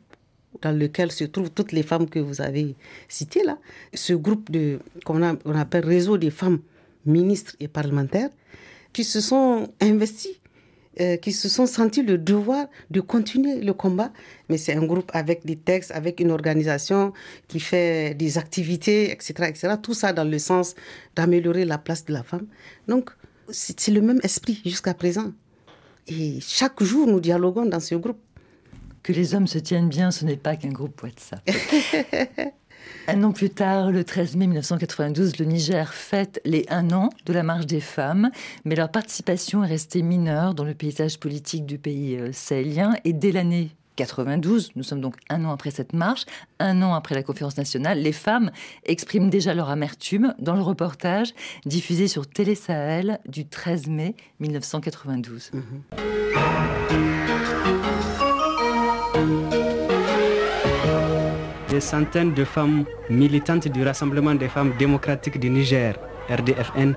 dans 0.62 0.76
lequel 0.76 1.12
se 1.12 1.24
trouvent 1.24 1.50
toutes 1.50 1.70
les 1.70 1.84
femmes 1.84 2.10
que 2.10 2.18
vous 2.18 2.40
avez 2.40 2.74
citées 3.08 3.44
là. 3.44 3.58
Ce 3.94 4.12
groupe 4.12 4.50
de, 4.50 4.80
qu'on 5.04 5.22
on 5.22 5.54
appelle 5.54 5.84
Réseau 5.84 6.18
des 6.18 6.30
femmes 6.30 6.58
ministres 7.08 7.56
et 7.60 7.68
parlementaires 7.68 8.30
qui 8.92 9.04
se 9.04 9.20
sont 9.20 9.68
investis, 9.80 10.40
euh, 11.00 11.16
qui 11.16 11.32
se 11.32 11.48
sont 11.48 11.66
sentis 11.66 12.02
le 12.02 12.18
devoir 12.18 12.66
de 12.90 13.00
continuer 13.00 13.60
le 13.60 13.72
combat. 13.72 14.12
Mais 14.48 14.58
c'est 14.58 14.74
un 14.74 14.84
groupe 14.84 15.10
avec 15.14 15.44
des 15.46 15.56
textes, 15.56 15.90
avec 15.92 16.20
une 16.20 16.30
organisation 16.30 17.12
qui 17.46 17.60
fait 17.60 18.14
des 18.14 18.38
activités, 18.38 19.10
etc., 19.12 19.34
etc. 19.48 19.74
Tout 19.80 19.94
ça 19.94 20.12
dans 20.12 20.24
le 20.24 20.38
sens 20.38 20.74
d'améliorer 21.14 21.64
la 21.64 21.78
place 21.78 22.04
de 22.04 22.12
la 22.12 22.22
femme. 22.22 22.46
Donc, 22.88 23.10
c'est 23.50 23.90
le 23.90 24.00
même 24.00 24.20
esprit 24.22 24.60
jusqu'à 24.64 24.94
présent. 24.94 25.32
Et 26.08 26.40
chaque 26.40 26.82
jour, 26.82 27.06
nous 27.06 27.20
dialoguons 27.20 27.66
dans 27.66 27.80
ce 27.80 27.94
groupe. 27.94 28.18
Que 29.02 29.12
les 29.12 29.34
hommes 29.34 29.46
se 29.46 29.58
tiennent 29.58 29.88
bien, 29.88 30.10
ce 30.10 30.24
n'est 30.24 30.36
pas 30.36 30.56
qu'un 30.56 30.70
groupe 30.70 31.02
WhatsApp. 31.02 31.48
Un 33.10 33.22
an 33.24 33.32
plus 33.32 33.48
tard, 33.48 33.90
le 33.90 34.04
13 34.04 34.36
mai 34.36 34.46
1992, 34.48 35.38
le 35.38 35.46
Niger 35.46 35.94
fête 35.94 36.42
les 36.44 36.66
un 36.68 36.90
an 36.90 37.08
de 37.24 37.32
la 37.32 37.42
marche 37.42 37.64
des 37.64 37.80
femmes, 37.80 38.30
mais 38.66 38.74
leur 38.74 38.90
participation 38.90 39.64
est 39.64 39.68
restée 39.68 40.02
mineure 40.02 40.52
dans 40.52 40.64
le 40.64 40.74
paysage 40.74 41.18
politique 41.18 41.64
du 41.64 41.78
pays 41.78 42.18
euh, 42.18 42.32
sahélien. 42.32 42.96
Et 43.06 43.14
dès 43.14 43.32
l'année 43.32 43.70
92, 43.96 44.72
nous 44.76 44.82
sommes 44.82 45.00
donc 45.00 45.14
un 45.30 45.46
an 45.46 45.52
après 45.52 45.70
cette 45.70 45.94
marche, 45.94 46.26
un 46.58 46.82
an 46.82 46.92
après 46.92 47.14
la 47.14 47.22
conférence 47.22 47.56
nationale, 47.56 47.98
les 47.98 48.12
femmes 48.12 48.50
expriment 48.84 49.30
déjà 49.30 49.54
leur 49.54 49.70
amertume 49.70 50.34
dans 50.38 50.54
le 50.54 50.60
reportage 50.60 51.32
diffusé 51.64 52.08
sur 52.08 52.26
Télé 52.26 52.54
Sahel 52.54 53.20
du 53.26 53.46
13 53.48 53.86
mai 53.86 54.16
1992. 54.40 55.50
Des 61.78 61.84
centaines 61.96 62.34
de 62.34 62.42
femmes 62.44 62.84
militantes 63.08 63.68
du 63.68 63.84
Rassemblement 63.84 64.34
des 64.34 64.48
femmes 64.48 64.72
démocratiques 64.76 65.38
du 65.38 65.48
Niger, 65.48 65.94
RDFN, 66.28 66.94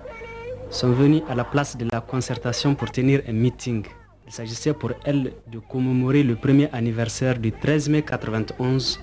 sont 0.72 0.92
venues 0.92 1.22
à 1.30 1.36
la 1.36 1.44
place 1.44 1.78
de 1.78 1.86
la 1.92 2.02
concertation 2.02 2.74
pour 2.74 2.90
tenir 2.92 3.22
un 3.30 3.34
meeting. 3.34 3.86
Il 4.26 4.34
s'agissait 4.34 4.74
pour 4.74 4.92
elles 5.06 5.34
de 5.54 5.60
commémorer 5.60 6.24
le 6.24 6.36
premier 6.36 6.68
anniversaire 6.74 7.38
du 7.38 7.52
13 7.52 7.90
mai 7.90 8.02
91, 8.02 9.00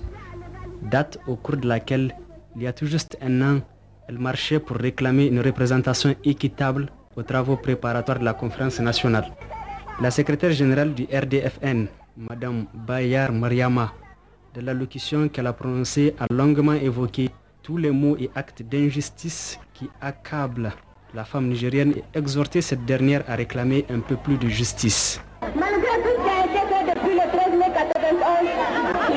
date 0.81 1.17
au 1.27 1.37
cours 1.37 1.55
de 1.55 1.65
laquelle, 1.69 2.13
il 2.57 2.63
y 2.63 2.67
a 2.67 2.73
tout 2.73 2.85
juste 2.85 3.17
un 3.21 3.41
an, 3.41 3.61
elles 4.09 4.19
marchaient 4.19 4.59
pour 4.59 4.75
réclamer 4.75 5.27
une 5.27 5.39
représentation 5.39 6.13
équitable 6.25 6.91
aux 7.15 7.23
travaux 7.23 7.55
préparatoires 7.55 8.19
de 8.19 8.25
la 8.25 8.33
conférence 8.33 8.81
nationale. 8.81 9.31
La 10.01 10.11
secrétaire 10.11 10.51
générale 10.51 10.93
du 10.93 11.05
RDFN, 11.05 11.87
Madame 12.17 12.65
Bayar 12.73 13.31
Mariama, 13.31 13.93
de 14.59 14.65
l'allocution 14.65 15.29
qu'elle 15.29 15.47
a 15.47 15.53
prononcée 15.53 16.13
a 16.19 16.25
longuement 16.33 16.73
évoqué 16.73 17.29
tous 17.63 17.77
les 17.77 17.91
mots 17.91 18.17
et 18.19 18.29
actes 18.35 18.61
d'injustice 18.61 19.57
qui 19.73 19.89
accablent 20.01 20.73
la 21.13 21.23
femme 21.23 21.47
nigérienne 21.47 21.93
et 21.95 22.17
exhorté 22.17 22.61
cette 22.61 22.85
dernière 22.85 23.23
à 23.27 23.35
réclamer 23.35 23.85
un 23.89 23.99
peu 23.99 24.15
plus 24.17 24.37
de 24.37 24.47
justice. 24.49 25.21
Malgré 25.41 25.95
tout 26.03 26.13
ce 26.17 26.23
qui 26.23 26.29
a 26.29 26.45
été 26.45 26.61
fait 26.71 26.85
depuis 26.93 27.15
le 27.15 27.25
13 27.31 27.51
mai 27.57 27.69
1991, 27.69 28.19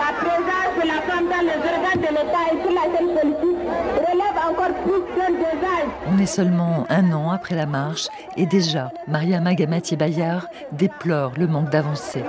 la 0.03 0.11
présence 0.23 0.73
de 0.81 0.87
la 0.87 1.01
femme 1.09 1.27
dans 1.33 1.45
les 1.49 1.59
organes 1.73 2.03
de 2.07 2.11
l'État 2.17 2.45
et 2.53 2.59
sur 2.63 2.73
la 2.79 2.87
scène 2.93 3.13
politique 3.19 3.63
relève 4.09 4.39
encore 4.49 4.75
plus 4.85 5.03
qu'un 5.17 5.33
désastre. 5.33 5.93
On 6.09 6.19
est 6.19 6.27
seulement 6.27 6.87
un 6.89 7.13
an 7.13 7.31
après 7.33 7.57
la 7.57 7.67
marche 7.67 8.07
et 8.37 8.47
déjà, 8.47 8.91
Maria 9.09 9.41
Magamati 9.41 9.97
Bayard 9.97 10.47
déplore 10.73 11.33
le 11.37 11.49
manque 11.49 11.71
d'avancée. 11.71 12.23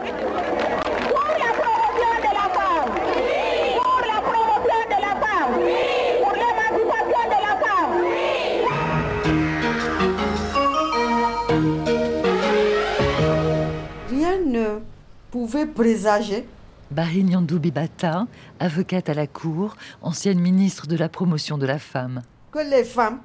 Pouvait 15.34 15.66
présager 15.66 16.46
Bibata, 16.92 18.28
avocate 18.60 19.10
à 19.10 19.16
la 19.16 19.26
Cour, 19.26 19.76
ancienne 20.04 20.38
ministre 20.40 20.86
de 20.86 20.96
la 20.96 21.10
promotion 21.10 21.58
de 21.58 21.66
la 21.66 21.80
femme. 21.80 22.22
Que 22.52 22.60
les 22.60 22.84
femmes 22.84 23.20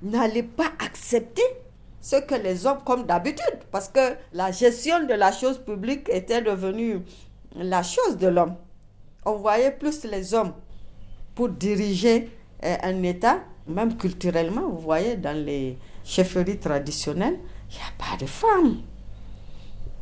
n'allaient 0.00 0.42
pas 0.42 0.72
accepter 0.78 1.42
ce 2.00 2.16
que 2.16 2.34
les 2.34 2.64
hommes, 2.64 2.78
comme 2.86 3.04
d'habitude, 3.04 3.58
parce 3.70 3.88
que 3.90 4.14
la 4.32 4.52
gestion 4.52 5.04
de 5.04 5.12
la 5.12 5.32
chose 5.32 5.58
publique 5.58 6.08
était 6.08 6.40
devenue 6.40 7.02
la 7.54 7.82
chose 7.82 8.16
de 8.16 8.28
l'homme. 8.28 8.54
On 9.26 9.34
voyait 9.34 9.72
plus 9.72 10.04
les 10.04 10.32
hommes 10.32 10.54
pour 11.34 11.50
diriger 11.50 12.30
euh, 12.64 12.76
un 12.82 13.02
État, 13.02 13.40
même 13.66 13.98
culturellement, 13.98 14.70
vous 14.70 14.78
voyez, 14.78 15.16
dans 15.16 15.36
les 15.36 15.76
chefferies 16.04 16.58
traditionnelles, 16.58 17.38
il 17.70 17.74
n'y 17.74 17.82
a 17.82 17.92
pas 17.98 18.16
de 18.18 18.24
femmes. 18.26 18.78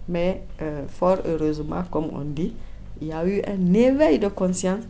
Mais 0.09 0.43
euh, 0.61 0.87
fort 0.89 1.19
heureusement, 1.25 1.83
comme 1.91 2.11
on 2.13 2.23
dit, 2.25 2.55
il 3.01 3.09
y 3.09 3.13
a 3.13 3.25
eu 3.27 3.43
un 3.47 3.73
éveil 3.75 4.19
de 4.19 4.29
conscience 4.29 4.85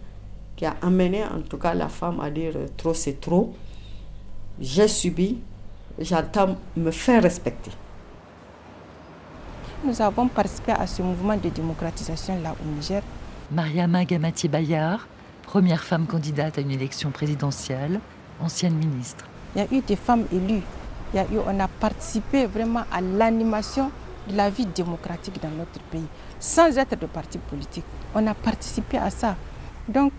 qui 0.56 0.66
a 0.66 0.76
amené 0.82 1.24
en 1.24 1.40
tout 1.40 1.58
cas 1.58 1.74
la 1.74 1.88
femme 1.88 2.20
à 2.20 2.30
dire 2.30 2.52
euh, 2.56 2.66
trop 2.76 2.94
c'est 2.94 3.20
trop. 3.20 3.54
J'ai 4.60 4.88
subi, 4.88 5.38
j'entends 5.98 6.56
me 6.76 6.90
faire 6.90 7.22
respecter. 7.22 7.70
Nous 9.84 10.00
avons 10.00 10.28
participé 10.28 10.72
à 10.72 10.86
ce 10.86 11.02
mouvement 11.02 11.36
de 11.36 11.48
démocratisation 11.48 12.40
là 12.42 12.54
au 12.62 12.76
Niger. 12.76 13.02
Mariama 13.50 14.04
Gamati 14.04 14.46
Bayar, 14.48 15.08
première 15.42 15.82
femme 15.82 16.06
candidate 16.06 16.58
à 16.58 16.60
une 16.60 16.70
élection 16.70 17.10
présidentielle, 17.10 17.98
ancienne 18.40 18.74
ministre. 18.74 19.24
Il 19.54 19.62
y 19.62 19.64
a 19.64 19.74
eu 19.74 19.80
des 19.80 19.96
femmes 19.96 20.24
élues. 20.32 20.62
Il 21.12 21.16
y 21.16 21.18
a 21.18 21.24
eu, 21.24 21.38
on 21.46 21.58
a 21.60 21.68
participé 21.68 22.46
vraiment 22.46 22.84
à 22.92 23.00
l'animation 23.00 23.90
la 24.30 24.50
vie 24.50 24.66
démocratique 24.66 25.40
dans 25.42 25.50
notre 25.50 25.80
pays, 25.90 26.06
sans 26.38 26.76
être 26.78 26.98
de 26.98 27.06
parti 27.06 27.38
politique. 27.38 27.84
On 28.14 28.26
a 28.26 28.34
participé 28.34 28.98
à 28.98 29.10
ça. 29.10 29.36
Donc, 29.88 30.12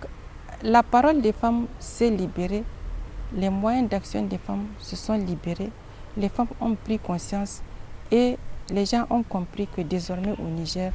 la 0.63 0.83
parole 0.83 1.21
des 1.21 1.33
femmes 1.33 1.67
s'est 1.79 2.09
libérée, 2.09 2.63
les 3.35 3.49
moyens 3.49 3.89
d'action 3.89 4.21
des 4.23 4.37
femmes 4.37 4.65
se 4.79 4.95
sont 4.95 5.13
libérés, 5.15 5.71
les 6.17 6.29
femmes 6.29 6.47
ont 6.61 6.75
pris 6.75 6.99
conscience 6.99 7.61
et 8.11 8.37
les 8.69 8.85
gens 8.85 9.05
ont 9.09 9.23
compris 9.23 9.67
que 9.67 9.81
désormais 9.81 10.35
au 10.39 10.43
Niger, 10.49 10.91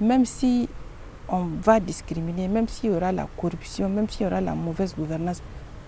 même 0.00 0.24
si 0.26 0.68
on 1.28 1.44
va 1.62 1.80
discriminer, 1.80 2.48
même 2.48 2.68
s'il 2.68 2.90
y 2.90 2.94
aura 2.94 3.12
la 3.12 3.26
corruption, 3.36 3.88
même 3.88 4.08
s'il 4.08 4.24
y 4.24 4.26
aura 4.26 4.40
la 4.40 4.54
mauvaise 4.54 4.94
gouvernance, 4.94 5.42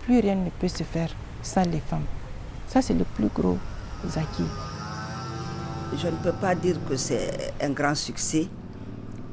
plus 0.05 0.20
rien 0.20 0.34
ne 0.34 0.50
peut 0.50 0.68
se 0.68 0.82
faire 0.82 1.11
sans 1.42 1.64
les 1.70 1.80
femmes. 1.80 2.05
Ça, 2.66 2.80
c'est 2.82 2.94
le 2.94 3.05
plus 3.05 3.28
gros 3.28 3.59
acquis. 4.16 4.74
Je 5.97 6.09
ne 6.09 6.16
peux 6.16 6.32
pas 6.32 6.55
dire 6.55 6.76
que 6.88 6.97
c'est 6.97 7.53
un 7.61 7.70
grand 7.70 7.95
succès, 7.95 8.49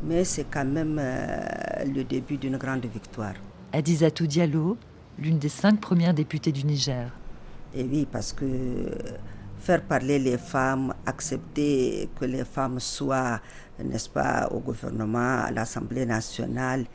mais 0.04 0.24
c'est 0.24 0.46
quand 0.46 0.64
même 0.66 0.98
euh, 1.02 1.84
le 1.86 2.04
début 2.04 2.38
d'une 2.38 2.58
grande 2.58 2.86
victoire. 2.86 3.34
Adizatou 3.74 4.28
Diallo, 4.28 4.78
l'une 5.18 5.40
des 5.40 5.50
cinq 5.50 5.82
premières 5.82 6.14
députées 6.14 6.52
du 6.52 6.64
Niger. 6.64 7.10
Et 7.74 7.84
oui, 7.84 8.08
parce 8.10 8.32
que 8.32 8.46
faire 9.58 9.82
parler 9.82 10.20
les 10.20 10.38
femmes, 10.38 10.94
accepter 11.06 12.10
que 12.20 12.26
les 12.26 12.46
femmes 12.46 12.80
soient, 12.80 13.40
n'est-ce 13.84 14.10
pas, 14.10 14.48
au 14.52 14.60
gouvernement, 14.60 15.44
à 15.46 15.52
l'Assemblée 15.52 16.06
nationale, 16.06 16.86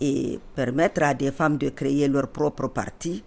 et 0.00 0.38
permettre 0.54 1.02
à 1.02 1.14
des 1.14 1.30
femmes 1.30 1.56
de 1.56 1.70
créer 1.70 2.06
leur 2.06 2.28
propre 2.28 2.68
parti, 2.68 3.24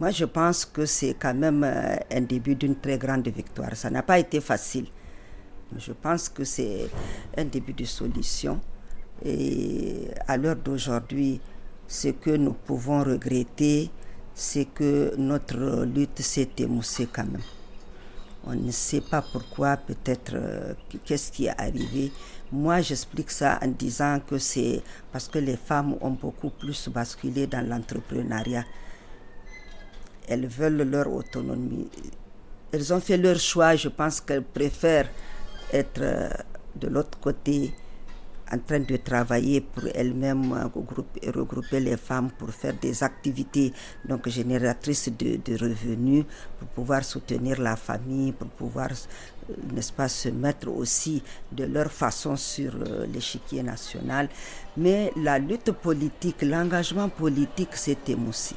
moi 0.00 0.10
je 0.10 0.24
pense 0.24 0.64
que 0.64 0.86
c'est 0.86 1.14
quand 1.18 1.34
même 1.34 1.62
euh, 1.64 1.96
un 2.10 2.22
début 2.22 2.54
d'une 2.54 2.76
très 2.76 2.96
grande 2.98 3.28
victoire. 3.28 3.76
Ça 3.76 3.90
n'a 3.90 4.02
pas 4.02 4.18
été 4.18 4.40
facile. 4.40 4.86
Je 5.78 5.92
pense 5.92 6.28
que 6.28 6.44
c'est 6.44 6.88
un 7.36 7.44
début 7.44 7.72
de 7.72 7.84
solution. 7.84 8.60
Et 9.24 10.08
à 10.26 10.36
l'heure 10.36 10.56
d'aujourd'hui, 10.56 11.40
ce 11.86 12.08
que 12.08 12.30
nous 12.30 12.52
pouvons 12.54 13.02
regretter, 13.04 13.90
c'est 14.34 14.64
que 14.64 15.14
notre 15.16 15.84
lutte 15.84 16.20
s'est 16.20 16.48
émoussée 16.58 17.08
quand 17.12 17.24
même. 17.24 17.42
On 18.44 18.54
ne 18.54 18.72
sait 18.72 19.00
pas 19.02 19.22
pourquoi, 19.22 19.76
peut-être 19.76 20.32
euh, 20.34 20.74
qu'est-ce 21.04 21.30
qui 21.30 21.46
est 21.46 21.60
arrivé. 21.60 22.10
Moi, 22.50 22.80
j'explique 22.80 23.30
ça 23.30 23.58
en 23.62 23.68
disant 23.68 24.18
que 24.26 24.36
c'est 24.38 24.82
parce 25.12 25.28
que 25.28 25.38
les 25.38 25.56
femmes 25.56 25.94
ont 26.00 26.10
beaucoup 26.10 26.50
plus 26.50 26.88
basculé 26.88 27.46
dans 27.46 27.64
l'entrepreneuriat. 27.64 28.64
Elles 30.26 30.46
veulent 30.48 30.82
leur 30.82 31.12
autonomie. 31.12 31.88
Elles 32.72 32.92
ont 32.92 33.00
fait 33.00 33.16
leur 33.16 33.38
choix. 33.38 33.76
Je 33.76 33.88
pense 33.88 34.20
qu'elles 34.20 34.42
préfèrent 34.42 35.08
être 35.72 36.00
euh, 36.02 36.28
de 36.76 36.88
l'autre 36.88 37.18
côté 37.20 37.72
en 38.52 38.58
train 38.58 38.80
de 38.80 38.96
travailler 38.98 39.62
pour 39.62 39.84
elle-même, 39.94 40.52
euh, 40.52 41.30
regrouper 41.32 41.80
les 41.80 41.96
femmes 41.96 42.30
pour 42.38 42.50
faire 42.50 42.74
des 42.74 43.02
activités 43.02 43.72
donc 44.04 44.28
génératrices 44.28 45.08
de, 45.10 45.52
revenus, 45.58 46.26
pour 46.58 46.68
pouvoir 46.68 47.02
soutenir 47.02 47.60
la 47.60 47.76
famille, 47.76 48.32
pour 48.32 48.48
pouvoir, 48.48 48.90
euh, 48.90 49.54
n'est-ce 49.72 49.92
pas, 49.92 50.08
se 50.08 50.28
mettre 50.28 50.68
aussi 50.68 51.22
de 51.50 51.64
leur 51.64 51.90
façon 51.90 52.36
sur 52.36 52.74
l'échiquier 53.10 53.62
national. 53.62 54.28
Mais 54.76 55.12
la 55.16 55.38
lutte 55.38 55.72
politique, 55.72 56.42
l'engagement 56.42 57.08
politique 57.08 57.74
s'est 57.74 57.96
émoussé. 58.08 58.54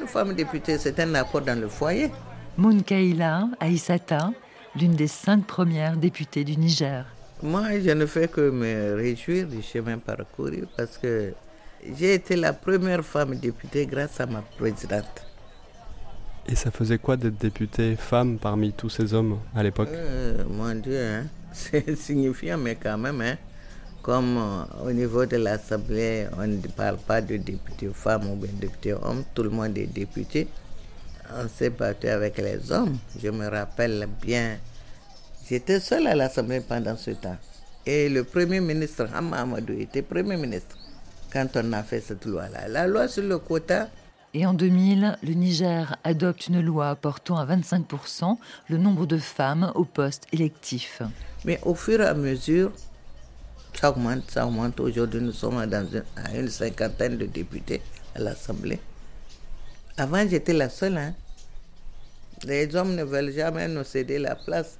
Une 0.00 0.06
femme 0.08 0.34
députée, 0.34 0.78
c'est 0.78 0.98
un 1.00 1.14
apport 1.14 1.42
dans 1.42 1.60
le 1.60 1.68
foyer. 1.68 2.10
Mounkaila 2.58 3.50
Aïsata, 3.60 4.32
l'une 4.74 4.96
des 4.96 5.06
cinq 5.06 5.46
premières 5.46 5.96
députées 5.96 6.42
du 6.42 6.56
Niger. 6.56 7.06
Moi, 7.40 7.78
je 7.78 7.90
ne 7.90 8.04
fais 8.04 8.26
que 8.26 8.50
me 8.50 8.96
réjouir 8.96 9.46
du 9.46 9.62
chemin 9.62 9.96
parcouru 9.98 10.64
parce 10.76 10.98
que 10.98 11.34
j'ai 11.96 12.14
été 12.14 12.34
la 12.34 12.52
première 12.52 13.04
femme 13.04 13.36
députée 13.36 13.86
grâce 13.86 14.20
à 14.20 14.26
ma 14.26 14.42
présidente. 14.42 15.24
Et 16.48 16.56
ça 16.56 16.72
faisait 16.72 16.98
quoi 16.98 17.16
d'être 17.16 17.38
députée 17.38 17.94
femme 17.94 18.38
parmi 18.38 18.72
tous 18.72 18.90
ces 18.90 19.14
hommes 19.14 19.38
à 19.54 19.62
l'époque? 19.62 19.90
Euh, 19.92 20.42
Mon 20.50 20.74
Dieu, 20.74 20.98
hein. 21.00 21.26
c'est 21.52 21.94
signifiant, 21.94 22.58
mais 22.58 22.74
quand 22.74 22.98
même, 22.98 23.20
hein. 23.20 23.36
comme 24.02 24.36
euh, 24.36 24.88
au 24.88 24.90
niveau 24.90 25.24
de 25.26 25.36
l'Assemblée, 25.36 26.26
on 26.36 26.44
ne 26.48 26.56
parle 26.76 26.96
pas 27.06 27.20
de 27.20 27.36
député 27.36 27.88
femme 27.94 28.28
ou 28.32 28.34
de 28.36 28.48
député 28.48 28.94
homme, 28.94 29.22
tout 29.32 29.44
le 29.44 29.50
monde 29.50 29.78
est 29.78 29.86
député 29.86 30.48
on 31.34 31.48
s'est 31.48 31.70
battu 31.70 32.08
avec 32.08 32.38
les 32.38 32.70
hommes. 32.72 32.98
Je 33.22 33.28
me 33.28 33.48
rappelle 33.48 34.08
bien. 34.22 34.58
J'étais 35.48 35.80
seule 35.80 36.06
à 36.06 36.14
l'Assemblée 36.14 36.60
pendant 36.60 36.96
ce 36.96 37.10
temps. 37.12 37.36
Et 37.86 38.08
le 38.08 38.24
Premier 38.24 38.60
ministre, 38.60 39.08
Hamamadou, 39.14 39.72
était 39.78 40.02
Premier 40.02 40.36
ministre 40.36 40.76
quand 41.32 41.48
on 41.56 41.72
a 41.72 41.82
fait 41.82 42.00
cette 42.00 42.24
loi-là. 42.26 42.68
La 42.68 42.86
loi 42.86 43.08
sur 43.08 43.22
le 43.22 43.38
quota. 43.38 43.88
Et 44.34 44.44
en 44.44 44.52
2000, 44.52 45.16
le 45.22 45.32
Niger 45.32 45.96
adopte 46.04 46.48
une 46.48 46.60
loi 46.60 46.94
portant 46.96 47.38
à 47.38 47.46
25% 47.46 48.36
le 48.68 48.76
nombre 48.76 49.06
de 49.06 49.16
femmes 49.16 49.72
aux 49.74 49.86
postes 49.86 50.26
électifs. 50.32 51.00
Mais 51.46 51.58
au 51.64 51.74
fur 51.74 52.00
et 52.02 52.06
à 52.06 52.12
mesure, 52.14 52.72
ça 53.72 53.90
augmente, 53.90 54.30
ça 54.30 54.46
augmente. 54.46 54.80
Aujourd'hui, 54.80 55.20
nous 55.22 55.32
sommes 55.32 55.64
dans 55.66 55.86
à 56.16 56.36
une 56.36 56.48
cinquantaine 56.48 57.16
de 57.16 57.26
députés 57.26 57.80
à 58.14 58.18
l'Assemblée. 58.18 58.80
Avant, 60.00 60.24
j'étais 60.28 60.52
la 60.52 60.68
seule. 60.68 60.96
Hein. 60.96 61.12
Les 62.44 62.74
hommes 62.76 62.94
ne 62.94 63.02
veulent 63.02 63.32
jamais 63.32 63.66
nous 63.66 63.82
céder 63.82 64.20
la 64.20 64.36
place. 64.36 64.78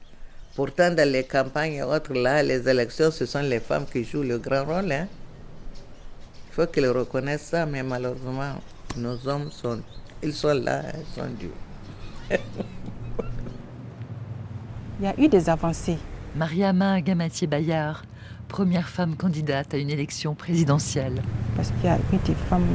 Pourtant, 0.54 0.92
dans 0.92 1.08
les 1.10 1.24
campagnes 1.24 1.72
et 1.72 1.82
autres, 1.82 2.14
là, 2.14 2.40
les 2.44 2.68
élections, 2.68 3.10
ce 3.10 3.26
sont 3.26 3.40
les 3.40 3.58
femmes 3.58 3.84
qui 3.92 4.04
jouent 4.04 4.22
le 4.22 4.38
grand 4.38 4.64
rôle. 4.64 4.92
Hein. 4.92 5.08
Il 6.48 6.54
faut 6.54 6.66
qu'ils 6.68 6.86
reconnaissent 6.86 7.46
ça, 7.46 7.66
mais 7.66 7.82
malheureusement, 7.82 8.54
nos 8.96 9.26
hommes 9.26 9.50
sont, 9.50 9.80
ils 10.22 10.32
sont 10.32 10.54
là, 10.54 10.82
ils 10.94 11.20
sont 11.20 11.28
durs. 11.30 11.50
Il 15.00 15.04
y 15.04 15.08
a 15.08 15.20
eu 15.20 15.28
des 15.28 15.48
avancées. 15.48 15.98
Mariama 16.36 17.00
Gamatier 17.00 17.46
Bayard, 17.48 18.04
première 18.48 18.88
femme 18.88 19.16
candidate 19.16 19.74
à 19.74 19.78
une 19.78 19.90
élection 19.90 20.34
présidentielle. 20.36 21.22
Parce 21.56 21.70
qu'il 21.70 21.84
y 21.84 21.88
a 21.88 21.96
eu 21.96 22.18
des 22.24 22.34
femmes 22.48 22.66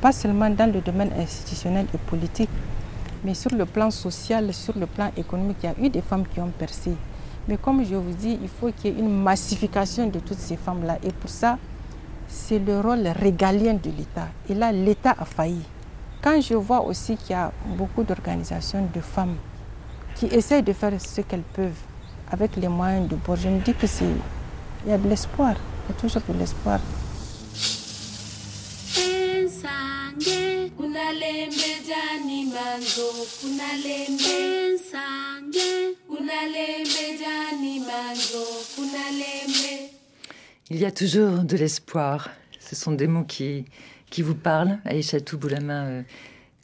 pas 0.00 0.12
seulement 0.12 0.50
dans 0.50 0.72
le 0.72 0.80
domaine 0.80 1.10
institutionnel 1.18 1.86
et 1.94 1.98
politique, 1.98 2.50
mais 3.24 3.34
sur 3.34 3.50
le 3.50 3.66
plan 3.66 3.90
social, 3.90 4.52
sur 4.54 4.76
le 4.78 4.86
plan 4.86 5.10
économique, 5.16 5.58
il 5.62 5.66
y 5.66 5.68
a 5.68 5.86
eu 5.86 5.90
des 5.90 6.00
femmes 6.02 6.24
qui 6.26 6.40
ont 6.40 6.52
percé. 6.56 6.92
Mais 7.48 7.56
comme 7.56 7.84
je 7.84 7.94
vous 7.94 8.12
dis, 8.12 8.38
il 8.40 8.48
faut 8.48 8.70
qu'il 8.70 8.92
y 8.92 8.96
ait 8.96 9.00
une 9.00 9.22
massification 9.22 10.06
de 10.06 10.18
toutes 10.20 10.38
ces 10.38 10.56
femmes-là. 10.56 10.98
Et 11.02 11.10
pour 11.10 11.30
ça, 11.30 11.58
c'est 12.28 12.58
le 12.58 12.80
rôle 12.80 13.08
régalien 13.08 13.74
de 13.74 13.90
l'État. 13.90 14.28
Et 14.48 14.54
là, 14.54 14.70
l'État 14.70 15.14
a 15.18 15.24
failli. 15.24 15.62
Quand 16.22 16.40
je 16.40 16.54
vois 16.54 16.82
aussi 16.84 17.16
qu'il 17.16 17.30
y 17.30 17.34
a 17.34 17.50
beaucoup 17.76 18.02
d'organisations 18.02 18.86
de 18.94 19.00
femmes 19.00 19.36
qui 20.14 20.26
essayent 20.26 20.62
de 20.62 20.72
faire 20.72 20.92
ce 21.00 21.22
qu'elles 21.22 21.40
peuvent 21.40 21.80
avec 22.30 22.56
les 22.56 22.68
moyens 22.68 23.08
de 23.08 23.16
bord, 23.16 23.36
je 23.36 23.48
me 23.48 23.60
dis 23.60 23.72
que 23.72 23.86
c'est 23.86 24.04
il 24.84 24.90
y 24.90 24.92
a 24.92 24.98
de 24.98 25.08
l'espoir. 25.08 25.54
Il 25.88 25.94
y 25.94 25.96
a 25.96 26.00
toujours 26.00 26.22
de 26.28 26.38
l'espoir. 26.38 26.80
Il 40.70 40.76
y 40.78 40.84
a 40.84 40.90
toujours 40.92 41.38
de 41.44 41.56
l'espoir. 41.56 42.30
Ce 42.60 42.76
sont 42.76 42.92
des 42.92 43.06
mots 43.06 43.24
qui, 43.24 43.64
qui 44.10 44.22
vous 44.22 44.34
parlent, 44.34 44.78
Aïcha 44.84 45.18
Boulama 45.32 45.86
euh, 45.86 46.02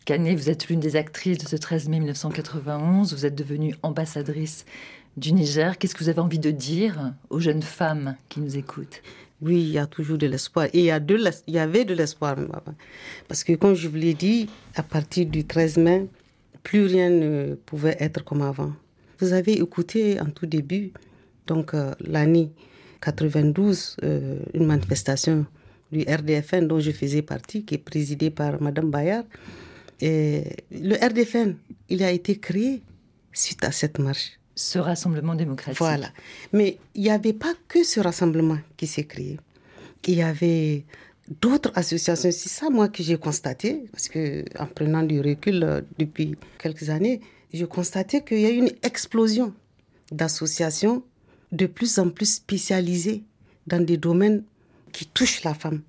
Canet, 0.04 0.36
vous 0.36 0.50
êtes 0.50 0.68
l'une 0.68 0.80
des 0.80 0.96
actrices 0.96 1.38
de 1.38 1.48
ce 1.48 1.56
13 1.56 1.88
mai 1.88 1.98
1991. 1.98 3.12
Vous 3.12 3.26
êtes 3.26 3.34
devenue 3.34 3.74
ambassadrice 3.82 4.66
du 5.16 5.32
Niger. 5.32 5.78
Qu'est-ce 5.78 5.94
que 5.94 6.04
vous 6.04 6.10
avez 6.10 6.20
envie 6.20 6.38
de 6.38 6.50
dire 6.50 7.14
aux 7.30 7.40
jeunes 7.40 7.62
femmes 7.62 8.16
qui 8.28 8.40
nous 8.40 8.56
écoutent? 8.56 9.02
Oui, 9.42 9.60
il 9.60 9.70
y 9.70 9.78
a 9.78 9.86
toujours 9.86 10.18
de 10.18 10.26
l'espoir. 10.26 10.66
Et 10.72 10.80
il 10.80 10.84
y, 10.84 10.90
a 10.90 11.00
de 11.00 11.18
il 11.46 11.54
y 11.54 11.58
avait 11.58 11.84
de 11.84 11.94
l'espoir 11.94 12.36
Parce 13.28 13.44
que, 13.44 13.52
comme 13.54 13.74
je 13.74 13.88
vous 13.88 13.96
l'ai 13.96 14.14
dit, 14.14 14.48
à 14.74 14.82
partir 14.82 15.26
du 15.26 15.44
13 15.44 15.78
mai, 15.78 16.06
plus 16.62 16.86
rien 16.86 17.10
ne 17.10 17.54
pouvait 17.66 17.96
être 18.00 18.24
comme 18.24 18.42
avant. 18.42 18.72
Vous 19.18 19.32
avez 19.32 19.60
écouté 19.60 20.20
en 20.20 20.26
tout 20.26 20.46
début, 20.46 20.92
donc 21.46 21.74
euh, 21.74 21.94
l'année 22.00 22.50
92, 23.00 23.96
euh, 24.02 24.38
une 24.54 24.66
manifestation 24.66 25.46
du 25.92 26.02
RDFN 26.02 26.66
dont 26.66 26.80
je 26.80 26.90
faisais 26.90 27.22
partie, 27.22 27.64
qui 27.64 27.74
est 27.74 27.78
présidée 27.78 28.30
par 28.30 28.60
Madame 28.60 28.90
Bayard. 28.90 29.26
Et 30.00 30.44
le 30.72 30.94
RDFN, 30.96 31.54
il 31.88 32.02
a 32.02 32.10
été 32.10 32.38
créé 32.38 32.82
suite 33.32 33.64
à 33.64 33.70
cette 33.70 33.98
marche. 33.98 34.38
Ce 34.54 34.78
rassemblement 34.78 35.34
démocratique. 35.34 35.78
Voilà. 35.78 36.10
Mais 36.52 36.78
il 36.94 37.02
n'y 37.02 37.10
avait 37.10 37.32
pas 37.32 37.54
que 37.68 37.82
ce 37.82 38.00
rassemblement 38.00 38.58
qui 38.76 38.86
s'est 38.86 39.04
créé. 39.04 39.38
Il 40.06 40.14
y 40.14 40.22
avait 40.22 40.84
d'autres 41.40 41.72
associations. 41.74 42.30
C'est 42.30 42.48
ça, 42.48 42.70
moi, 42.70 42.88
que 42.88 43.02
j'ai 43.02 43.18
constaté, 43.18 43.84
parce 43.90 44.08
que 44.08 44.44
en 44.58 44.66
prenant 44.66 45.02
du 45.02 45.20
recul 45.20 45.62
euh, 45.62 45.80
depuis 45.98 46.36
quelques 46.58 46.90
années, 46.90 47.20
j'ai 47.52 47.66
constaté 47.66 48.22
qu'il 48.22 48.40
y 48.40 48.46
a 48.46 48.50
eu 48.50 48.58
une 48.58 48.72
explosion 48.82 49.54
d'associations 50.10 51.02
de 51.52 51.66
plus 51.66 51.98
en 51.98 52.10
plus 52.10 52.34
spécialisées 52.34 53.22
dans 53.66 53.84
des 53.84 53.96
domaines 53.96 54.42
qui 54.92 55.06
touchent 55.06 55.44
la 55.44 55.54
femme, 55.54 55.82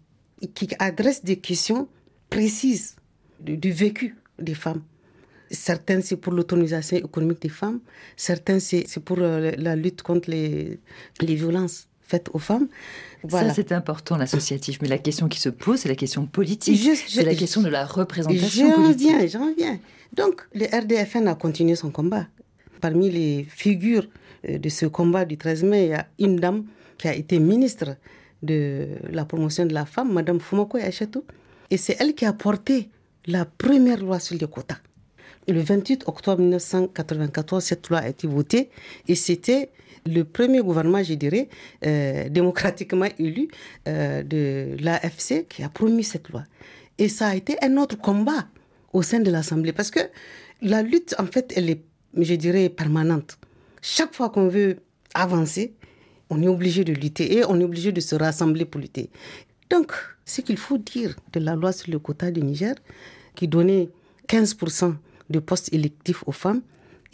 qui 0.53 0.69
adressent 0.79 1.23
des 1.23 1.37
questions 1.37 1.87
précises 2.29 2.95
du, 3.39 3.71
vécu 3.71 4.15
des 4.39 4.53
femmes. 4.53 4.81
Certains, 5.51 6.01
c'est 6.01 6.17
pour 6.17 6.33
l'autonomisation 6.33 6.97
économique 6.97 7.41
des 7.41 7.49
femmes. 7.49 7.79
Certains, 8.17 8.59
c'est 8.59 8.85
pour 9.03 9.17
euh, 9.19 9.51
la 9.57 9.75
lutte 9.75 10.01
contre 10.01 10.29
les, 10.29 10.79
les 11.21 11.35
violences 11.35 11.87
faites 12.01 12.29
aux 12.33 12.39
femmes. 12.39 12.67
Voilà. 13.23 13.49
Ça, 13.49 13.55
c'est 13.55 13.71
important, 13.71 14.17
l'associatif. 14.17 14.79
Mais 14.81 14.87
la 14.87 14.97
question 14.97 15.27
qui 15.27 15.39
se 15.39 15.49
pose, 15.49 15.79
c'est 15.79 15.89
la 15.89 15.95
question 15.95 16.25
politique. 16.25 16.79
C'est 17.07 17.23
la 17.23 17.35
question 17.35 17.61
de 17.61 17.69
la 17.69 17.85
représentation 17.85 18.69
j'en 18.69 18.75
politique. 18.75 19.09
Viens, 19.09 19.27
j'en 19.27 19.53
viens. 19.55 19.79
Donc, 20.13 20.41
le 20.53 20.65
RDFN 20.65 21.27
a 21.27 21.35
continué 21.35 21.75
son 21.75 21.89
combat. 21.89 22.27
Parmi 22.81 23.09
les 23.09 23.45
figures 23.49 24.07
euh, 24.47 24.57
de 24.57 24.69
ce 24.69 24.85
combat 24.85 25.25
du 25.25 25.37
13 25.37 25.63
mai, 25.63 25.85
il 25.85 25.89
y 25.89 25.93
a 25.93 26.07
une 26.19 26.37
dame 26.37 26.65
qui 26.97 27.07
a 27.07 27.15
été 27.15 27.39
ministre 27.39 27.95
de 28.43 28.87
la 29.09 29.25
promotion 29.25 29.65
de 29.65 29.73
la 29.73 29.85
femme, 29.85 30.13
Madame 30.13 30.39
Fumako 30.39 30.77
Achetou. 30.77 31.23
Et 31.71 31.77
c'est 31.77 31.97
elle 31.99 32.13
qui 32.13 32.25
a 32.25 32.33
porté 32.33 32.89
la 33.25 33.45
première 33.45 33.99
loi 34.01 34.19
sur 34.19 34.37
les 34.37 34.47
quotas. 34.47 34.77
Le 35.47 35.61
28 35.61 36.03
octobre 36.07 36.41
1994, 36.41 37.63
cette 37.63 37.89
loi 37.89 37.99
a 37.99 38.07
été 38.09 38.27
votée 38.27 38.69
et 39.07 39.13
c'était 39.15 39.69
le 40.07 40.23
premier 40.23 40.61
gouvernement, 40.61 41.03
je 41.03 41.13
dirais, 41.13 41.49
euh, 41.85 42.29
démocratiquement 42.29 43.07
élu 43.19 43.47
euh, 43.87 44.23
de 44.23 44.75
l'AFC 44.83 45.47
qui 45.47 45.63
a 45.63 45.69
promis 45.69 46.03
cette 46.03 46.29
loi. 46.29 46.43
Et 46.97 47.09
ça 47.09 47.27
a 47.27 47.35
été 47.35 47.57
un 47.63 47.77
autre 47.77 47.97
combat 47.97 48.47
au 48.93 49.01
sein 49.01 49.19
de 49.19 49.29
l'Assemblée 49.29 49.71
parce 49.73 49.91
que 49.91 49.99
la 50.61 50.81
lutte, 50.81 51.15
en 51.19 51.25
fait, 51.25 51.53
elle 51.55 51.69
est, 51.69 51.81
je 52.17 52.33
dirais, 52.35 52.69
permanente. 52.69 53.37
Chaque 53.81 54.15
fois 54.15 54.29
qu'on 54.29 54.47
veut 54.47 54.77
avancer, 55.13 55.73
on 56.29 56.41
est 56.41 56.47
obligé 56.47 56.83
de 56.83 56.93
lutter 56.93 57.37
et 57.37 57.45
on 57.45 57.59
est 57.59 57.63
obligé 57.63 57.91
de 57.91 58.01
se 58.01 58.15
rassembler 58.15 58.65
pour 58.65 58.81
lutter. 58.81 59.09
Donc, 59.69 59.91
ce 60.25 60.41
qu'il 60.41 60.57
faut 60.57 60.77
dire 60.79 61.15
de 61.33 61.39
la 61.39 61.55
loi 61.55 61.71
sur 61.71 61.91
le 61.91 61.99
quota 61.99 62.31
du 62.31 62.41
Niger, 62.41 62.73
qui 63.35 63.47
donnait 63.47 63.89
15% 64.27 64.95
de 65.29 65.39
postes 65.39 65.73
électifs 65.73 66.23
aux 66.27 66.31
femmes 66.31 66.61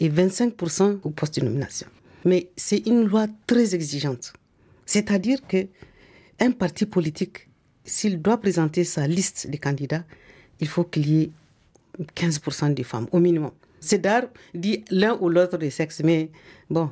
et 0.00 0.08
25% 0.08 0.98
aux 1.02 1.10
postes 1.10 1.38
de 1.38 1.44
nomination. 1.44 1.86
Mais 2.24 2.48
c'est 2.56 2.86
une 2.86 3.04
loi 3.04 3.26
très 3.46 3.74
exigeante. 3.74 4.32
C'est-à-dire 4.86 5.38
que 5.46 5.66
un 6.40 6.50
parti 6.50 6.86
politique, 6.86 7.48
s'il 7.84 8.20
doit 8.20 8.38
présenter 8.38 8.84
sa 8.84 9.06
liste 9.06 9.48
de 9.48 9.56
candidats, 9.56 10.04
il 10.60 10.68
faut 10.68 10.84
qu'il 10.84 11.08
y 11.08 11.22
ait 11.22 11.30
15% 12.16 12.74
de 12.74 12.82
femmes 12.82 13.06
au 13.12 13.18
minimum. 13.18 13.52
C'est 13.80 13.98
d'art 13.98 14.24
dit 14.54 14.84
l'un 14.90 15.16
ou 15.20 15.28
l'autre 15.28 15.58
des 15.58 15.70
sexes, 15.70 16.02
mais 16.04 16.30
bon, 16.70 16.90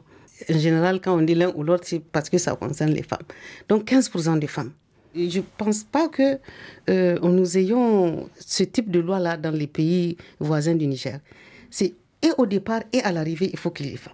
en 0.48 0.58
général, 0.58 1.00
quand 1.00 1.16
on 1.16 1.22
dit 1.22 1.34
l'un 1.34 1.52
ou 1.54 1.62
l'autre, 1.62 1.84
c'est 1.86 2.00
parce 2.00 2.28
que 2.28 2.38
ça 2.38 2.54
concerne 2.56 2.90
les 2.92 3.02
femmes. 3.02 3.26
Donc 3.68 3.84
15% 3.90 4.38
de 4.38 4.46
femmes. 4.46 4.72
Je 5.14 5.38
ne 5.38 5.44
pense 5.56 5.84
pas 5.84 6.08
que 6.08 6.38
euh, 6.88 7.18
nous 7.20 7.58
ayons 7.58 8.28
ce 8.38 8.62
type 8.64 8.90
de 8.90 9.00
loi-là 9.00 9.36
dans 9.36 9.50
les 9.50 9.66
pays 9.66 10.16
voisins 10.38 10.74
du 10.74 10.86
Niger. 10.86 11.20
C'est 11.70 11.94
et 12.22 12.30
au 12.38 12.46
départ 12.46 12.82
et 12.92 13.00
à 13.02 13.12
l'arrivée, 13.12 13.48
il 13.52 13.58
faut 13.58 13.70
qu'il 13.70 13.86
y 13.86 13.94
ait 13.94 13.96
femmes. 13.96 14.12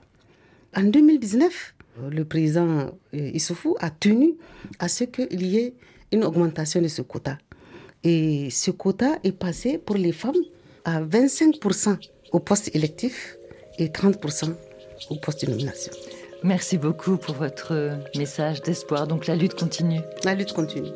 En 0.76 0.82
2019, 0.84 1.74
le 2.10 2.24
président 2.24 2.92
euh, 3.14 3.30
Issoufou 3.34 3.76
a 3.80 3.90
tenu 3.90 4.34
à 4.78 4.88
ce 4.88 5.04
qu'il 5.04 5.42
y 5.42 5.58
ait 5.58 5.74
une 6.12 6.24
augmentation 6.24 6.80
de 6.80 6.88
ce 6.88 7.02
quota. 7.02 7.38
Et 8.04 8.48
ce 8.50 8.70
quota 8.70 9.18
est 9.24 9.32
passé 9.32 9.78
pour 9.78 9.96
les 9.96 10.12
femmes 10.12 10.36
à 10.84 11.02
25% 11.02 11.96
au 12.32 12.40
poste 12.40 12.74
électif 12.74 13.36
et 13.78 13.88
30% 13.88 14.54
au 15.10 15.16
poste 15.16 15.44
de 15.44 15.50
nomination. 15.50 15.92
Merci 16.46 16.78
beaucoup 16.78 17.16
pour 17.16 17.34
votre 17.34 17.98
message 18.16 18.62
d'espoir. 18.62 19.08
Donc 19.08 19.26
la 19.26 19.34
lutte 19.34 19.58
continue. 19.58 20.00
La 20.22 20.32
lutte 20.36 20.52
continue. 20.52 20.92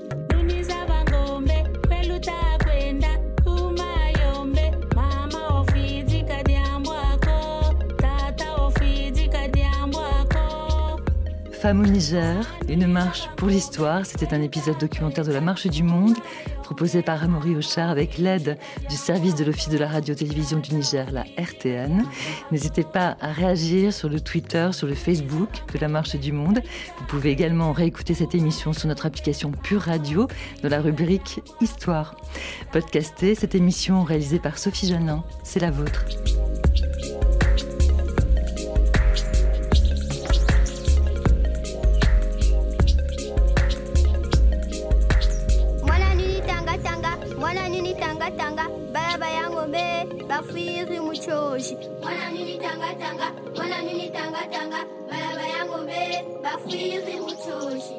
Femmes 11.61 11.80
au 11.80 11.86
Niger, 11.86 12.46
une 12.68 12.86
marche 12.86 13.28
pour 13.36 13.48
l'histoire. 13.48 14.07
C'était 14.07 14.32
un 14.32 14.40
épisode 14.40 14.78
documentaire 14.78 15.24
de 15.24 15.32
la 15.32 15.40
Marche 15.42 15.66
du 15.66 15.82
Monde, 15.82 16.16
proposé 16.70 17.02
par 17.02 17.20
Amaury 17.24 17.56
Ochard 17.56 17.90
avec 17.90 18.16
l'aide 18.16 18.56
du 18.88 18.94
service 18.94 19.34
de 19.34 19.44
l'Office 19.44 19.70
de 19.70 19.76
la 19.76 19.88
radio-télévision 19.88 20.60
du 20.60 20.72
Niger, 20.72 21.10
la 21.10 21.24
RTN. 21.36 22.04
N'hésitez 22.52 22.84
pas 22.84 23.16
à 23.20 23.32
réagir 23.32 23.92
sur 23.92 24.08
le 24.08 24.20
Twitter, 24.20 24.68
sur 24.70 24.86
le 24.86 24.94
Facebook 24.94 25.48
de 25.74 25.78
la 25.80 25.88
Marche 25.88 26.14
du 26.14 26.30
Monde. 26.30 26.62
Vous 26.98 27.06
pouvez 27.08 27.32
également 27.32 27.72
réécouter 27.72 28.14
cette 28.14 28.36
émission 28.36 28.72
sur 28.72 28.86
notre 28.86 29.04
application 29.06 29.50
Pure 29.50 29.82
Radio, 29.82 30.28
dans 30.62 30.68
la 30.68 30.80
rubrique 30.80 31.40
Histoire. 31.60 32.14
Podcasté, 32.70 33.34
cette 33.34 33.56
émission 33.56 34.04
réalisée 34.04 34.38
par 34.38 34.56
Sophie 34.56 34.86
Janin, 34.86 35.24
c'est 35.42 35.58
la 35.58 35.72
vôtre. 35.72 36.04
Bafiri 50.31 51.01
muchoshi 51.07 51.74
mwana 52.03 52.31
tanga 52.62 52.89
tanga 53.01 53.26
mwana 53.57 53.76
tanga 54.14 54.43
tanga 54.53 54.78
balaba 55.11 55.45
yango 55.55 55.78
be 55.89 56.03
bafiri 56.43 57.14
muchoshi 57.26 57.95